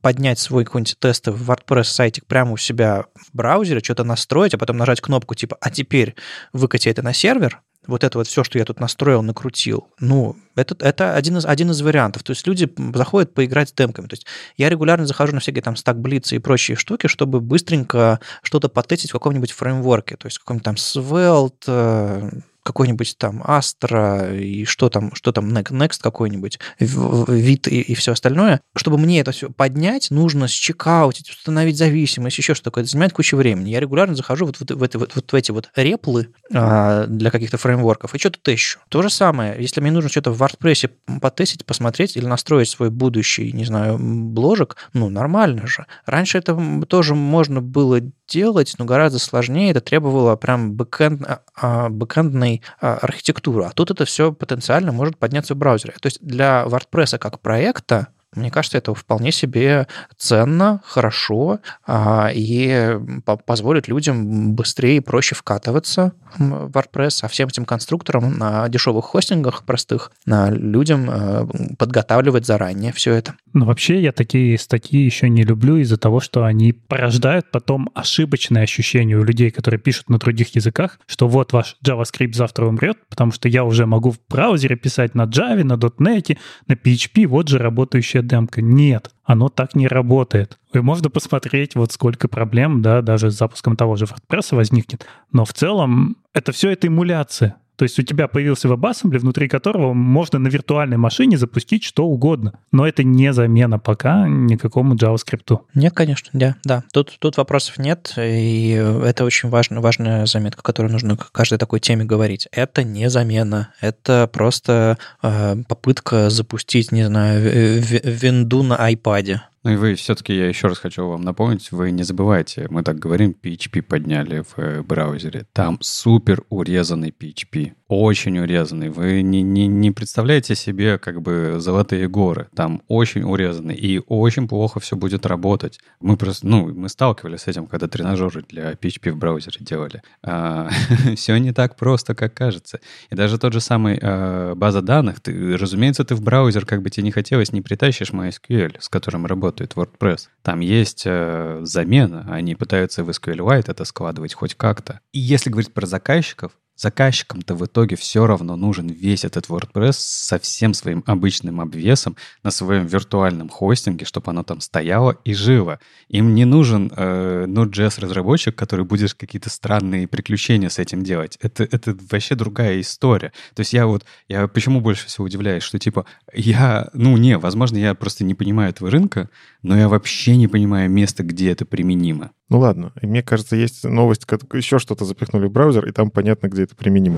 [0.00, 4.76] поднять свой какой-нибудь тестовый WordPress сайтик прямо у себя в браузере, что-то настроить, а потом
[4.76, 6.14] нажать кнопку типа «А теперь
[6.52, 7.60] выкати это на сервер»,
[7.90, 11.70] вот это вот все, что я тут настроил, накрутил, ну, это, это один, из, один
[11.70, 12.22] из вариантов.
[12.22, 14.06] То есть люди заходят поиграть с демками.
[14.06, 14.26] То есть
[14.56, 19.10] я регулярно захожу на всякие там стак блицы и прочие штуки, чтобы быстренько что-то потестить
[19.10, 20.16] в каком-нибудь фреймворке.
[20.16, 22.30] То есть каком-нибудь там Svelte, э,
[22.62, 28.60] какой-нибудь там Astra и что там, что там Next какой-нибудь, вид и, и все остальное.
[28.76, 32.82] Чтобы мне это все поднять, нужно счекаутить, установить зависимость, еще что такое.
[32.82, 33.70] Это занимает кучу времени.
[33.70, 37.30] Я регулярно захожу вот, вот, в, это, вот, вот в эти вот реплы а, для
[37.30, 38.80] каких-то фреймворков и что-то тещу.
[38.88, 43.52] То же самое, если мне нужно что-то в WordPress потестить, посмотреть или настроить свой будущий,
[43.52, 45.86] не знаю, бложек, ну, нормально же.
[46.06, 46.58] Раньше это
[46.88, 49.70] тоже можно было делать, но гораздо сложнее.
[49.70, 52.49] Это требовало прям бэкэнд, а, а, бэкэндной
[52.80, 53.64] а, архитектуры.
[53.64, 55.94] А тут это все потенциально может подняться в браузере.
[56.00, 62.98] То есть для WordPress как проекта мне кажется, это вполне себе ценно, хорошо а, и
[63.46, 69.64] позволит людям быстрее и проще вкатываться в WordPress, а всем этим конструкторам на дешевых хостингах
[69.64, 71.46] простых людям э,
[71.76, 73.34] подготавливать заранее все это.
[73.52, 78.62] Ну, вообще, я такие статьи еще не люблю из-за того, что они порождают потом ошибочное
[78.62, 83.32] ощущение у людей, которые пишут на других языках, что вот ваш JavaScript завтра умрет, потому
[83.32, 86.38] что я уже могу в браузере писать на Java, на .NET,
[86.68, 88.62] на PHP, вот же работающая рабочая демка.
[88.62, 90.58] Нет, оно так не работает.
[90.72, 95.06] И можно посмотреть, вот сколько проблем, да, даже с запуском того же WordPress возникнет.
[95.32, 97.56] Но в целом это все это эмуляция.
[97.80, 102.52] То есть у тебя появился WebAssembly, внутри которого можно на виртуальной машине запустить что угодно.
[102.72, 105.60] Но это не замена пока никакому JavaScript.
[105.72, 106.56] Нет, конечно, да.
[106.62, 106.84] да.
[106.92, 111.80] Тут, тут вопросов нет, и это очень важно, важная заметка, которую нужно к каждой такой
[111.80, 112.48] теме говорить.
[112.52, 119.38] Это не замена, это просто э, попытка запустить, не знаю, винду на iPad.
[119.62, 122.98] Ну и вы все-таки, я еще раз хочу вам напомнить, вы не забывайте, мы так
[122.98, 125.46] говорим, PHP подняли в э, браузере.
[125.52, 128.88] Там супер урезанный PHP очень урезанный.
[128.88, 132.48] Вы не, не, не представляете себе как бы золотые горы.
[132.54, 133.74] Там очень урезанный.
[133.74, 135.80] И очень плохо все будет работать.
[136.00, 140.02] Мы просто, ну, мы сталкивались с этим, когда тренажеры для PHP в браузере делали.
[140.22, 140.70] А,
[141.16, 142.80] все не так просто, как кажется.
[143.10, 146.90] И даже тот же самый а, база данных, ты, разумеется, ты в браузер, как бы
[146.90, 150.28] тебе не хотелось, не притащишь MySQL, с которым работает WordPress.
[150.42, 152.24] Там есть а, замена.
[152.30, 155.00] Они пытаются в SQLite это складывать хоть как-то.
[155.12, 160.38] И если говорить про заказчиков, Заказчикам-то в итоге все равно нужен весь этот WordPress со
[160.38, 165.78] всем своим обычным обвесом на своем виртуальном хостинге, чтобы оно там стояло и жило.
[166.08, 171.36] Им не нужен э, Node.js-разработчик, который будет какие-то странные приключения с этим делать.
[171.42, 173.34] Это, это вообще другая история.
[173.54, 177.76] То есть я вот, я почему больше всего удивляюсь, что типа я, ну не, возможно,
[177.76, 179.28] я просто не понимаю этого рынка,
[179.62, 182.30] но я вообще не понимаю места, где это применимо.
[182.50, 186.10] Ну ладно, и мне кажется, есть новость, как еще что-то запихнули в браузер, и там
[186.10, 187.16] понятно, где это применимо.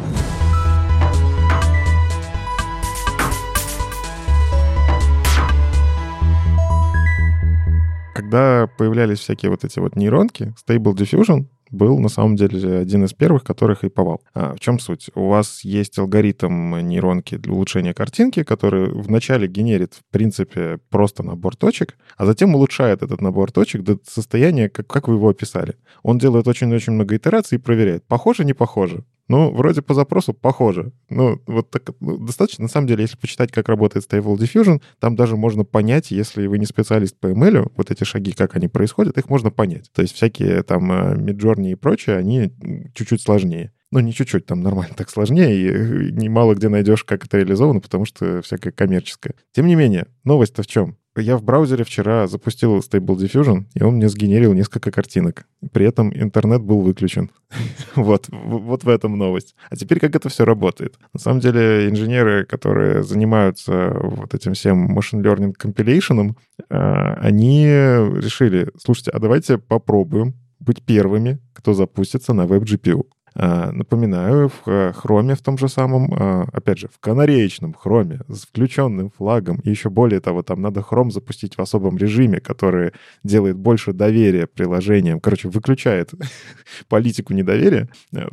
[8.15, 13.13] Когда появлялись всякие вот эти вот нейронки, Stable Diffusion был на самом деле один из
[13.13, 14.23] первых, которых хайповал.
[14.35, 15.11] А в чем суть?
[15.15, 21.57] У вас есть алгоритм нейронки для улучшения картинки, который вначале генерит, в принципе, просто набор
[21.57, 25.75] точек, а затем улучшает этот набор точек до состояния, как, как вы его описали.
[26.03, 29.05] Он делает очень-очень много итераций и проверяет, похоже, не похоже.
[29.33, 30.93] Ну, вроде по запросу похоже.
[31.09, 35.17] Ну, вот так, ну, достаточно, на самом деле, если почитать, как работает Stable Diffusion, там
[35.17, 39.17] даже можно понять, если вы не специалист по ML, вот эти шаги, как они происходят,
[39.17, 39.91] их можно понять.
[39.95, 42.53] То есть всякие там э, Midjourney и прочее, они
[42.95, 43.73] чуть-чуть сложнее.
[43.91, 47.81] Ну, не чуть-чуть, там нормально так сложнее, и э, немало где найдешь, как это реализовано,
[47.81, 49.35] потому что всякое коммерческое.
[49.53, 50.99] Тем не менее, новость-то в чем?
[51.17, 55.47] Я в браузере вчера запустил Stable Diffusion, и он мне сгенерил несколько картинок.
[55.73, 57.31] При этом интернет был выключен.
[57.97, 59.55] вот, вот в этом новость.
[59.69, 60.99] А теперь как это все работает?
[61.13, 66.35] На самом деле инженеры, которые занимаются вот этим всем machine learning compilation,
[66.71, 73.05] а, они решили, слушайте, а давайте попробуем быть первыми, кто запустится на веб-GPU.
[73.35, 76.13] Напоминаю, в Chrome в том же самом,
[76.53, 81.11] опять же, в канареечном Chrome с включенным флагом, и еще более того, там надо Chrome
[81.11, 82.93] запустить в особом режиме, который
[83.25, 86.11] делает больше доверия приложениям, короче, выключает
[86.89, 87.89] политику недоверия.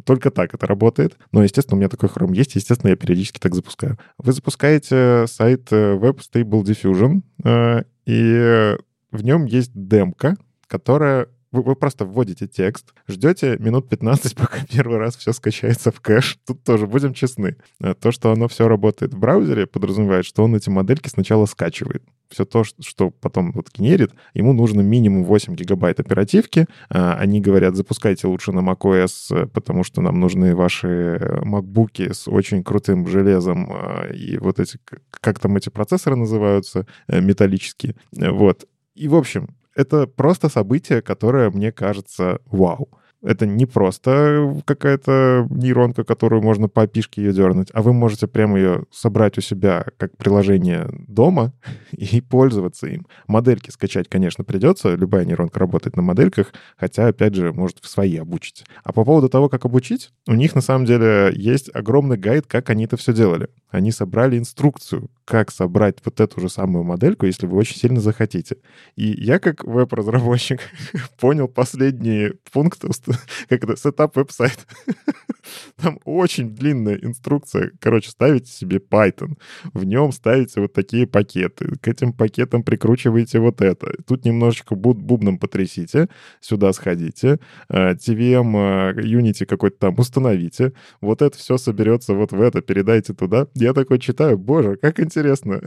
[0.06, 1.18] Только так это работает.
[1.32, 3.98] Но, естественно, у меня такой Chrome есть, естественно, я периодически так запускаю.
[4.18, 8.76] Вы запускаете сайт Web Stable Diffusion, и
[9.12, 10.36] в нем есть демка,
[10.68, 16.00] которая вы, вы просто вводите текст, ждете минут 15, пока первый раз все скачается в
[16.00, 16.38] кэш.
[16.46, 17.58] Тут тоже будем честны.
[17.82, 22.04] Э, то, что оно все работает в браузере, подразумевает, что он эти модельки сначала скачивает.
[22.30, 26.68] Все то, что потом вот генерит, ему нужно минимум 8 гигабайт оперативки.
[26.90, 32.28] Э, они говорят, запускайте лучше на macOS, э, потому что нам нужны ваши макбуки с
[32.28, 33.72] очень крутым железом
[34.14, 37.96] и вот эти, как там эти процессоры называются, металлические.
[38.12, 38.66] Вот.
[38.96, 42.90] И, в общем, это просто событие, которое мне кажется вау.
[43.22, 48.58] Это не просто какая-то нейронка, которую можно по опишке ее дернуть, а вы можете прямо
[48.58, 51.54] ее собрать у себя как приложение дома
[51.92, 53.08] и пользоваться им.
[53.28, 54.96] Модельки скачать, конечно, придется.
[54.96, 58.64] Любая нейронка работает на модельках, хотя, опять же, может в свои обучить.
[58.84, 62.70] А по поводу того, как обучить, у них на самом деле есть огромный гайд, как
[62.70, 63.50] они это все делали.
[63.70, 68.58] Они собрали инструкцию, как собрать вот эту же самую модельку, если вы очень сильно захотите.
[68.96, 70.60] И я, как веб-разработчик,
[71.20, 72.90] понял последние пункты,
[73.50, 74.68] как это, сетап веб-сайт.
[75.78, 77.72] Там очень длинная инструкция.
[77.80, 79.38] Короче, ставите себе Python.
[79.74, 81.76] В нем ставите вот такие пакеты.
[81.82, 83.94] К этим пакетам прикручиваете вот это.
[84.08, 84.98] Тут немножечко буб...
[84.98, 86.10] бубном потрясите.
[86.42, 87.40] Сюда сходите.
[87.70, 90.74] TVM э, э, Unity какой-то там установите.
[91.02, 92.62] Вот это все соберется вот в это.
[92.62, 93.48] Передайте туда.
[93.60, 94.38] Я такой читаю.
[94.38, 95.62] Боже, как интересно.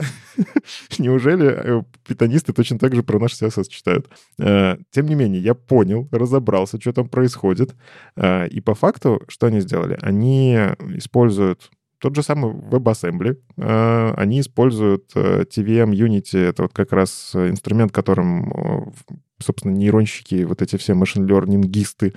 [0.97, 4.09] Неужели э, питонисты точно так же про наш CSS читают?
[4.39, 7.75] Э, тем не менее, я понял, разобрался, что там происходит.
[8.15, 9.97] Э, и по факту, что они сделали?
[10.01, 10.55] Они
[10.95, 13.37] используют тот же самый WebAssembly.
[14.17, 16.37] Они используют TVM Unity.
[16.37, 18.93] Это вот как раз инструмент, которым
[19.39, 22.13] собственно, нейронщики, вот эти все машин-лернингисты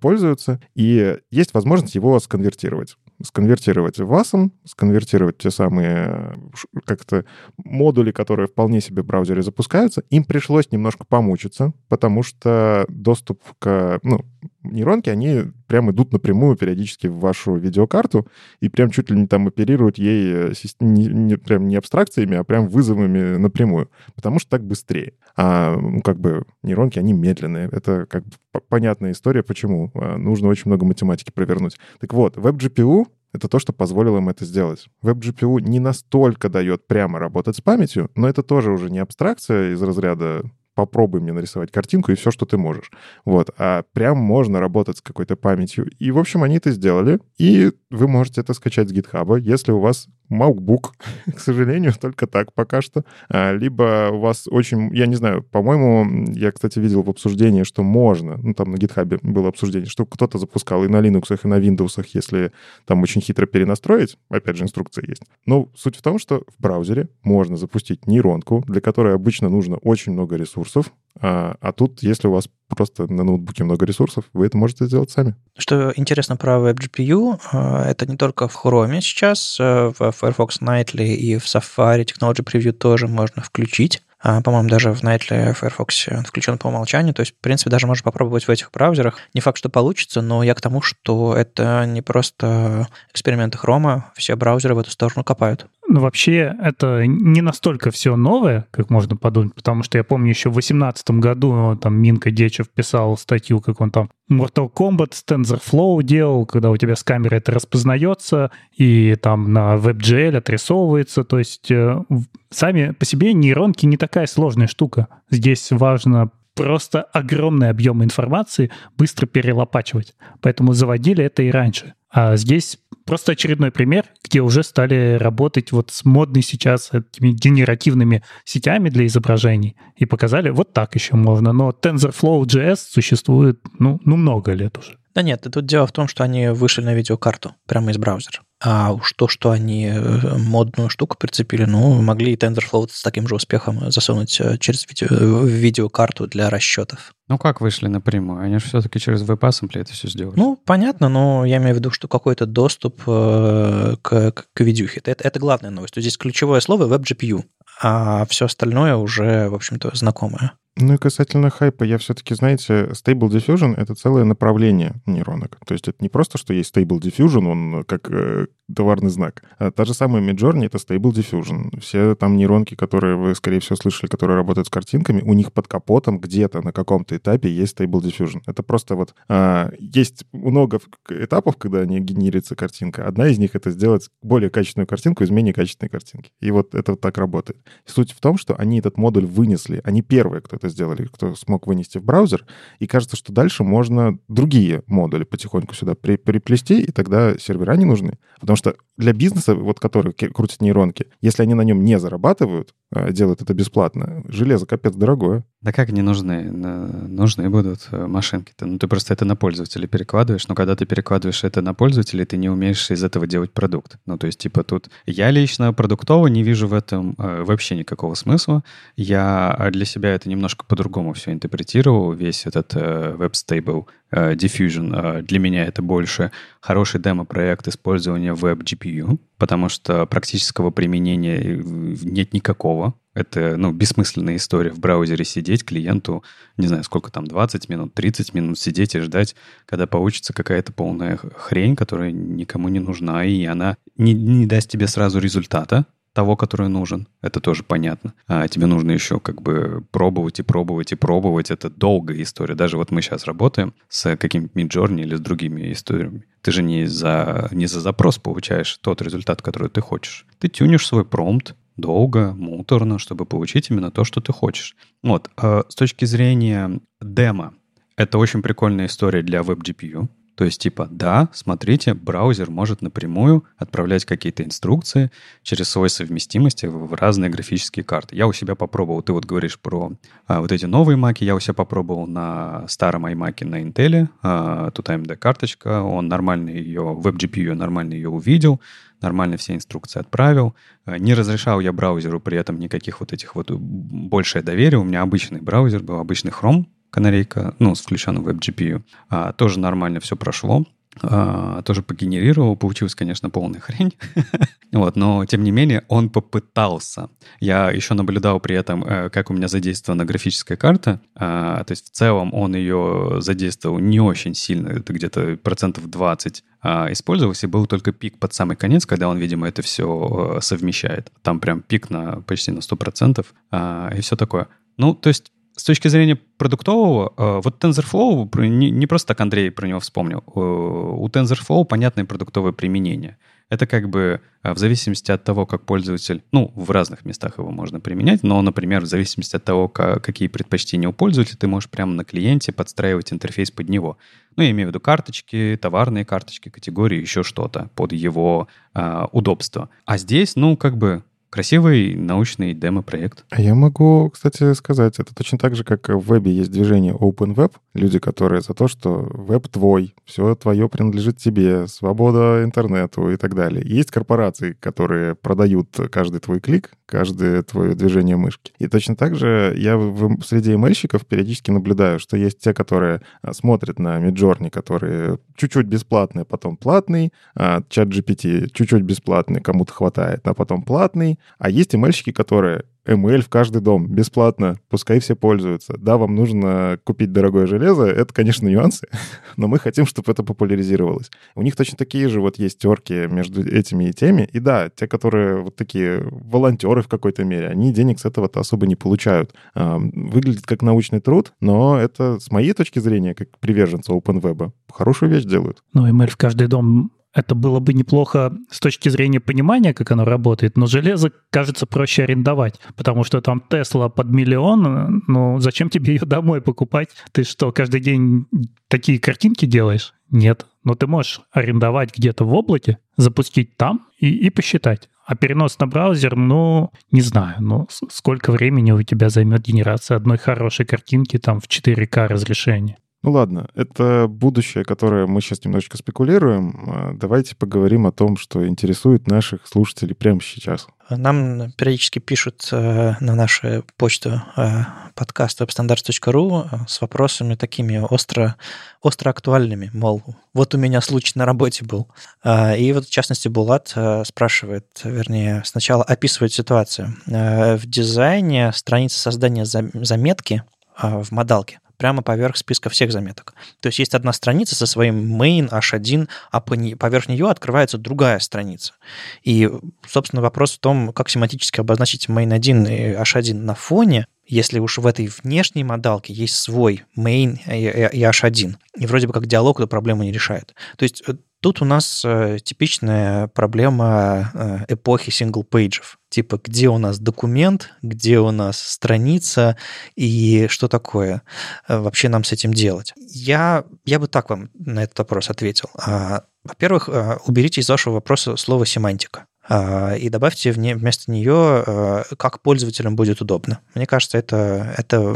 [0.00, 0.60] пользуются.
[0.74, 6.36] И есть возможность его сконвертировать сконвертировать в ASM, сконвертировать те самые
[6.84, 7.24] как-то
[7.56, 10.02] модули, которые вполне себе в браузере запускаются.
[10.10, 14.24] Им пришлось немножко помучиться, потому что доступ к ну,
[14.70, 18.26] нейронке, они прям идут напрямую периодически в вашу видеокарту
[18.60, 22.44] и прям чуть ли не там оперируют ей э, не, не, прям не абстракциями, а
[22.44, 25.14] прям вызовами напрямую, потому что так быстрее.
[25.36, 27.68] А как бы нейронки, они медленные.
[27.70, 28.32] Это как бы
[28.68, 29.90] понятная история, почему.
[29.94, 31.78] А, нужно очень много математики провернуть.
[32.00, 34.88] Так вот, WebGPU это то, что позволило им это сделать.
[35.02, 39.82] WebGPU не настолько дает прямо работать с памятью, но это тоже уже не абстракция из
[39.82, 40.42] разряда
[40.78, 42.92] попробуй мне нарисовать картинку и все, что ты можешь.
[43.24, 43.50] Вот.
[43.58, 45.90] А прям можно работать с какой-то памятью.
[45.98, 47.18] И, в общем, они это сделали.
[47.36, 50.92] И вы можете это скачать с GitHub, если у вас MacBook,
[51.34, 53.04] к сожалению, только так пока что.
[53.28, 57.82] А, либо у вас очень, я не знаю, по-моему, я, кстати, видел в обсуждении, что
[57.82, 61.58] можно, ну, там на GitHub было обсуждение, что кто-то запускал и на Linux, и на
[61.58, 62.52] Windows, если
[62.86, 65.22] там очень хитро перенастроить, опять же, инструкция есть.
[65.46, 70.12] Но суть в том, что в браузере можно запустить нейронку, для которой обычно нужно очень
[70.12, 74.56] много ресурсов, а, а тут, если у вас просто на ноутбуке много ресурсов, вы это
[74.56, 75.34] можете сделать сами.
[75.56, 81.14] Что интересно про WebGPU, а, это не только в Chrome сейчас, а, в Firefox Nightly
[81.14, 84.02] и в Safari Technology Preview тоже можно включить.
[84.20, 87.14] А, по-моему, даже в Nightly Firefox он включен по умолчанию.
[87.14, 89.18] То есть, в принципе, даже можно попробовать в этих браузерах.
[89.32, 94.12] Не факт, что получится, но я к тому, что это не просто эксперименты хрома.
[94.16, 95.66] Все браузеры в эту сторону копают.
[95.90, 100.50] Ну, вообще, это не настолько все новое, как можно подумать, потому что я помню, еще
[100.50, 106.02] в 2018 году там Минка Дечев писал статью, как он там Mortal Kombat с TensorFlow
[106.02, 111.24] делал, когда у тебя с камеры это распознается, и там на WebGL отрисовывается.
[111.24, 112.02] То есть э,
[112.50, 115.08] сами по себе нейронки не такая сложная штука.
[115.30, 120.14] Здесь важно просто огромный объем информации быстро перелопачивать.
[120.42, 121.94] Поэтому заводили это и раньше.
[122.10, 128.22] А здесь просто очередной пример, где уже стали работать вот с модной сейчас этими генеративными
[128.44, 131.52] сетями для изображений и показали, вот так еще можно.
[131.52, 134.98] Но TensorFlow JS существует, ну, ну много лет уже.
[135.14, 138.40] Да нет, тут дело в том, что они вышли на видеокарту прямо из браузера.
[138.62, 143.26] А уж то, что они э, модную штуку прицепили, ну, могли и TensorFlow с таким
[143.26, 147.12] же успехом засунуть э, через видео, в видеокарту для расчетов.
[147.28, 148.40] Ну, как вышли напрямую?
[148.40, 150.34] Они же все-таки через WebAssembly это все сделали.
[150.36, 155.00] Ну, понятно, но я имею в виду, что какой-то доступ э, к, к, видюхе.
[155.04, 155.94] Это, это главная новость.
[155.96, 157.44] Здесь ключевое слово WebGPU,
[157.82, 160.52] а все остальное уже, в общем-то, знакомое.
[160.80, 165.58] Ну и касательно хайпа, я все-таки, знаете, Stable Diffusion— это целое направление нейронок.
[165.66, 169.42] То есть это не просто, что есть Stable Diffusion, он как э, товарный знак.
[169.58, 171.80] А та же самая Midjourney— это Stable Diffusion.
[171.80, 175.66] Все там нейронки, которые вы, скорее всего, слышали, которые работают с картинками, у них под
[175.66, 178.42] капотом где-то на каком-то этапе есть Stable Diffusion.
[178.46, 179.14] Это просто вот...
[179.28, 180.78] А, есть много
[181.08, 183.06] этапов, когда не генерится картинка.
[183.06, 186.30] Одна из них— это сделать более качественную картинку из менее качественной картинки.
[186.40, 187.60] И вот это вот так работает.
[187.84, 189.80] Суть в том, что они этот модуль вынесли.
[189.82, 192.44] Они первые, кто это сделали, кто смог вынести в браузер,
[192.78, 197.84] и кажется, что дальше можно другие модули потихоньку сюда при, приплести, и тогда сервера не
[197.84, 198.18] нужны.
[198.40, 203.10] Потому что для бизнеса, вот который крутит нейронки, если они на нем не зарабатывают, а
[203.12, 205.44] делают это бесплатно, железо капец дорогое.
[205.60, 206.50] Да как не нужны?
[206.50, 208.64] Нужны будут э, машинки-то.
[208.64, 212.36] Ну, ты просто это на пользователя перекладываешь, но когда ты перекладываешь это на пользователя, ты
[212.36, 213.98] не умеешь из этого делать продукт.
[214.06, 218.14] Ну, то есть, типа, тут я лично продуктово не вижу в этом э, вообще никакого
[218.14, 218.62] смысла.
[218.96, 224.34] Я а, для себя это немножко по-другому все интерпретировал, весь этот э, Web Stable э,
[224.34, 225.18] Diffusion.
[225.18, 226.30] Э, для меня это больше
[226.60, 231.56] хороший демо-проект использования Web GPU, потому что практического применения
[232.02, 232.94] нет никакого.
[233.14, 236.22] Это, ну, бессмысленная история в браузере сидеть клиенту,
[236.56, 239.34] не знаю, сколько там, 20 минут, 30 минут сидеть и ждать,
[239.66, 244.86] когда получится какая-то полная хрень, которая никому не нужна, и она не, не даст тебе
[244.86, 247.08] сразу результата, того, который нужен.
[247.22, 248.14] Это тоже понятно.
[248.26, 251.50] А тебе нужно еще как бы пробовать и пробовать и пробовать.
[251.50, 252.54] Это долгая история.
[252.54, 256.24] Даже вот мы сейчас работаем с каким-нибудь Midjourney или с другими историями.
[256.42, 260.26] Ты же не за, не за запрос получаешь тот результат, который ты хочешь.
[260.38, 264.76] Ты тюнишь свой промпт, долго, муторно, чтобы получить именно то, что ты хочешь.
[265.02, 267.54] Вот, э, с точки зрения демо,
[267.96, 270.08] это очень прикольная история для WebGPU.
[270.38, 275.10] То есть типа, да, смотрите, браузер может напрямую отправлять какие-то инструкции
[275.42, 278.14] через свой совместимости в разные графические карты.
[278.14, 279.94] Я у себя попробовал, ты вот говоришь про
[280.28, 284.70] а, вот эти новые маки, я у себя попробовал на старом iMac на Intel, а,
[284.70, 288.60] тут AMD карточка, он нормально ее, WebGPU нормально ее увидел,
[289.00, 290.54] нормально все инструкции отправил.
[290.84, 294.78] А, не разрешал я браузеру при этом никаких вот этих вот большее доверие.
[294.78, 298.82] У меня обычный браузер был, обычный Chrome, канарейка, ну, с включенным веб-GPU.
[299.08, 300.64] А, тоже нормально все прошло.
[301.02, 303.94] А, тоже погенерировал, получилась, конечно, полная хрень.
[304.72, 307.10] вот, но, тем не менее, он попытался.
[307.40, 311.00] Я еще наблюдал при этом, э, как у меня задействована графическая карта.
[311.14, 316.44] А, то есть, в целом, он ее задействовал не очень сильно, это где-то процентов 20
[316.62, 320.40] а, использовался, и был только пик под самый конец, когда он, видимо, это все э,
[320.40, 321.12] совмещает.
[321.22, 324.48] Там прям пик на почти на 100%, а, и все такое.
[324.76, 329.66] Ну, то есть с точки зрения продуктового, э, вот TensorFlow, не, просто так Андрей про
[329.66, 333.18] него вспомнил, э, у TensorFlow понятное продуктовое применение.
[333.50, 337.50] Это как бы э, в зависимости от того, как пользователь, ну, в разных местах его
[337.50, 341.68] можно применять, но, например, в зависимости от того, как, какие предпочтения у пользователя, ты можешь
[341.68, 343.98] прямо на клиенте подстраивать интерфейс под него.
[344.36, 349.70] Ну, я имею в виду карточки, товарные карточки, категории, еще что-то под его э, удобство.
[349.86, 353.24] А здесь, ну, как бы Красивый научный демо-проект.
[353.30, 357.34] А я могу, кстати, сказать, это точно так же, как в вебе есть движение Open
[357.34, 363.16] Web, люди, которые за то, что веб твой, все твое принадлежит тебе, свобода интернету и
[363.16, 363.62] так далее.
[363.64, 368.52] Есть корпорации, которые продают каждый твой клик, каждое твое движение мышки.
[368.58, 373.34] И точно так же я в, среди ML-щиков периодически наблюдаю, что есть те, которые а,
[373.34, 380.26] смотрят на Midjourney, которые чуть-чуть бесплатные, потом платный, а чат GPT чуть-чуть бесплатный, кому-то хватает,
[380.26, 385.74] а потом платный, а есть ML-щики, которые ML в каждый дом, бесплатно, пускай все пользуются.
[385.78, 388.88] Да, вам нужно купить дорогое железо, это, конечно, нюансы,
[389.36, 391.10] но мы хотим, чтобы это популяризировалось.
[391.34, 394.28] У них точно такие же вот есть терки между этими и теми.
[394.32, 398.66] И да, те, которые вот такие волонтеры в какой-то мере, они денег с этого-то особо
[398.66, 399.34] не получают.
[399.54, 405.24] Выглядит как научный труд, но это, с моей точки зрения, как приверженца OpenWeb, хорошую вещь
[405.24, 405.62] делают.
[405.74, 410.04] Ну, ML в каждый дом это было бы неплохо с точки зрения понимания, как оно
[410.04, 415.94] работает, но железо, кажется, проще арендовать, потому что там Тесла под миллион, ну зачем тебе
[415.94, 416.90] ее домой покупать?
[417.12, 418.26] Ты что, каждый день
[418.68, 419.94] такие картинки делаешь?
[420.10, 420.46] Нет.
[420.64, 424.88] Но ты можешь арендовать где-то в облаке, запустить там и, и посчитать.
[425.06, 430.18] А перенос на браузер, ну, не знаю, ну, сколько времени у тебя займет генерация одной
[430.18, 432.76] хорошей картинки там в 4К разрешении.
[433.02, 436.64] Ну ладно, это будущее, которое мы сейчас немножечко спекулируем.
[436.66, 440.66] А, давайте поговорим о том, что интересует наших слушателей прямо сейчас.
[440.90, 444.62] Нам периодически пишут э, на нашу почту э,
[444.96, 448.34] подкаст webstandards.ru э, с вопросами такими остро,
[448.82, 450.02] остро актуальными, мол,
[450.34, 451.88] вот у меня случай на работе был.
[452.24, 456.94] И вот, в частности, Булат спрашивает, вернее, сначала описывает ситуацию.
[457.06, 460.42] В дизайне страница создания заметки
[460.80, 463.34] в модалке прямо поверх списка всех заметок.
[463.60, 468.74] То есть есть одна страница со своим main h1, а поверх нее открывается другая страница.
[469.22, 469.50] И,
[469.88, 474.86] собственно, вопрос в том, как семантически обозначить main и h1 на фоне, если уж в
[474.86, 478.56] этой внешней модалке есть свой main и h1.
[478.76, 480.54] И вроде бы как диалог эту проблему не решает.
[480.76, 485.98] То есть э, Тут у нас э, типичная проблема э, эпохи сингл-пейджев.
[486.08, 489.56] Типа, где у нас документ, где у нас страница
[489.94, 491.22] и что такое
[491.68, 492.92] э, вообще нам с этим делать.
[492.96, 495.70] Я, я бы так вам на этот вопрос ответил.
[495.76, 496.88] А, во-первых,
[497.26, 503.60] уберите из вашего вопроса слово «семантика» а, и добавьте вместо нее, как пользователям будет удобно.
[503.74, 505.14] Мне кажется, это, это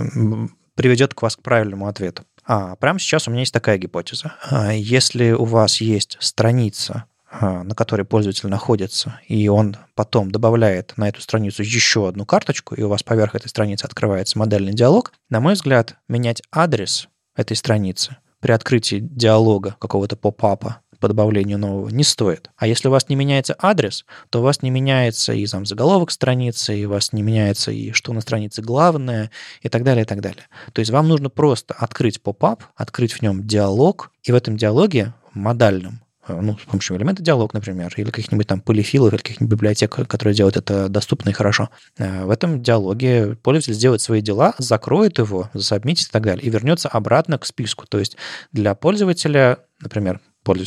[0.77, 2.24] приведет к вас к правильному ответу.
[2.44, 4.35] А, прямо сейчас у меня есть такая гипотеза.
[4.51, 10.94] А, если у вас есть страница, а, на которой пользователь находится, и он потом добавляет
[10.97, 15.12] на эту страницу еще одну карточку, и у вас поверх этой страницы открывается модельный диалог,
[15.31, 21.89] на мой взгляд, менять адрес этой страницы при открытии диалога какого-то поп-апа по добавлению нового
[21.89, 22.49] не стоит.
[22.57, 26.12] А если у вас не меняется адрес, то у вас не меняется и там заголовок
[26.12, 30.07] страницы, и у вас не меняется и что на странице главное, и так далее, и
[30.07, 30.45] так далее.
[30.73, 35.12] То есть вам нужно просто открыть поп-ап, открыть в нем диалог, и в этом диалоге
[35.35, 40.07] модальном э, ну, с помощью элемента диалог, например, или каких-нибудь там полифилов, или каких-нибудь библиотек,
[40.07, 41.70] которые делают это доступно и хорошо.
[41.99, 46.49] Э, в этом диалоге пользователь сделает свои дела, закроет его, засобмитит и так далее, и
[46.49, 47.89] вернется обратно к списку.
[47.89, 48.16] То есть
[48.53, 50.20] для пользователя, например,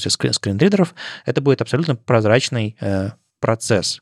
[0.07, 0.95] скрин скринридеров,
[1.26, 4.02] это будет абсолютно прозрачный э, процесс.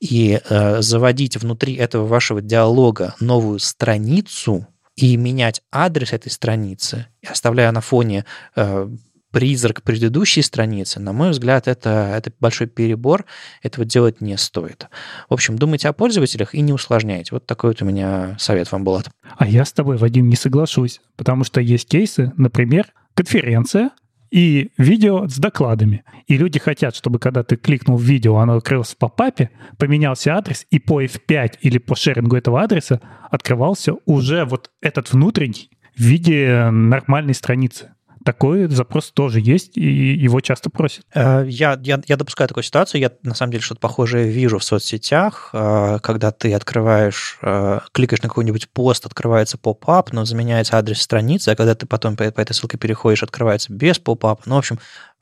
[0.00, 7.72] И э, заводить внутри этого вашего диалога новую страницу и менять адрес этой страницы, оставляя
[7.72, 8.24] на фоне
[8.54, 8.88] э,
[9.34, 13.24] призрак предыдущей страницы, на мой взгляд, это, это большой перебор,
[13.62, 14.86] этого делать не стоит.
[15.28, 17.30] В общем, думайте о пользователях и не усложняйте.
[17.32, 19.10] Вот такой вот у меня совет вам, Булат.
[19.36, 23.90] А я с тобой, Вадим, не соглашусь, потому что есть кейсы, например, конференция,
[24.34, 26.02] и видео с докладами.
[26.26, 30.66] И люди хотят, чтобы когда ты кликнул в видео, оно открылось в попапе, поменялся адрес,
[30.70, 33.00] и по F5 или по шерингу этого адреса
[33.30, 37.93] открывался уже вот этот внутренний в виде нормальной страницы
[38.24, 41.04] такой запрос тоже есть, и его часто просят.
[41.14, 43.00] Э, я, я, я допускаю такую ситуацию.
[43.00, 48.22] Я на самом деле что-то похожее вижу в соцсетях, э, когда ты открываешь, э, кликаешь
[48.22, 52.40] на какой-нибудь пост, открывается поп-ап, но заменяется адрес страницы, а когда ты потом по, по
[52.40, 54.42] этой ссылке переходишь, открывается без поп-апа.
[54.46, 54.78] Ну, в общем,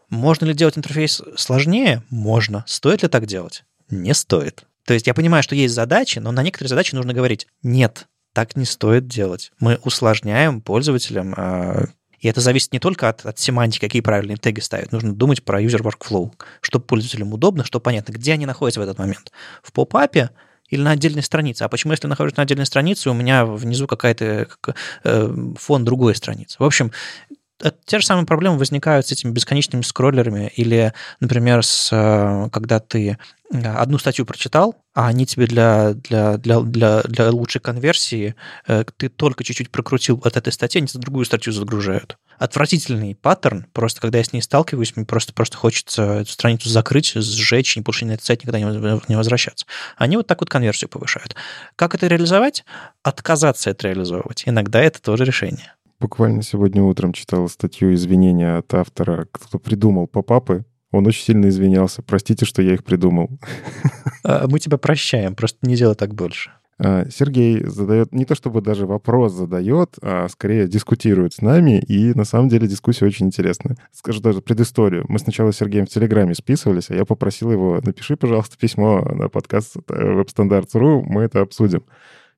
[0.08, 2.02] можно ли делать интерфейс сложнее?
[2.10, 2.64] Можно.
[2.66, 3.64] Стоит ли так делать?
[3.90, 4.64] Не стоит.
[4.86, 8.56] То есть я понимаю, что есть задачи, но на некоторые задачи нужно говорить «нет, так
[8.56, 9.52] не стоит делать.
[9.60, 11.34] Мы усложняем пользователям
[12.22, 14.92] и это зависит не только от, от семантики, какие правильные теги ставить.
[14.92, 18.98] Нужно думать про user workflow, чтобы пользователям удобно, чтобы понятно, где они находятся в этот
[18.98, 19.32] момент.
[19.62, 20.30] В поп-апе
[20.68, 21.64] или на отдельной странице.
[21.64, 24.46] А почему, если нахожусь на отдельной странице, у меня внизу какая-то
[25.04, 26.56] э, фон другой страницы?
[26.60, 26.92] В общем,
[27.84, 33.18] те же самые проблемы возникают с этими бесконечными скроллерами или, например, с, э, когда ты
[33.52, 38.34] одну статью прочитал, а они тебе для, для, для, для, для лучшей конверсии,
[38.66, 42.16] э, ты только чуть-чуть прокрутил от этой статьи, они другую статью загружают.
[42.38, 47.12] Отвратительный паттерн, просто когда я с ней сталкиваюсь, мне просто, просто хочется эту страницу закрыть,
[47.14, 49.66] сжечь, и больше на этот сайт никогда не возвращаться.
[49.96, 51.36] Они вот так вот конверсию повышают.
[51.76, 52.64] Как это реализовать?
[53.02, 54.44] Отказаться это реализовывать.
[54.46, 55.74] Иногда это тоже решение.
[56.02, 62.02] Буквально сегодня утром читал статью извинения от автора, кто придумал попапы он очень сильно извинялся.
[62.02, 63.30] Простите, что я их придумал.
[64.24, 66.52] А, мы тебя прощаем, просто не делай так больше.
[66.78, 72.14] А, Сергей задает, не то чтобы даже вопрос задает, а скорее дискутирует с нами, и
[72.14, 73.76] на самом деле дискуссия очень интересная.
[73.90, 75.06] Скажу даже предысторию.
[75.08, 79.28] Мы сначала с Сергеем в Телеграме списывались, а я попросил его, напиши, пожалуйста, письмо на
[79.28, 81.82] подкаст WebStandards.ru, мы это обсудим.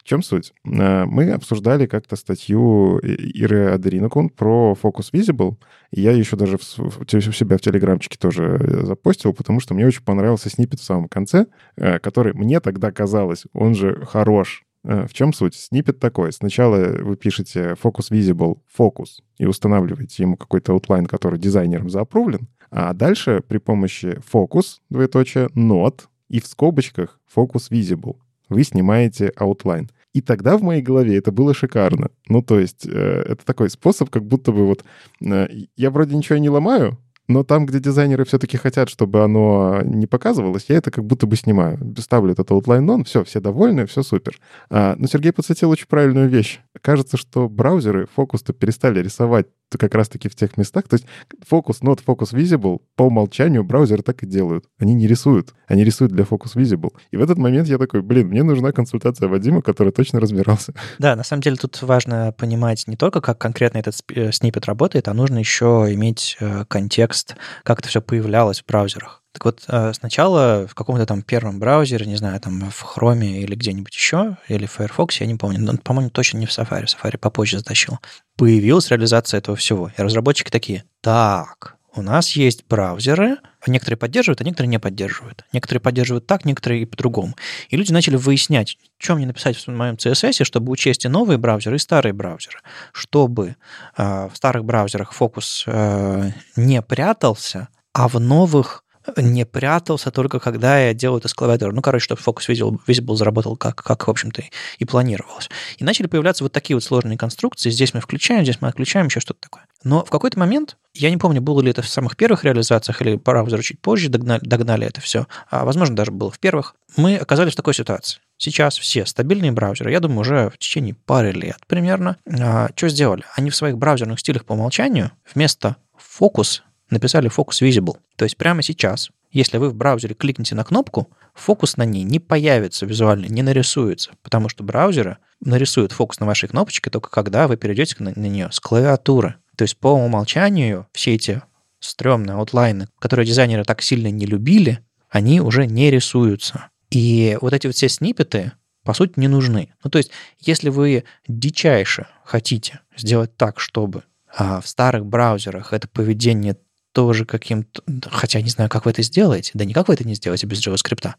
[0.05, 0.53] В чем суть?
[0.67, 5.57] Э, мы обсуждали как-то статью Иры Адеринокун про Focus Visible.
[5.93, 10.05] Я еще даже в, у себя в телеграмчике тоже э, запостил, потому что мне очень
[10.05, 14.65] понравился снипет в самом конце, э, который мне тогда казалось, он же хорош.
[14.83, 15.55] В чем суть?
[15.55, 16.31] Снипет такой.
[16.31, 22.93] Сначала вы пишете Focus Visible Focus и устанавливаете ему какой-то аутлайн, который дизайнером заапрувлен, а
[22.93, 28.17] дальше при помощи focus, двоеточие, not и в скобочках Focus Visible
[28.49, 29.89] вы снимаете outline.
[30.13, 32.09] И тогда в моей голове это было шикарно.
[32.29, 34.85] Ну, то есть э, это такой способ, как будто бы вот
[35.21, 40.07] э, я вроде ничего не ломаю, но там, где дизайнеры все-таки хотят, чтобы оно не
[40.07, 41.79] показывалось, я это как будто бы снимаю.
[41.99, 44.39] Ставлю этот outline on, все, все довольны, все супер.
[44.71, 46.61] А, но Сергей подсветил очень правильную вещь.
[46.83, 49.47] Кажется, что браузеры фокус-то перестали рисовать
[49.79, 50.89] как раз-таки в тех местах.
[50.89, 51.07] То есть
[51.51, 54.65] focus not focus visible по умолчанию браузеры так и делают.
[54.79, 55.55] Они не рисуют.
[55.67, 56.91] Они рисуют для focus visible.
[57.11, 60.75] И в этот момент я такой, блин, мне нужна консультация Вадима, который точно разбирался.
[60.99, 65.09] Да, на самом деле тут важно понимать не только, как конкретно этот э, снипет работает,
[65.09, 69.24] а нужно еще иметь э, контекст, как это все появлялось в браузерах.
[69.35, 73.57] Так вот, э, сначала в каком-то там первом браузере, не знаю, там в Chrome или
[73.57, 77.19] где-нибудь еще, или в Firefox, я не помню, но, по-моему, точно не в Safari, Safari
[77.19, 77.99] попозже затащил,
[78.37, 79.91] появилась реализация этого всего.
[79.99, 85.45] И разработчики такие, так, у нас есть браузеры, некоторые поддерживают, а некоторые не поддерживают.
[85.53, 87.35] Некоторые поддерживают так, некоторые и по-другому.
[87.71, 91.75] И люди начали выяснять, что мне написать в моем CSS, чтобы учесть и новые браузеры,
[91.75, 92.59] и старые браузеры.
[92.93, 93.57] Чтобы
[93.97, 98.84] э, в старых браузерах фокус э, не прятался, а в новых
[99.17, 101.73] не прятался только когда я делал это с клавиатуры.
[101.73, 104.43] Ну, короче, чтобы фокус Visible, Visible заработал как, как, в общем-то,
[104.79, 105.51] и планировалось.
[105.79, 107.71] И начали появляться вот такие вот сложные конструкции.
[107.71, 109.65] Здесь мы включаем, здесь мы отключаем, еще что-то такое.
[109.85, 113.17] Но в какой-то момент, я не помню, было ли это в самых первых реализациях или
[113.17, 117.53] браузеры чуть позже догнали, догнали это все, а, возможно, даже было в первых, мы оказались
[117.53, 118.21] в такой ситуации.
[118.39, 123.25] Сейчас все стабильные браузеры, я думаю, уже в течение пары лет примерно, а, что сделали?
[123.37, 127.99] Они в своих браузерных стилях по умолчанию вместо фокус написали Focus Visible.
[128.17, 132.21] То есть прямо сейчас, если вы в браузере кликните на кнопку, фокус на ней не
[132.21, 137.57] появится визуально, не нарисуется, потому что браузеры нарисуют фокус на вашей кнопочке только когда вы
[137.57, 139.37] перейдете на, на нее с клавиатуры.
[139.57, 141.43] То есть по умолчанию все эти
[141.81, 144.81] стрёмные аутлайны, которые дизайнеры так сильно не любили,
[145.11, 146.69] они уже не рисуются.
[146.91, 148.53] И вот эти вот все сниппеты,
[148.85, 149.73] по сути, не нужны.
[149.83, 154.05] Ну, то есть, если вы дичайше хотите сделать так, чтобы
[154.37, 156.57] а в старых браузерах это поведение
[156.95, 157.83] тоже каким-то...
[158.11, 159.51] Хотя не знаю, как вы это сделаете.
[159.55, 161.13] Да никак вы это не сделаете без JavaScript,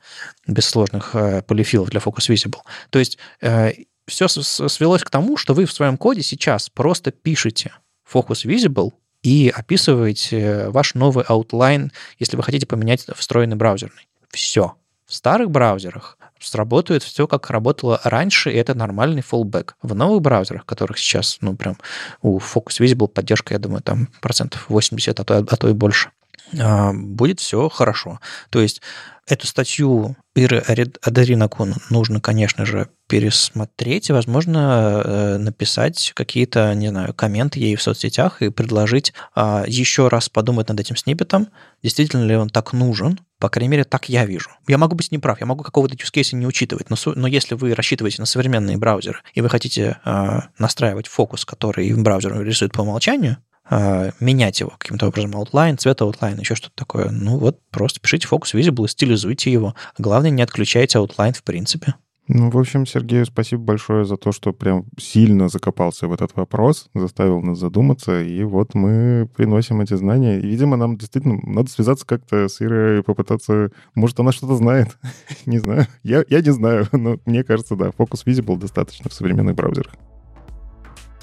[0.47, 2.61] без сложных э, полифилов для Focus Visible.
[2.89, 3.73] То есть э,
[4.07, 7.73] все свелось к тому, что вы в своем коде сейчас просто пишете
[8.11, 14.07] Focus Visible и описываете ваш новый outline, если вы хотите поменять встроенный браузерный.
[14.29, 14.75] Все.
[15.05, 19.71] В старых браузерах сработает все, как работало раньше, и это нормальный fallback.
[19.81, 21.77] В новых браузерах, которых сейчас, ну, прям
[22.21, 26.11] у Focus Visible поддержка, я думаю, там процентов 80, а то, а то и больше,
[26.53, 28.19] будет все хорошо.
[28.49, 28.81] То есть
[29.27, 30.63] Эту статью Иры
[31.01, 37.81] Адаринакун нужно, конечно же, пересмотреть и, возможно, э, написать какие-то, не знаю, комменты ей в
[37.81, 41.47] соцсетях и предложить а, еще раз подумать над этим сниппетом,
[41.81, 44.51] действительно ли он так нужен, по крайней мере, так я вижу.
[44.67, 47.73] Я могу быть неправ, я могу какого-то use case не учитывать, но, но если вы
[47.73, 53.37] рассчитываете на современные браузеры и вы хотите э, настраивать фокус, который браузер рисует по умолчанию,
[53.69, 58.27] э, менять его каким-то образом, outline, цвет outline, еще что-то такое, ну вот просто пишите
[58.27, 59.75] фокус visible, стилизуйте его.
[59.97, 61.95] Главное, не отключайте outline в принципе.
[62.27, 66.89] Ну, в общем, Сергею спасибо большое за то, что прям сильно закопался в этот вопрос,
[66.95, 70.39] заставил нас задуматься, и вот мы приносим эти знания.
[70.39, 73.69] И, видимо, нам действительно надо связаться как-то с Ирой и попытаться...
[73.93, 74.97] Может, она что-то знает?
[75.45, 75.85] не знаю.
[76.01, 79.93] Я, я не знаю, но мне кажется, да, Focus Visible достаточно в современных браузерах.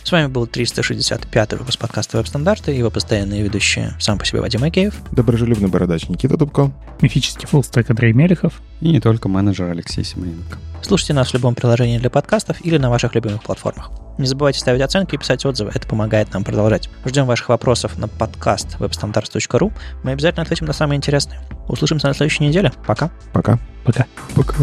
[0.05, 4.65] С вами был 365 выпуск подкаста «Веб-стандарты» и его постоянные ведущие сам по себе Вадим
[4.65, 4.95] Акеев.
[5.13, 6.73] Доброжелюбный бородач Никита Дубко.
[7.01, 8.61] Мифический фуллстек Андрей Мелехов.
[8.81, 10.59] И не только менеджер Алексей Семененко.
[10.83, 13.93] Слушайте нас в любом приложении для подкастов или на ваших любимых платформах.
[14.19, 16.91] Не забывайте ставить оценки и писать отзывы, это помогает нам продолжать.
[17.07, 19.73] Ждем ваших вопросов на подкаст webstandards.ru.
[20.03, 21.41] Мы обязательно ответим на самые интересные.
[21.69, 22.73] Услышимся на следующей неделе.
[22.87, 23.11] Пока.
[23.33, 23.59] Пока.
[23.85, 24.07] Пока.
[24.35, 24.55] Пока.